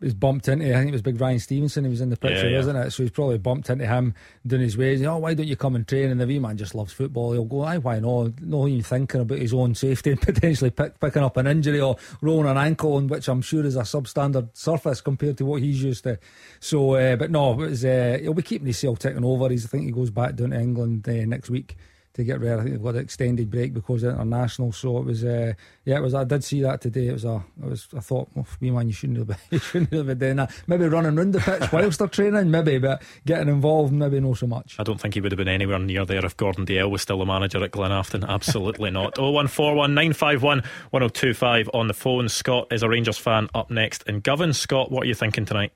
he's 0.00 0.14
bumped 0.14 0.48
into. 0.48 0.68
I 0.68 0.78
think 0.78 0.88
it 0.88 0.92
was 0.92 1.02
Big 1.02 1.20
Ryan 1.20 1.38
Stevenson. 1.38 1.84
He 1.84 1.90
was 1.90 2.00
in 2.00 2.10
the 2.10 2.16
picture, 2.16 2.44
yeah, 2.44 2.50
yeah. 2.50 2.56
wasn't 2.58 2.78
it? 2.78 2.90
So 2.92 3.02
he's 3.02 3.10
probably 3.10 3.38
bumped 3.38 3.70
into 3.70 3.86
him 3.86 4.14
doing 4.46 4.62
his 4.62 4.76
ways. 4.76 5.02
Oh, 5.02 5.18
why 5.18 5.34
don't 5.34 5.46
you 5.46 5.56
come 5.56 5.74
and 5.74 5.86
train? 5.86 6.10
And 6.10 6.20
the 6.20 6.26
wee 6.26 6.38
man 6.38 6.56
just 6.56 6.74
loves 6.74 6.92
football. 6.92 7.32
He'll 7.32 7.44
go, 7.44 7.62
"I 7.62 7.78
why 7.78 8.00
not?" 8.00 8.40
No, 8.42 8.68
even 8.68 8.82
thinking 8.82 9.22
about 9.22 9.38
his 9.38 9.54
own 9.54 9.74
safety 9.74 10.10
and 10.10 10.20
potentially 10.22 10.70
pick, 10.70 11.00
picking 11.00 11.22
up 11.22 11.36
an 11.36 11.46
injury 11.46 11.80
or 11.80 11.96
rolling 12.20 12.50
an 12.50 12.58
ankle, 12.58 12.94
on 12.94 13.08
which 13.08 13.28
I'm 13.28 13.42
sure 13.42 13.64
is 13.64 13.76
a 13.76 13.82
substandard 13.82 14.56
surface 14.56 15.00
compared 15.00 15.38
to 15.38 15.46
what 15.46 15.62
he's 15.62 15.82
used 15.82 16.04
to. 16.04 16.18
So, 16.60 16.94
uh, 16.94 17.16
but 17.16 17.30
no, 17.30 17.52
it 17.52 17.56
was, 17.56 17.84
uh, 17.84 18.18
he'll 18.20 18.34
be 18.34 18.42
keeping 18.42 18.66
his 18.66 18.80
ticking 18.80 19.24
over. 19.24 19.48
He's, 19.48 19.64
I 19.64 19.68
think 19.68 19.84
he 19.84 19.90
goes 19.90 20.10
back 20.10 20.36
down 20.36 20.50
to 20.50 20.60
England 20.60 21.08
uh, 21.08 21.24
next 21.26 21.50
week 21.50 21.76
to 22.14 22.24
get 22.24 22.40
ready. 22.40 22.52
I 22.52 22.56
think 22.58 22.70
they've 22.70 22.82
got 22.82 22.94
an 22.96 23.02
extended 23.02 23.50
break 23.50 23.72
because 23.72 24.02
of 24.02 24.14
international. 24.14 24.72
So 24.72 24.98
it 24.98 25.04
was, 25.04 25.24
uh, 25.24 25.52
yeah, 25.84 25.96
it 25.96 26.02
was. 26.02 26.14
I 26.14 26.24
did 26.24 26.42
see 26.42 26.62
that 26.62 26.80
today. 26.80 27.08
It 27.08 27.12
was 27.12 27.24
a, 27.24 27.44
it 27.62 27.70
was. 27.70 27.88
I 27.96 28.00
thought, 28.00 28.28
well, 28.34 28.46
me 28.60 28.70
man, 28.70 28.88
you 28.88 28.92
shouldn't 28.92 29.18
have, 29.18 29.28
been, 29.28 29.36
you 29.50 29.58
shouldn't 29.58 29.92
have 29.92 30.06
been 30.06 30.18
doing 30.18 30.36
that. 30.36 30.50
Maybe 30.66 30.86
running 30.86 31.16
round 31.16 31.34
the 31.34 31.40
pitch 31.40 31.70
whilst 31.72 32.00
they're 32.00 32.08
training, 32.08 32.50
maybe, 32.50 32.78
but 32.78 33.02
getting 33.24 33.48
involved, 33.48 33.92
maybe 33.92 34.20
not 34.20 34.38
so 34.38 34.46
much. 34.46 34.76
I 34.78 34.82
don't 34.82 35.00
think 35.00 35.14
he 35.14 35.20
would 35.20 35.32
have 35.32 35.38
been 35.38 35.48
anywhere 35.48 35.78
near 35.78 36.04
there 36.04 36.24
if 36.24 36.36
Gordon 36.36 36.66
Dalziel 36.66 36.90
was 36.90 37.02
still 37.02 37.18
the 37.18 37.26
manager 37.26 37.62
at 37.62 37.70
Glen 37.70 37.84
Glenafton. 37.84 38.26
Absolutely 38.28 38.90
not. 38.90 39.14
Oh 39.24 39.30
one 39.30 39.46
four 39.46 39.74
one 39.74 39.94
nine 39.94 40.12
five 40.12 40.42
one 40.42 40.62
one 40.90 41.00
zero 41.00 41.06
oh 41.06 41.08
two 41.08 41.34
five 41.34 41.70
on 41.72 41.86
the 41.86 41.94
phone. 41.94 42.28
Scott 42.28 42.66
is 42.72 42.82
a 42.82 42.88
Rangers 42.88 43.16
fan 43.16 43.48
up 43.54 43.70
next 43.70 44.02
in 44.04 44.20
Govan. 44.20 44.52
Scott, 44.52 44.90
what 44.90 45.04
are 45.04 45.06
you 45.06 45.14
thinking 45.14 45.44
tonight? 45.44 45.72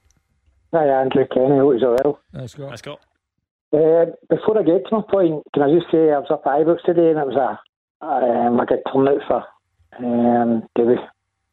Hi, 0.74 0.84
Andrew 0.86 1.24
Kenny. 1.32 1.56
Hope 1.58 1.80
you're 1.80 1.96
well. 2.02 2.20
Hi, 2.34 2.46
Scott. 2.46 2.70
Hi, 2.70 2.76
Scott. 2.76 3.00
Uh, 3.72 4.06
before 4.30 4.58
I 4.58 4.62
get 4.62 4.86
to 4.88 4.96
my 4.96 5.02
point, 5.10 5.42
can 5.52 5.62
I 5.62 5.74
just 5.74 5.90
say 5.90 6.10
I 6.10 6.18
was 6.18 6.30
up 6.30 6.46
at 6.46 6.52
Ibrox 6.52 6.82
today 6.84 7.10
and 7.10 7.18
it 7.18 7.26
was 7.26 7.36
a, 7.36 8.06
um, 8.06 8.58
a 8.60 8.66
good 8.66 8.80
turnout 8.90 9.20
for 9.26 9.44
um, 9.98 10.66
Davy 10.74 10.96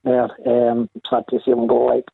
there. 0.06 0.30
Um, 0.45 0.89
sad 1.10 1.25
to 1.30 1.39
see 1.43 1.51
him 1.51 1.67
go 1.67 1.86
like. 1.86 2.06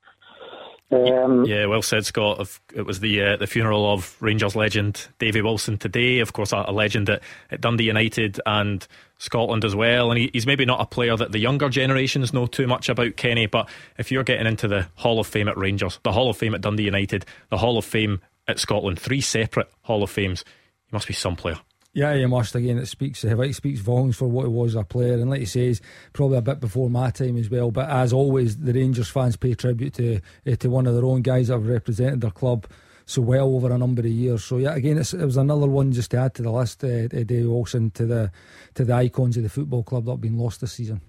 Um, 0.92 1.46
yeah, 1.46 1.68
well 1.68 1.82
said, 1.82 2.06
Scott. 2.06 2.60
It 2.76 2.82
was 2.82 3.00
the 3.00 3.22
uh, 3.22 3.38
the 3.38 3.48
funeral 3.48 3.94
of 3.94 4.18
Rangers 4.22 4.58
legend 4.58 5.08
Davy 5.20 5.42
Wilson 5.42 5.78
today. 5.78 6.20
Of 6.20 6.34
course, 6.34 6.52
a, 6.52 6.66
a 6.68 6.74
legend 6.74 7.10
at, 7.10 7.22
at, 7.50 7.62
Dundee 7.62 7.86
United 7.86 8.42
and 8.46 8.86
Scotland 9.18 9.64
as 9.64 9.74
well. 9.74 10.12
And 10.12 10.20
he, 10.20 10.30
he's 10.34 10.46
maybe 10.46 10.66
not 10.66 10.82
a 10.82 10.86
player 10.86 11.16
that 11.16 11.32
the 11.32 11.40
younger 11.40 11.70
generations 11.70 12.34
know 12.34 12.46
too 12.46 12.68
much 12.68 12.90
about, 12.90 13.16
Kenny. 13.16 13.46
But 13.46 13.70
if 13.98 14.12
you're 14.12 14.26
getting 14.26 14.48
into 14.48 14.68
the 14.68 14.88
Hall 14.96 15.20
of 15.20 15.28
Fame 15.28 15.48
at 15.48 15.58
Rangers, 15.58 15.98
the 16.04 16.12
Hall 16.12 16.30
of 16.30 16.36
Fame 16.36 16.54
at 16.54 16.62
Dundee 16.62 16.84
United, 16.84 17.26
the 17.50 17.58
Hall 17.58 17.78
of 17.78 17.86
Fame 17.86 18.20
at 18.52 18.60
Scotland, 18.60 19.00
three 19.00 19.22
separate 19.22 19.72
Hall 19.82 20.04
of 20.04 20.12
Fames. 20.12 20.44
He 20.86 20.92
must 20.92 21.08
be 21.08 21.14
some 21.14 21.36
player. 21.36 21.58
Yeah, 21.94 22.15
he 22.15 22.25
must. 22.25 22.56
Again, 22.56 22.78
it 22.78 22.86
speaks 22.86 23.23
it 23.23 23.56
speaks 23.56 23.82
volumes 23.82 24.15
for 24.15 24.28
what 24.28 24.44
he 24.44 24.50
was 24.50 24.75
a 24.75 24.84
player, 24.84 25.15
and 25.15 25.30
like 25.30 25.42
he 25.42 25.46
says, 25.46 25.82
probably 26.13 26.38
a 26.38 26.42
bit 26.42 26.62
before 26.62 26.90
my 26.90 27.10
time 27.10 27.38
as 27.38 27.50
well. 27.50 27.69
But 27.71 27.90
as 27.90 28.13
always, 28.13 28.58
the 28.58 28.71
Rangers 28.71 29.10
fans 29.10 29.36
pay 29.36 29.56
tribute 29.56 29.94
to 29.96 30.21
uh, 30.48 30.56
to 30.56 30.69
one 30.69 30.88
of 30.88 30.96
their 30.96 31.04
own 31.04 31.21
guys 31.21 31.48
that 31.48 31.56
have 31.56 31.67
represented 31.67 32.21
their 32.21 32.32
club 32.32 32.65
so 33.06 33.21
well 33.21 33.54
over 33.54 33.71
a 33.71 33.78
number 33.78 34.02
of 34.02 34.08
years. 34.08 34.44
So 34.44 34.58
yeah, 34.58 34.73
again, 34.73 34.98
it 34.98 35.13
was 35.13 35.36
another 35.36 35.67
one 35.67 35.92
just 35.92 36.12
to 36.12 36.17
add 36.17 36.34
to 36.36 36.44
the 36.44 36.52
list. 36.52 36.82
Uh, 36.84 37.08
Davy 37.08 37.46
Wilson 37.46 37.92
to 37.92 38.06
the 38.06 38.32
to 38.75 38.86
the 38.86 38.94
icons 38.94 39.36
of 39.36 39.44
the 39.44 39.50
football 39.50 39.84
club 39.84 40.06
that 40.06 40.12
have 40.12 40.21
been 40.21 40.38
lost 40.38 40.62
this 40.62 40.73
season. 40.73 41.02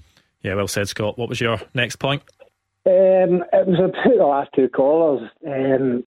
Yeah, 0.42 0.54
well 0.54 0.66
said, 0.66 0.88
Scott. 0.88 1.16
What 1.16 1.28
was 1.28 1.40
your 1.40 1.60
next 1.74 1.96
point? 1.96 2.22
Um, 2.84 3.44
it 3.52 3.66
was 3.66 3.78
about 3.78 4.04
the 4.18 4.24
last 4.24 4.50
two 4.56 4.68
callers. 4.68 5.30
Um, 5.46 6.04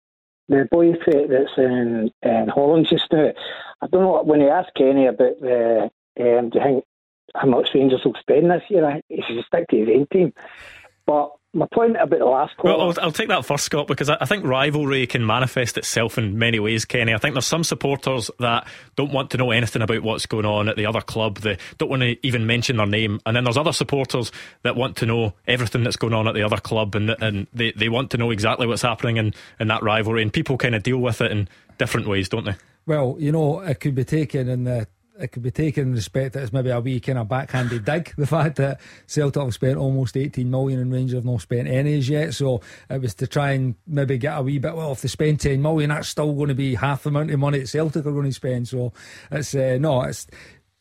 the 0.49 0.69
boy 0.71 0.93
that's 0.93 1.59
in, 1.59 2.11
in 2.23 2.49
Holland 2.49 2.87
just 2.89 3.13
now. 3.13 3.33
I 3.81 3.87
don't 3.87 4.03
know 4.03 4.23
when 4.23 4.41
he 4.41 4.49
asked 4.49 4.75
Kenny 4.77 5.07
about 5.07 5.41
the 5.41 5.91
um, 6.21 6.51
do 6.51 6.59
you 6.59 6.65
think 6.65 6.85
how 7.35 7.49
much 7.49 7.75
Rangers 7.75 8.03
will 8.05 8.15
spend 8.21 8.51
this 8.51 8.63
year? 8.69 9.01
He 9.09 9.23
should 9.23 9.45
stick 9.45 9.69
to 9.69 9.77
his 9.77 9.89
own 9.89 10.07
team. 10.13 10.33
But 11.07 11.33
my 11.55 11.67
point 11.73 11.97
about 11.97 12.19
the 12.19 12.25
last 12.25 12.57
quarter. 12.57 12.77
Well, 12.77 12.89
I'll, 12.89 13.05
I'll, 13.05 13.13
take 13.13 13.29
that 13.29 13.45
first, 13.45 13.65
Scott, 13.65 13.87
because 13.87 14.11
I, 14.11 14.17
I, 14.21 14.25
think 14.25 14.45
rivalry 14.45 15.07
can 15.07 15.25
manifest 15.25 15.79
itself 15.79 16.19
in 16.19 16.39
many 16.39 16.59
ways, 16.59 16.85
Kenny. 16.85 17.15
I 17.15 17.19
think 17.19 17.35
there's 17.35 17.47
some 17.47 17.65
supporters 17.65 18.31
that 18.41 18.67
don't 18.97 19.13
want 19.13 19.31
to 19.31 19.39
know 19.39 19.51
anything 19.51 19.83
about 19.83 20.03
what's 20.03 20.27
going 20.27 20.45
on 20.45 20.69
at 20.69 20.77
the 20.77 20.87
other 20.87 21.01
club. 21.01 21.39
They 21.39 21.59
don't 21.79 21.89
want 21.89 22.03
to 22.03 22.27
even 22.27 22.47
mention 22.47 22.77
their 22.77 22.87
name. 22.87 23.21
And 23.25 23.37
then 23.37 23.45
there's 23.45 23.57
other 23.57 23.73
supporters 23.73 24.33
that 24.63 24.77
want 24.77 24.97
to 24.97 25.07
know 25.07 25.35
everything 25.47 25.85
that's 25.85 25.97
going 25.97 26.15
on 26.15 26.27
at 26.27 26.35
the 26.35 26.43
other 26.43 26.59
club 26.59 26.95
and, 26.95 27.11
and 27.11 27.47
they, 27.53 27.73
they 27.73 27.89
want 27.89 28.11
to 28.13 28.19
know 28.19 28.31
exactly 28.31 28.67
what's 28.67 28.83
happening 28.83 29.17
in, 29.17 29.35
in 29.61 29.69
that 29.69 29.83
rivalry. 29.83 30.23
And 30.23 30.33
people 30.33 30.59
kind 30.59 30.75
of 30.75 30.83
deal 30.83 30.99
with 30.99 31.21
it 31.21 31.31
in 31.31 31.49
different 31.79 32.09
ways, 32.09 32.29
don't 32.29 32.45
they? 32.45 32.57
Well, 32.87 33.17
you 33.19 33.33
know, 33.33 33.61
it 33.61 33.81
could 33.81 33.95
be 33.95 34.05
taken 34.05 34.49
in 34.49 34.65
the 34.65 34.87
it 35.19 35.29
could 35.29 35.43
be 35.43 35.51
taken 35.51 35.89
in 35.89 35.93
respect 35.93 36.35
that 36.35 36.43
it's 36.43 36.53
maybe 36.53 36.71
a 36.71 36.81
wee 36.81 36.99
kind 36.99 37.19
of 37.19 37.29
backhanded 37.29 37.85
dig. 37.85 38.12
The 38.17 38.27
fact 38.27 38.57
that 38.57 38.81
Celtic 39.07 39.43
have 39.43 39.55
spent 39.55 39.77
almost 39.77 40.17
18 40.17 40.51
million 40.51 40.81
and 40.81 40.93
Rangers 40.93 41.15
have 41.15 41.25
not 41.25 41.41
spent 41.41 41.69
any 41.69 41.99
as 41.99 42.09
yet. 42.09 42.35
So 42.35 42.62
it 42.91 43.01
was 43.01 43.15
to 43.17 43.27
try 43.27 43.53
and 43.53 43.77
maybe 43.87 44.19
get 44.19 44.37
a 44.37 44.43
wee 44.43 44.59
bit, 44.59 44.75
well, 44.75 44.93
if 44.93 45.03
they 45.03 45.09
spend 45.09 45.41
10 45.41 45.62
million, 45.62 45.91
that's 45.91 46.09
still 46.09 46.33
going 46.33 46.49
to 46.49 46.55
be 46.55 46.75
half 46.75 47.05
the 47.05 47.11
amount 47.11 47.31
of 47.31 47.39
money 47.39 47.61
that 47.61 47.69
Celtic 47.69 48.07
are 48.07 48.12
going 48.12 48.25
to 48.25 48.33
spend. 48.33 48.67
So 48.69 48.93
it's, 49.31 49.55
uh, 49.55 49.79
no, 49.81 50.03
it's, 50.03 50.27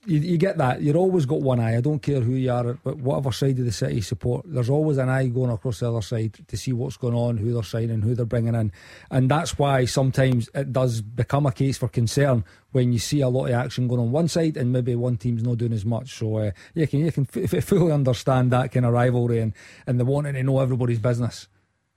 you, 0.06 0.20
you, 0.20 0.38
get 0.38 0.58
that. 0.58 0.82
You've 0.82 0.96
always 0.96 1.26
got 1.26 1.42
one 1.42 1.60
eye. 1.60 1.78
I 1.78 1.82
don't 1.82 2.02
care 2.02 2.20
who 2.20 2.34
you 2.34 2.52
are, 2.52 2.74
but 2.74 2.98
whatever 2.98 3.32
side 3.32 3.60
of 3.60 3.66
the 3.66 3.72
city 3.72 4.02
support, 4.02 4.46
there's 4.46 4.70
always 4.70 4.98
an 4.98 5.10
eye 5.10 5.28
going 5.28 5.52
across 5.52 5.80
the 5.80 5.90
other 5.90 6.02
side 6.02 6.38
to 6.48 6.58
see 6.58 6.74
what's 6.74 6.98
going 6.98 7.14
on, 7.14 7.38
who 7.38 7.54
they're 7.54 7.64
signing, 7.64 8.02
who 8.02 8.16
they're 8.16 8.26
bringing 8.26 8.56
in, 8.56 8.72
and 9.12 9.30
that's 9.30 9.58
why 9.58 9.86
sometimes 9.86 10.50
it 10.54 10.74
does 10.74 11.02
become 11.02 11.46
a 11.46 11.52
case 11.52 11.78
for 11.78 11.88
concern 11.88 12.44
when 12.72 12.92
you 12.92 13.00
see 13.00 13.22
a 13.22 13.30
lot 13.30 13.46
of 13.46 13.54
action 13.54 13.88
going 13.88 14.02
on 14.02 14.12
one 14.12 14.28
side 14.28 14.58
and 14.58 14.72
maybe 14.72 14.96
one 14.96 15.16
team's 15.16 15.44
not 15.44 15.58
doing 15.58 15.74
as 15.74 15.86
much. 15.86 16.18
So 16.18 16.38
uh, 16.38 16.52
you 16.74 16.88
can 16.88 17.00
you 17.00 17.12
can 17.12 17.28
f- 17.36 17.64
fully 17.64 17.92
understand 17.92 18.52
that 18.52 18.72
kind 18.72 18.86
of 18.86 18.94
rivalry 18.94 19.40
and 19.40 19.54
and 19.88 20.00
the 20.00 20.06
wanting 20.06 20.34
to 20.34 20.44
know 20.44 20.60
everybody's 20.60 21.00
business. 21.00 21.48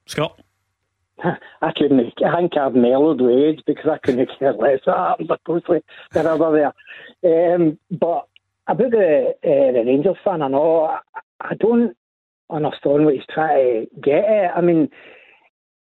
Scott. 0.07 0.41
I 1.63 1.73
couldn't. 1.73 2.13
I 2.25 2.37
think 2.37 2.57
I've 2.57 2.75
mellowed 2.75 3.21
with 3.21 3.37
age 3.37 3.63
because 3.67 3.91
I 3.91 3.99
couldn't 3.99 4.29
care 4.39 4.53
less 4.53 4.81
what 4.85 4.97
happens, 4.97 5.31
closely 5.45 5.83
than 6.13 6.27
over 6.27 6.53
there. 6.53 6.75
Um, 7.27 7.79
but 7.91 8.29
about 8.69 8.91
the, 8.91 9.35
uh, 9.45 9.73
the 9.73 9.83
Rangers 9.87 10.17
fan, 10.25 10.43
I 10.43 10.49
know 10.49 10.85
I, 10.85 10.99
I 11.41 11.55
don't 11.55 11.97
understand 12.51 13.05
what 13.05 13.15
he's 13.15 13.25
trying 13.33 13.87
to 13.87 14.01
get 14.01 14.25
at. 14.25 14.57
I 14.57 14.61
mean, 14.61 14.89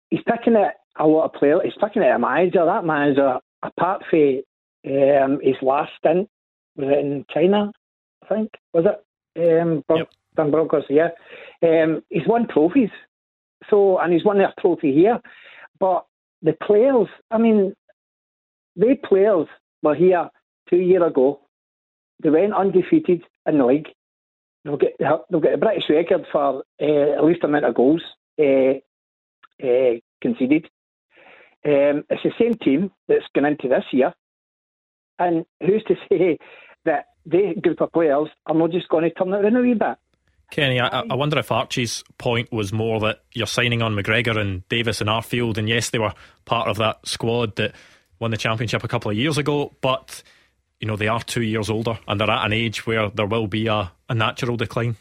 he's 0.09 0.21
picking 0.27 0.55
at 0.55 0.75
a 0.97 1.05
lot 1.05 1.25
of 1.25 1.33
players. 1.33 1.61
He's 1.63 1.73
picking 1.79 2.03
at 2.03 2.15
a 2.15 2.19
manager. 2.19 2.65
That 2.65 2.85
manager, 2.85 3.39
apart 3.63 4.03
from 4.09 4.41
um, 4.87 5.39
his 5.41 5.55
last 5.61 5.91
stint, 5.99 6.29
was 6.75 6.89
it 6.89 7.05
in 7.05 7.25
China? 7.33 7.71
I 8.23 8.33
think 8.33 8.51
was 8.73 8.85
it. 8.85 9.61
Um, 9.61 9.83
yep. 9.95 10.09
Broncos, 10.35 10.83
yeah. 10.89 11.09
Um, 11.63 12.01
he's 12.09 12.27
won 12.27 12.47
trophies. 12.47 12.89
So, 13.69 13.99
and 13.99 14.13
he's 14.13 14.25
won 14.25 14.37
their 14.37 14.53
trophy 14.59 14.93
here. 14.93 15.19
But 15.79 16.05
the 16.41 16.53
players, 16.65 17.07
I 17.31 17.37
mean, 17.37 17.73
the 18.75 18.95
players 19.07 19.47
were 19.81 19.95
here 19.95 20.29
two 20.69 20.77
years 20.77 21.03
ago. 21.05 21.41
They 22.23 22.29
went 22.29 22.53
undefeated 22.53 23.23
in 23.45 23.57
the 23.57 23.65
league. 23.65 23.87
They'll 24.63 24.77
get 24.77 24.95
they'll 24.99 25.41
get 25.41 25.53
a 25.53 25.57
British 25.57 25.89
record 25.89 26.25
for 26.31 26.63
uh, 26.81 27.23
least 27.23 27.43
amount 27.43 27.65
of 27.65 27.75
goals 27.75 28.01
uh, 28.39 28.79
uh, 29.63 29.93
conceded. 30.21 30.65
Um, 31.65 32.03
it's 32.09 32.23
the 32.23 32.31
same 32.39 32.55
team 32.55 32.91
that's 33.07 33.25
going 33.33 33.51
into 33.51 33.67
this 33.67 33.85
year, 33.91 34.13
and 35.19 35.45
who's 35.61 35.83
to 35.85 35.95
say 36.09 36.37
that 36.85 37.05
the 37.25 37.55
group 37.61 37.81
of 37.81 37.91
players 37.91 38.29
are 38.45 38.55
not 38.55 38.71
just 38.71 38.87
going 38.89 39.03
to 39.03 39.09
turn 39.09 39.33
it 39.33 39.43
around 39.43 39.55
a 39.55 39.61
wee 39.61 39.73
bit? 39.73 39.97
Kenny, 40.51 40.79
I, 40.79 41.01
I, 41.01 41.15
wonder 41.15 41.39
if 41.39 41.51
Archie's 41.51 42.03
point 42.19 42.51
was 42.51 42.71
more 42.71 42.99
that 42.99 43.23
you're 43.33 43.47
signing 43.47 43.81
on 43.81 43.95
McGregor 43.95 44.37
and 44.37 44.67
Davis 44.69 45.01
and 45.01 45.09
Arfield, 45.09 45.57
and 45.57 45.67
yes, 45.67 45.89
they 45.89 45.97
were 45.97 46.13
part 46.45 46.67
of 46.67 46.77
that 46.77 47.05
squad 47.07 47.55
that 47.55 47.73
won 48.19 48.31
the 48.31 48.37
championship 48.37 48.83
a 48.83 48.87
couple 48.87 49.09
of 49.09 49.17
years 49.17 49.37
ago, 49.37 49.73
but 49.81 50.21
you 50.79 50.87
know 50.87 50.95
they 50.95 51.07
are 51.07 51.21
two 51.21 51.41
years 51.41 51.69
older 51.69 51.97
and 52.07 52.19
they're 52.19 52.29
at 52.29 52.45
an 52.45 52.53
age 52.53 52.85
where 52.85 53.09
there 53.09 53.25
will 53.25 53.47
be 53.47 53.67
a, 53.67 53.91
a 54.09 54.15
natural 54.15 54.57
decline. 54.57 54.95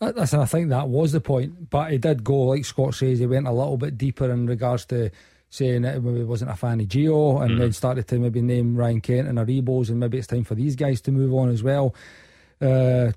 Listen, 0.00 0.40
I 0.40 0.44
think 0.44 0.68
that 0.68 0.88
was 0.88 1.12
the 1.12 1.20
point, 1.20 1.70
but 1.70 1.90
he 1.92 1.98
did 1.98 2.24
go, 2.24 2.40
like 2.40 2.64
Scott 2.64 2.94
says, 2.94 3.20
he 3.20 3.26
went 3.26 3.46
a 3.46 3.52
little 3.52 3.78
bit 3.78 3.96
deeper 3.96 4.30
in 4.30 4.46
regards 4.46 4.84
to 4.86 5.10
saying 5.48 5.82
that 5.82 6.02
maybe 6.02 6.24
wasn't 6.24 6.50
a 6.50 6.56
fan 6.56 6.80
of 6.80 6.88
Gio, 6.88 7.42
and 7.42 7.52
mm. 7.52 7.58
then 7.58 7.72
started 7.72 8.08
to 8.08 8.18
maybe 8.18 8.42
name 8.42 8.76
Ryan 8.76 9.00
Kent 9.00 9.28
and 9.28 9.38
Aribos, 9.38 9.88
and 9.88 10.00
maybe 10.00 10.18
it's 10.18 10.26
time 10.26 10.44
for 10.44 10.56
these 10.56 10.74
guys 10.76 11.00
to 11.02 11.12
move 11.12 11.32
on 11.32 11.48
as 11.48 11.62
well. 11.62 11.94
Uh, 12.60 13.12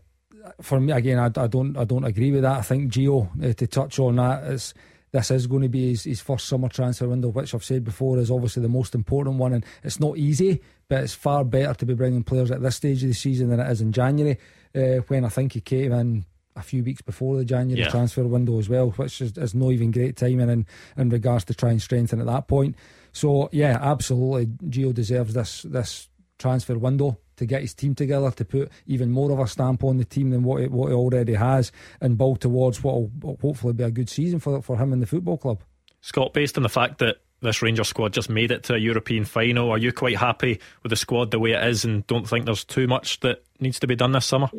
for 0.61 0.79
me 0.79 0.93
again, 0.93 1.19
I, 1.19 1.25
I, 1.25 1.47
don't 1.47 1.75
I 1.75 1.83
don't 1.83 2.05
agree 2.05 2.31
with 2.31 2.43
that. 2.43 2.59
I 2.59 2.61
think 2.61 2.93
Gio 2.93 3.27
uh, 3.43 3.53
to 3.53 3.67
touch 3.67 3.99
on 3.99 4.17
that 4.17 4.43
is 4.43 4.73
this 5.11 5.31
is 5.31 5.47
going 5.47 5.63
to 5.63 5.69
be 5.69 5.89
his, 5.89 6.03
his 6.03 6.21
first 6.21 6.47
summer 6.47 6.69
transfer 6.69 7.07
window, 7.07 7.29
which 7.29 7.55
I've 7.55 7.63
said 7.63 7.83
before 7.83 8.19
is 8.19 8.29
obviously 8.29 8.61
the 8.61 8.69
most 8.69 8.93
important 8.93 9.37
one, 9.37 9.53
and 9.53 9.65
it's 9.83 9.99
not 9.99 10.17
easy, 10.17 10.61
but 10.89 11.03
it's 11.03 11.13
far 11.13 11.43
better 11.43 11.73
to 11.73 11.85
be 11.85 11.93
bringing 11.93 12.23
players 12.23 12.51
at 12.51 12.61
this 12.61 12.75
stage 12.75 13.03
of 13.03 13.09
the 13.09 13.15
season 13.15 13.49
than 13.49 13.59
it 13.59 13.69
is 13.69 13.81
in 13.81 13.91
January, 13.91 14.37
uh, 14.75 15.01
when 15.07 15.25
I 15.25 15.29
think 15.29 15.53
he 15.53 15.61
came 15.61 15.91
in 15.91 16.25
a 16.55 16.61
few 16.61 16.83
weeks 16.83 17.01
before 17.01 17.37
the 17.37 17.45
January 17.45 17.81
yeah. 17.81 17.89
transfer 17.89 18.23
window 18.23 18.57
as 18.59 18.67
well, 18.67 18.89
which 18.91 19.21
is, 19.21 19.37
is 19.37 19.53
not 19.53 19.71
even 19.71 19.91
great 19.91 20.17
timing 20.17 20.49
in, 20.49 20.65
in 20.97 21.09
regards 21.09 21.45
to 21.45 21.53
try 21.53 21.69
and 21.69 21.81
strengthen 21.81 22.19
at 22.19 22.25
that 22.25 22.47
point. 22.47 22.75
So 23.11 23.49
yeah, 23.51 23.77
absolutely, 23.81 24.47
Gio 24.69 24.93
deserves 24.93 25.33
this 25.33 25.63
this 25.63 26.09
transfer 26.39 26.77
window 26.77 27.17
to 27.37 27.45
get 27.45 27.61
his 27.61 27.73
team 27.73 27.95
together 27.95 28.29
to 28.31 28.45
put 28.45 28.71
even 28.85 29.11
more 29.11 29.31
of 29.31 29.39
a 29.39 29.47
stamp 29.47 29.83
on 29.83 29.97
the 29.97 30.05
team 30.05 30.29
than 30.31 30.43
what 30.43 30.61
he, 30.61 30.67
what 30.67 30.89
he 30.89 30.93
already 30.93 31.33
has 31.33 31.71
and 31.99 32.17
build 32.17 32.41
towards 32.41 32.83
what 32.83 32.95
will 32.95 33.37
hopefully 33.41 33.73
be 33.73 33.83
a 33.83 33.91
good 33.91 34.09
season 34.09 34.39
for 34.39 34.61
for 34.61 34.77
him 34.77 34.93
and 34.93 35.01
the 35.01 35.07
football 35.07 35.37
club. 35.37 35.61
Scott, 36.01 36.33
based 36.33 36.57
on 36.57 36.63
the 36.63 36.69
fact 36.69 36.99
that 36.99 37.17
this 37.41 37.61
Rangers 37.61 37.87
squad 37.87 38.13
just 38.13 38.29
made 38.29 38.51
it 38.51 38.63
to 38.63 38.75
a 38.75 38.77
European 38.77 39.25
final, 39.25 39.69
are 39.69 39.77
you 39.77 39.91
quite 39.91 40.17
happy 40.17 40.59
with 40.83 40.89
the 40.89 40.95
squad 40.95 41.31
the 41.31 41.39
way 41.39 41.51
it 41.51 41.63
is 41.67 41.85
and 41.85 42.05
don't 42.07 42.27
think 42.27 42.45
there's 42.45 42.63
too 42.63 42.87
much 42.87 43.19
that 43.21 43.43
needs 43.59 43.79
to 43.79 43.87
be 43.87 43.95
done 43.95 44.11
this 44.11 44.25
summer? 44.25 44.49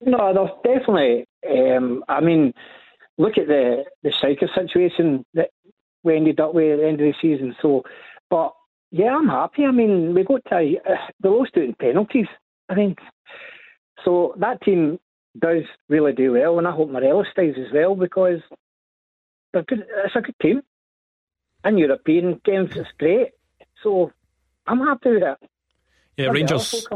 No, 0.00 0.32
there's 0.32 0.78
definitely. 0.78 1.26
Um, 1.48 2.04
I 2.08 2.20
mean, 2.20 2.52
look 3.18 3.38
at 3.38 3.46
the 3.46 3.84
the 4.02 4.12
striker 4.12 4.48
situation 4.54 5.24
that 5.34 5.50
we 6.02 6.16
ended 6.16 6.40
up 6.40 6.54
with 6.54 6.72
at 6.72 6.78
the 6.78 6.88
end 6.88 7.00
of 7.00 7.06
the 7.06 7.14
season. 7.20 7.54
So, 7.60 7.82
but 8.30 8.52
yeah, 8.90 9.16
I'm 9.16 9.28
happy. 9.28 9.64
I 9.64 9.70
mean, 9.70 10.14
we 10.14 10.24
got 10.24 10.44
to 10.46 10.56
uh, 10.56 10.94
we 11.22 11.30
lost 11.30 11.52
out 11.56 11.64
in 11.64 11.74
penalties. 11.74 12.26
I 12.68 12.74
think 12.74 12.98
so. 14.04 14.34
That 14.38 14.62
team 14.62 14.98
does 15.38 15.62
really 15.88 16.12
do 16.12 16.32
well, 16.32 16.58
and 16.58 16.66
I 16.66 16.72
hope 16.72 16.90
Morelos 16.90 17.26
stays 17.32 17.54
as 17.58 17.72
well 17.72 17.94
because 17.94 18.40
good. 19.52 19.84
It's 20.04 20.16
a 20.16 20.20
good 20.20 20.34
team. 20.40 20.62
And 21.64 21.78
European 21.78 22.40
games, 22.44 22.70
it's 22.74 22.88
great. 22.98 23.32
So 23.82 24.12
I'm 24.66 24.80
happy 24.80 25.12
with 25.12 25.22
it. 25.22 25.50
Yeah, 26.16 26.28
Rangers. 26.28 26.86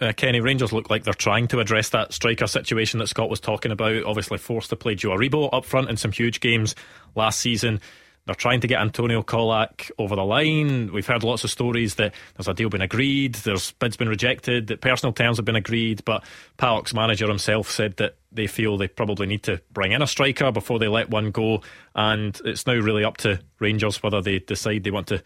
Uh, 0.00 0.12
Kenny 0.12 0.40
Rangers 0.40 0.72
look 0.72 0.90
like 0.90 1.02
they're 1.02 1.12
trying 1.12 1.48
to 1.48 1.58
address 1.58 1.88
that 1.90 2.12
striker 2.12 2.46
situation 2.46 2.98
that 3.00 3.08
Scott 3.08 3.28
was 3.28 3.40
talking 3.40 3.72
about. 3.72 4.04
Obviously, 4.04 4.38
forced 4.38 4.70
to 4.70 4.76
play 4.76 4.94
Joe 4.94 5.10
Aribo 5.10 5.48
up 5.52 5.64
front 5.64 5.90
in 5.90 5.96
some 5.96 6.12
huge 6.12 6.40
games 6.40 6.76
last 7.16 7.40
season. 7.40 7.80
They're 8.28 8.34
trying 8.34 8.60
to 8.60 8.66
get 8.66 8.82
Antonio 8.82 9.22
Colak 9.22 9.90
over 9.96 10.14
the 10.14 10.22
line. 10.22 10.92
We've 10.92 11.06
heard 11.06 11.24
lots 11.24 11.44
of 11.44 11.50
stories 11.50 11.94
that 11.94 12.12
there's 12.36 12.46
a 12.46 12.52
deal 12.52 12.68
been 12.68 12.82
agreed, 12.82 13.36
there's 13.36 13.72
bids 13.72 13.96
been 13.96 14.10
rejected, 14.10 14.66
that 14.66 14.82
personal 14.82 15.14
terms 15.14 15.38
have 15.38 15.46
been 15.46 15.56
agreed, 15.56 16.04
but 16.04 16.22
PAOK's 16.58 16.92
manager 16.92 17.26
himself 17.26 17.70
said 17.70 17.96
that 17.96 18.18
they 18.30 18.46
feel 18.46 18.76
they 18.76 18.86
probably 18.86 19.26
need 19.26 19.44
to 19.44 19.62
bring 19.72 19.92
in 19.92 20.02
a 20.02 20.06
striker 20.06 20.52
before 20.52 20.78
they 20.78 20.88
let 20.88 21.08
one 21.08 21.30
go. 21.30 21.62
And 21.94 22.38
it's 22.44 22.66
now 22.66 22.74
really 22.74 23.02
up 23.02 23.16
to 23.18 23.40
Rangers 23.60 24.02
whether 24.02 24.20
they 24.20 24.40
decide 24.40 24.84
they 24.84 24.90
want 24.90 25.06
to 25.06 25.22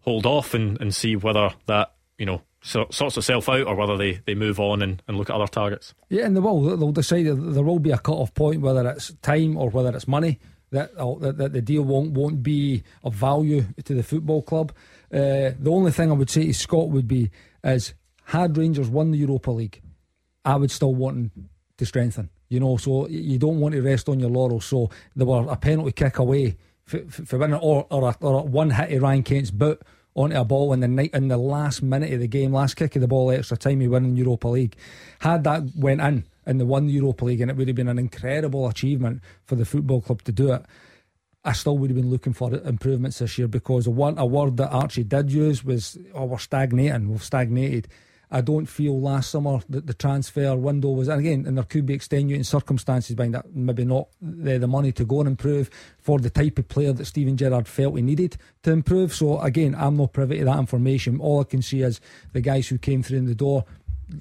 hold 0.00 0.26
off 0.26 0.52
and, 0.52 0.80
and 0.80 0.92
see 0.92 1.14
whether 1.14 1.50
that, 1.66 1.92
you 2.18 2.26
know, 2.26 2.42
sorts 2.60 3.16
itself 3.16 3.48
out 3.48 3.68
or 3.68 3.76
whether 3.76 3.96
they, 3.96 4.14
they 4.26 4.34
move 4.34 4.58
on 4.58 4.82
and, 4.82 5.00
and 5.06 5.16
look 5.16 5.30
at 5.30 5.36
other 5.36 5.46
targets. 5.46 5.94
Yeah, 6.08 6.26
and 6.26 6.36
they 6.36 6.40
will. 6.40 6.76
They'll 6.76 6.90
decide 6.90 7.26
there 7.26 7.62
will 7.62 7.78
be 7.78 7.92
a 7.92 7.98
cut 7.98 8.16
off 8.16 8.34
point, 8.34 8.62
whether 8.62 8.84
it's 8.90 9.14
time 9.22 9.56
or 9.56 9.70
whether 9.70 9.94
it's 9.94 10.08
money 10.08 10.40
that, 10.72 10.90
uh, 10.96 11.14
that, 11.20 11.38
that 11.38 11.52
the 11.52 11.62
deal 11.62 11.82
won't 11.82 12.12
won't 12.12 12.42
be 12.42 12.82
of 13.04 13.14
value 13.14 13.64
to 13.84 13.94
the 13.94 14.02
football 14.02 14.42
club. 14.42 14.72
Uh, 15.12 15.52
the 15.58 15.70
only 15.70 15.92
thing 15.92 16.10
I 16.10 16.14
would 16.14 16.30
say 16.30 16.46
to 16.46 16.54
Scott 16.54 16.88
would 16.88 17.06
be 17.06 17.30
is 17.62 17.94
had 18.24 18.56
Rangers 18.56 18.88
won 18.88 19.10
the 19.10 19.18
Europa 19.18 19.50
League, 19.50 19.80
I 20.44 20.56
would 20.56 20.70
still 20.70 20.94
want 20.94 21.32
to 21.76 21.86
strengthen. 21.86 22.30
You 22.48 22.60
know, 22.60 22.76
so 22.76 23.08
you 23.08 23.38
don't 23.38 23.60
want 23.60 23.74
to 23.74 23.82
rest 23.82 24.08
on 24.08 24.20
your 24.20 24.30
laurels. 24.30 24.66
So 24.66 24.90
there 25.16 25.26
were 25.26 25.50
a 25.50 25.56
penalty 25.56 25.92
kick 25.92 26.18
away 26.18 26.56
for, 26.84 26.98
for 27.00 27.38
winning, 27.38 27.60
or 27.60 27.86
or, 27.90 28.10
a, 28.10 28.16
or 28.20 28.40
a 28.40 28.42
one 28.42 28.70
hit 28.70 28.92
of 28.92 29.02
Ryan 29.02 29.22
Kent's 29.22 29.50
boot 29.50 29.80
onto 30.14 30.36
a 30.36 30.44
ball 30.44 30.72
in 30.72 30.80
the 30.80 30.88
night 30.88 31.10
in 31.14 31.28
the 31.28 31.38
last 31.38 31.82
minute 31.82 32.12
of 32.12 32.20
the 32.20 32.28
game, 32.28 32.52
last 32.52 32.74
kick 32.74 32.94
of 32.96 33.02
the 33.02 33.08
ball, 33.08 33.30
extra 33.30 33.56
time 33.56 33.80
he 33.80 33.88
won 33.88 34.04
in 34.04 34.16
Europa 34.16 34.48
League. 34.48 34.76
Had 35.20 35.44
that 35.44 35.62
went 35.74 36.00
in 36.00 36.24
and 36.46 36.60
they 36.60 36.64
won 36.64 36.86
the 36.86 36.92
Europa 36.92 37.24
League, 37.24 37.40
and 37.40 37.50
it 37.50 37.56
would 37.56 37.68
have 37.68 37.76
been 37.76 37.88
an 37.88 37.98
incredible 37.98 38.68
achievement 38.68 39.22
for 39.44 39.56
the 39.56 39.64
football 39.64 40.00
club 40.00 40.22
to 40.22 40.32
do 40.32 40.52
it. 40.52 40.62
I 41.44 41.52
still 41.52 41.76
would 41.78 41.90
have 41.90 41.96
been 41.96 42.10
looking 42.10 42.32
for 42.32 42.54
improvements 42.54 43.18
this 43.18 43.36
year 43.36 43.48
because 43.48 43.88
one, 43.88 44.16
a 44.16 44.26
word 44.26 44.56
that 44.58 44.70
Archie 44.70 45.04
did 45.04 45.32
use 45.32 45.64
was, 45.64 45.98
"Oh, 46.14 46.26
we're 46.26 46.38
stagnating. 46.38 47.10
We've 47.10 47.22
stagnated." 47.22 47.88
I 48.34 48.40
don't 48.40 48.64
feel 48.64 48.98
last 48.98 49.30
summer 49.30 49.60
that 49.68 49.86
the 49.86 49.92
transfer 49.92 50.56
window 50.56 50.88
was, 50.88 51.08
and 51.08 51.20
again, 51.20 51.44
and 51.46 51.58
there 51.58 51.64
could 51.64 51.84
be 51.84 51.92
extenuating 51.92 52.44
circumstances 52.44 53.14
behind 53.14 53.34
that, 53.34 53.54
maybe 53.54 53.84
not 53.84 54.08
the, 54.22 54.56
the 54.56 54.66
money 54.66 54.90
to 54.92 55.04
go 55.04 55.20
and 55.20 55.28
improve 55.28 55.68
for 55.98 56.18
the 56.18 56.30
type 56.30 56.58
of 56.58 56.66
player 56.66 56.94
that 56.94 57.04
Steven 57.04 57.36
Gerrard 57.36 57.68
felt 57.68 57.94
he 57.94 58.00
needed 58.00 58.38
to 58.62 58.72
improve. 58.72 59.12
So, 59.12 59.38
again, 59.40 59.74
I'm 59.74 59.98
not 59.98 60.14
privy 60.14 60.38
to 60.38 60.46
that 60.46 60.58
information. 60.58 61.20
All 61.20 61.42
I 61.42 61.44
can 61.44 61.60
see 61.60 61.82
is 61.82 62.00
the 62.32 62.40
guys 62.40 62.68
who 62.68 62.78
came 62.78 63.02
through 63.02 63.18
in 63.18 63.26
the 63.26 63.34
door. 63.34 63.66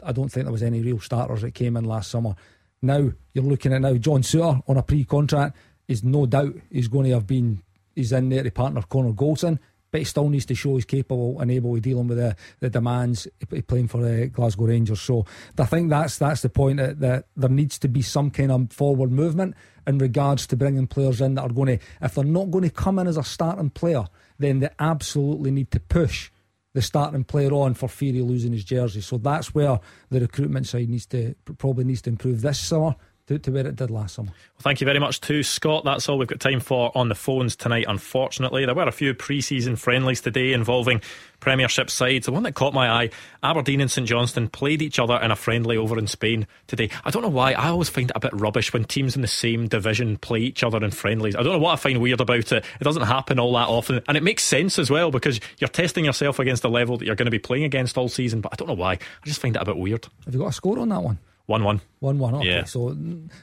I 0.04 0.12
don't 0.12 0.30
think 0.30 0.46
there 0.46 0.52
was 0.52 0.64
any 0.64 0.82
real 0.82 1.00
starters 1.00 1.42
that 1.42 1.54
came 1.54 1.78
in 1.78 1.86
last 1.86 2.12
summer. 2.12 2.36
Now, 2.82 3.12
you're 3.34 3.44
looking 3.44 3.74
at 3.74 3.82
now 3.82 3.94
John 3.96 4.22
Souttar 4.22 4.62
on 4.68 4.78
a 4.78 4.84
pre 4.84 5.04
contract 5.04 5.56
is 5.88 6.04
no 6.04 6.26
doubt 6.26 6.56
he's 6.72 6.88
going 6.88 7.06
to 7.06 7.14
have 7.14 7.28
been, 7.28 7.62
he's 7.96 8.12
in 8.12 8.30
there 8.30 8.44
to 8.44 8.52
partner 8.52 8.82
Connor 8.84 9.14
Goldson 9.14 9.60
but 9.92 10.00
he 10.00 10.06
still 10.06 10.30
needs 10.30 10.46
to 10.46 10.56
show 10.56 10.76
he's 10.76 10.86
capable 10.86 11.40
and 11.40 11.52
able 11.52 11.76
of 11.76 11.82
dealing 11.82 12.08
with 12.08 12.18
the, 12.18 12.36
the 12.62 12.70
demands 12.70 13.28
playing 13.68 13.90
for 13.90 14.02
the 14.02 14.28
Glasgow 14.28 14.66
Rangers. 14.66 15.02
So 15.02 15.26
I 15.60 15.66
think 15.66 15.90
that's 15.90 16.18
that's 16.18 16.42
the 16.42 16.50
point 16.50 16.78
that, 16.78 17.00
that 17.02 17.26
there 17.36 17.50
needs 17.50 17.78
to 17.80 17.88
be 17.88 18.02
some 18.02 18.32
kind 18.32 18.52
of 18.52 18.72
forward 18.72 19.12
movement 19.12 19.56
in 19.86 19.98
regards 19.98 20.48
to 20.48 20.56
bringing 20.56 20.88
players 20.88 21.22
in 21.22 21.36
that 21.36 21.42
are 21.42 21.54
going 21.54 21.78
to, 21.78 21.86
if 22.02 22.16
they're 22.16 22.24
not 22.24 22.52
going 22.52 22.64
to 22.64 22.70
come 22.70 23.00
in 23.00 23.08
as 23.08 23.18
a 23.18 23.24
starting 23.24 23.70
player, 23.70 24.06
then 24.40 24.60
they 24.60 24.70
absolutely 24.80 25.52
need 25.52 25.72
to 25.72 25.80
push 25.80 26.32
the 26.74 26.82
starting 26.82 27.24
player 27.24 27.52
on 27.52 27.74
for 27.74 27.90
fear 27.90 28.22
of 28.22 28.30
losing 28.30 28.54
his 28.54 28.64
jersey. 28.64 29.02
So 29.02 29.18
that's 29.18 29.54
where 29.54 29.80
the 30.10 30.22
recruitment 30.22 30.68
side 30.68 30.90
needs 30.90 31.06
to 31.08 31.36
probably 31.58 31.84
needs 31.84 32.02
to 32.04 32.10
improve 32.10 32.42
this 32.42 32.60
summer 32.60 32.96
to, 33.32 33.40
to 33.40 33.52
where 33.52 33.68
it 33.68 33.76
did 33.76 33.90
last 33.90 34.16
summer. 34.16 34.30
Well, 34.30 34.62
thank 34.62 34.82
you 34.82 34.86
very 34.86 35.00
much 35.00 35.22
to 35.22 35.44
Scott. 35.44 35.84
That's 35.84 36.08
all 36.10 36.18
we've 36.18 36.28
got 36.28 36.40
time 36.40 36.60
for 36.60 36.92
on 36.96 37.10
the 37.10 37.16
phones 37.16 37.56
tonight, 37.56 37.86
unfortunately. 37.88 38.66
There 38.66 38.76
were 38.76 38.88
a 38.88 38.92
few 38.92 39.14
pre 39.14 39.42
season 39.42 39.76
friendlies 39.76 40.22
today 40.22 40.54
involving 40.54 41.02
Premiership 41.40 41.90
sides. 41.90 42.26
The 42.26 42.32
one 42.32 42.44
that 42.44 42.54
caught 42.54 42.74
my 42.74 42.90
eye 42.90 43.10
Aberdeen 43.42 43.82
and 43.82 43.90
St 43.90 44.08
Johnstone 44.08 44.48
played 44.48 44.82
each 44.82 45.00
other 45.00 45.16
in 45.16 45.32
a 45.32 45.36
friendly 45.36 45.76
over 45.76 45.98
in 45.98 46.08
Spain 46.08 46.46
today. 46.68 46.90
I 47.04 47.10
don't 47.10 47.24
know 47.24 47.30
why. 47.30 47.54
I 47.54 47.70
always 47.70 47.90
find 47.90 48.10
it 48.10 48.16
a 48.16 48.20
bit 48.20 48.34
rubbish 48.34 48.74
when 48.74 48.84
teams 48.84 49.16
in 49.16 49.22
the 49.22 49.28
same 49.28 49.68
division 49.68 50.18
play 50.18 50.40
each 50.40 50.64
other 50.64 50.84
in 50.84 50.92
friendlies. 50.92 51.36
I 51.36 51.42
don't 51.42 51.54
know 51.54 51.60
what 51.60 51.74
I 51.74 51.78
find 51.78 52.00
weird 52.00 52.22
about 52.22 52.52
it. 52.52 52.66
It 52.80 52.84
doesn't 52.84 53.04
happen 53.04 53.40
all 53.40 53.54
that 53.54 53.68
often. 53.68 54.02
And 54.08 54.18
it 54.18 54.24
makes 54.24 54.44
sense 54.44 54.78
as 54.78 54.92
well 54.92 55.10
because 55.10 55.40
you're 55.58 55.68
testing 55.68 56.06
yourself 56.06 56.38
against 56.38 56.62
the 56.62 56.70
level 56.70 56.98
that 56.98 57.06
you're 57.06 57.16
going 57.16 57.26
to 57.26 57.32
be 57.32 57.40
playing 57.40 57.64
against 57.64 57.98
all 57.98 58.10
season. 58.10 58.42
But 58.42 58.54
I 58.54 58.56
don't 58.58 58.68
know 58.68 58.76
why. 58.76 58.94
I 58.94 59.26
just 59.26 59.42
find 59.42 59.56
it 59.56 59.62
a 59.62 59.66
bit 59.66 59.78
weird. 59.78 60.08
Have 60.26 60.34
you 60.34 60.40
got 60.40 60.50
a 60.50 60.54
score 60.54 60.78
on 60.78 60.90
that 60.90 61.02
one? 61.02 61.18
1 61.46 61.64
1. 61.64 61.82
1 62.00 62.20
1. 62.20 62.36
Okay. 62.36 62.48
Yeah. 62.48 62.64
So 62.64 62.96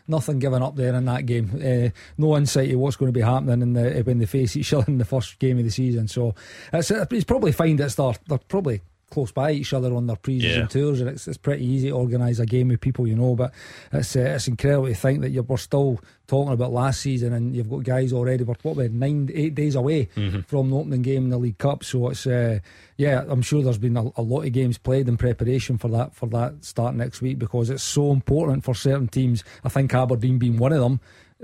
nothing 0.06 0.38
given 0.38 0.62
up 0.62 0.76
there 0.76 0.94
in 0.94 1.04
that 1.06 1.26
game. 1.26 1.50
Uh, 1.54 1.90
no 2.16 2.36
insight 2.36 2.72
of 2.72 2.80
what's 2.80 2.96
going 2.96 3.12
to 3.12 3.18
be 3.18 3.24
happening 3.24 3.62
in 3.62 3.72
the, 3.74 4.02
when 4.02 4.18
they 4.18 4.26
face 4.26 4.56
each 4.56 4.72
other 4.72 4.86
in 4.88 4.98
the 4.98 5.04
first 5.04 5.38
game 5.38 5.58
of 5.58 5.64
the 5.64 5.70
season. 5.70 6.08
So 6.08 6.34
it's, 6.72 6.90
it's 6.90 7.24
probably 7.24 7.52
fine 7.52 7.76
that 7.76 7.92
they're, 7.92 8.14
they're 8.26 8.38
probably 8.38 8.80
close 9.10 9.32
by 9.32 9.52
each 9.52 9.72
other 9.72 9.94
on 9.94 10.06
their 10.06 10.16
pre-season 10.16 10.62
yeah. 10.62 10.66
tours, 10.66 11.00
and 11.00 11.08
it's, 11.08 11.26
it's 11.26 11.38
pretty 11.38 11.64
easy 11.64 11.88
to 11.88 11.94
organise 11.94 12.38
a 12.38 12.46
game 12.46 12.68
with 12.68 12.80
people 12.80 13.06
you 13.06 13.16
know. 13.16 13.34
But 13.34 13.52
it's 13.92 14.14
uh, 14.16 14.20
it's 14.20 14.48
incredible 14.48 14.88
to 14.88 14.94
think 14.94 15.20
that 15.22 15.30
you're 15.30 15.42
we're 15.42 15.56
still 15.56 16.00
talking 16.26 16.52
about 16.52 16.72
last 16.72 17.00
season, 17.00 17.32
and 17.32 17.54
you've 17.54 17.70
got 17.70 17.84
guys 17.84 18.12
already. 18.12 18.44
We're 18.44 18.54
what 18.62 18.76
we're 18.76 18.88
nine 18.88 19.30
eight 19.34 19.54
days 19.54 19.74
away 19.74 20.06
mm-hmm. 20.14 20.40
from 20.40 20.70
the 20.70 20.76
opening 20.76 21.02
game 21.02 21.24
in 21.24 21.30
the 21.30 21.38
League 21.38 21.58
Cup, 21.58 21.84
so 21.84 22.10
it's 22.10 22.26
uh, 22.26 22.58
yeah. 22.96 23.24
I'm 23.28 23.42
sure 23.42 23.62
there's 23.62 23.78
been 23.78 23.96
a, 23.96 24.10
a, 24.16 24.22
lot 24.22 24.44
of 24.44 24.52
games 24.52 24.78
played 24.78 25.08
in 25.08 25.16
preparation 25.16 25.78
for 25.78 25.88
that 25.88 26.14
for 26.14 26.26
that 26.28 26.64
start 26.64 26.94
next 26.94 27.20
week 27.20 27.38
because 27.38 27.70
it's 27.70 27.82
so 27.82 28.12
important 28.12 28.64
for 28.64 28.74
certain 28.74 29.08
teams. 29.08 29.44
I 29.64 29.68
think 29.68 29.94
Aberdeen 29.94 30.38
being 30.38 30.58
one 30.58 30.72
of 30.72 30.80
them, 30.80 31.00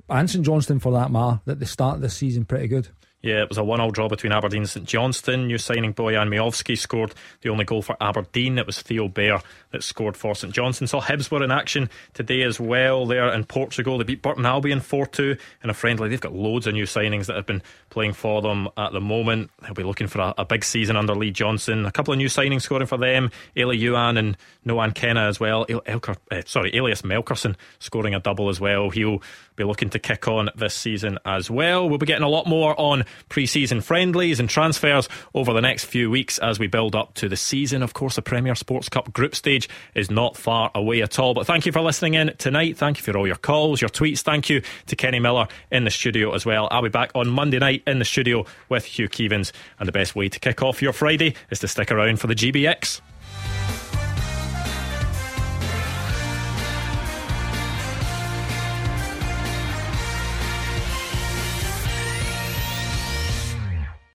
and 0.08 0.30
St 0.30 0.44
Johnstone 0.44 0.80
for 0.80 0.92
that 0.92 1.10
matter, 1.10 1.40
that 1.46 1.60
they 1.60 1.66
start 1.66 2.00
this 2.00 2.16
season 2.16 2.44
pretty 2.44 2.68
good. 2.68 2.88
Yeah, 3.24 3.40
it 3.40 3.48
was 3.48 3.56
a 3.56 3.64
one-all 3.64 3.90
draw 3.90 4.06
between 4.06 4.32
Aberdeen 4.32 4.60
and 4.60 4.68
St 4.68 4.86
Johnstone. 4.86 5.46
New 5.46 5.56
signing 5.56 5.94
Bojan 5.94 6.28
Miovski 6.28 6.76
scored 6.76 7.14
the 7.40 7.48
only 7.48 7.64
goal 7.64 7.80
for 7.80 7.96
Aberdeen. 7.98 8.58
It 8.58 8.66
was 8.66 8.82
Theo 8.82 9.08
Bair 9.08 9.40
that 9.70 9.82
scored 9.82 10.14
for 10.14 10.34
St 10.34 10.52
Johnstone. 10.52 10.88
Saw 10.88 11.00
Hibs 11.00 11.30
were 11.30 11.42
in 11.42 11.50
action 11.50 11.88
today 12.12 12.42
as 12.42 12.60
well. 12.60 13.06
There 13.06 13.26
in 13.32 13.44
Portugal, 13.44 13.96
they 13.96 14.04
beat 14.04 14.20
Burton 14.20 14.44
Albion 14.44 14.80
four-two 14.80 15.38
in 15.62 15.70
a 15.70 15.72
friendly. 15.72 16.10
They've 16.10 16.20
got 16.20 16.34
loads 16.34 16.66
of 16.66 16.74
new 16.74 16.84
signings 16.84 17.24
that 17.24 17.36
have 17.36 17.46
been 17.46 17.62
playing 17.88 18.12
for 18.12 18.42
them 18.42 18.68
at 18.76 18.92
the 18.92 19.00
moment. 19.00 19.50
They'll 19.62 19.72
be 19.72 19.84
looking 19.84 20.06
for 20.06 20.18
a, 20.20 20.34
a 20.36 20.44
big 20.44 20.62
season 20.62 20.94
under 20.94 21.14
Lee 21.14 21.30
Johnson. 21.30 21.86
A 21.86 21.92
couple 21.92 22.12
of 22.12 22.18
new 22.18 22.28
signings 22.28 22.60
scoring 22.60 22.86
for 22.86 22.98
them. 22.98 23.30
Elie 23.56 23.80
Youan 23.80 24.18
and 24.18 24.36
Nohan 24.66 24.92
Kenneh 24.92 25.26
as 25.26 25.40
well. 25.40 25.64
El- 25.70 25.80
Elker, 25.80 26.18
uh, 26.30 26.42
sorry, 26.44 26.76
Elias 26.76 27.00
Melkersen 27.00 27.56
scoring 27.78 28.14
a 28.14 28.20
double 28.20 28.50
as 28.50 28.60
well. 28.60 28.90
He'll 28.90 29.22
be 29.56 29.64
looking 29.64 29.90
to 29.90 29.98
kick 29.98 30.28
on 30.28 30.50
this 30.56 30.74
season 30.74 31.18
as 31.24 31.50
well. 31.50 31.88
We'll 31.88 31.98
be 31.98 32.06
getting 32.06 32.24
a 32.24 32.28
lot 32.28 32.46
more 32.46 32.78
on 32.78 33.04
pre 33.28 33.46
season 33.46 33.80
friendlies 33.80 34.40
and 34.40 34.48
transfers 34.48 35.08
over 35.34 35.52
the 35.52 35.60
next 35.60 35.84
few 35.84 36.10
weeks 36.10 36.38
as 36.38 36.58
we 36.58 36.66
build 36.66 36.94
up 36.94 37.14
to 37.14 37.28
the 37.28 37.36
season. 37.36 37.82
Of 37.82 37.94
course, 37.94 38.16
the 38.16 38.22
Premier 38.22 38.54
Sports 38.54 38.88
Cup 38.88 39.12
group 39.12 39.34
stage 39.34 39.68
is 39.94 40.10
not 40.10 40.36
far 40.36 40.70
away 40.74 41.02
at 41.02 41.18
all. 41.18 41.34
But 41.34 41.46
thank 41.46 41.66
you 41.66 41.72
for 41.72 41.80
listening 41.80 42.14
in 42.14 42.34
tonight. 42.38 42.76
Thank 42.76 42.98
you 42.98 43.02
for 43.04 43.16
all 43.16 43.26
your 43.26 43.36
calls, 43.36 43.80
your 43.80 43.90
tweets. 43.90 44.20
Thank 44.20 44.50
you 44.50 44.62
to 44.86 44.96
Kenny 44.96 45.20
Miller 45.20 45.48
in 45.70 45.84
the 45.84 45.90
studio 45.90 46.32
as 46.34 46.44
well. 46.44 46.68
I'll 46.70 46.82
be 46.82 46.88
back 46.88 47.10
on 47.14 47.28
Monday 47.28 47.58
night 47.58 47.82
in 47.86 47.98
the 47.98 48.04
studio 48.04 48.44
with 48.68 48.84
Hugh 48.84 49.08
Keevins. 49.08 49.52
And 49.78 49.88
the 49.88 49.92
best 49.92 50.16
way 50.16 50.28
to 50.28 50.40
kick 50.40 50.62
off 50.62 50.82
your 50.82 50.92
Friday 50.92 51.34
is 51.50 51.60
to 51.60 51.68
stick 51.68 51.90
around 51.90 52.20
for 52.20 52.26
the 52.26 52.34
GBX. 52.34 53.00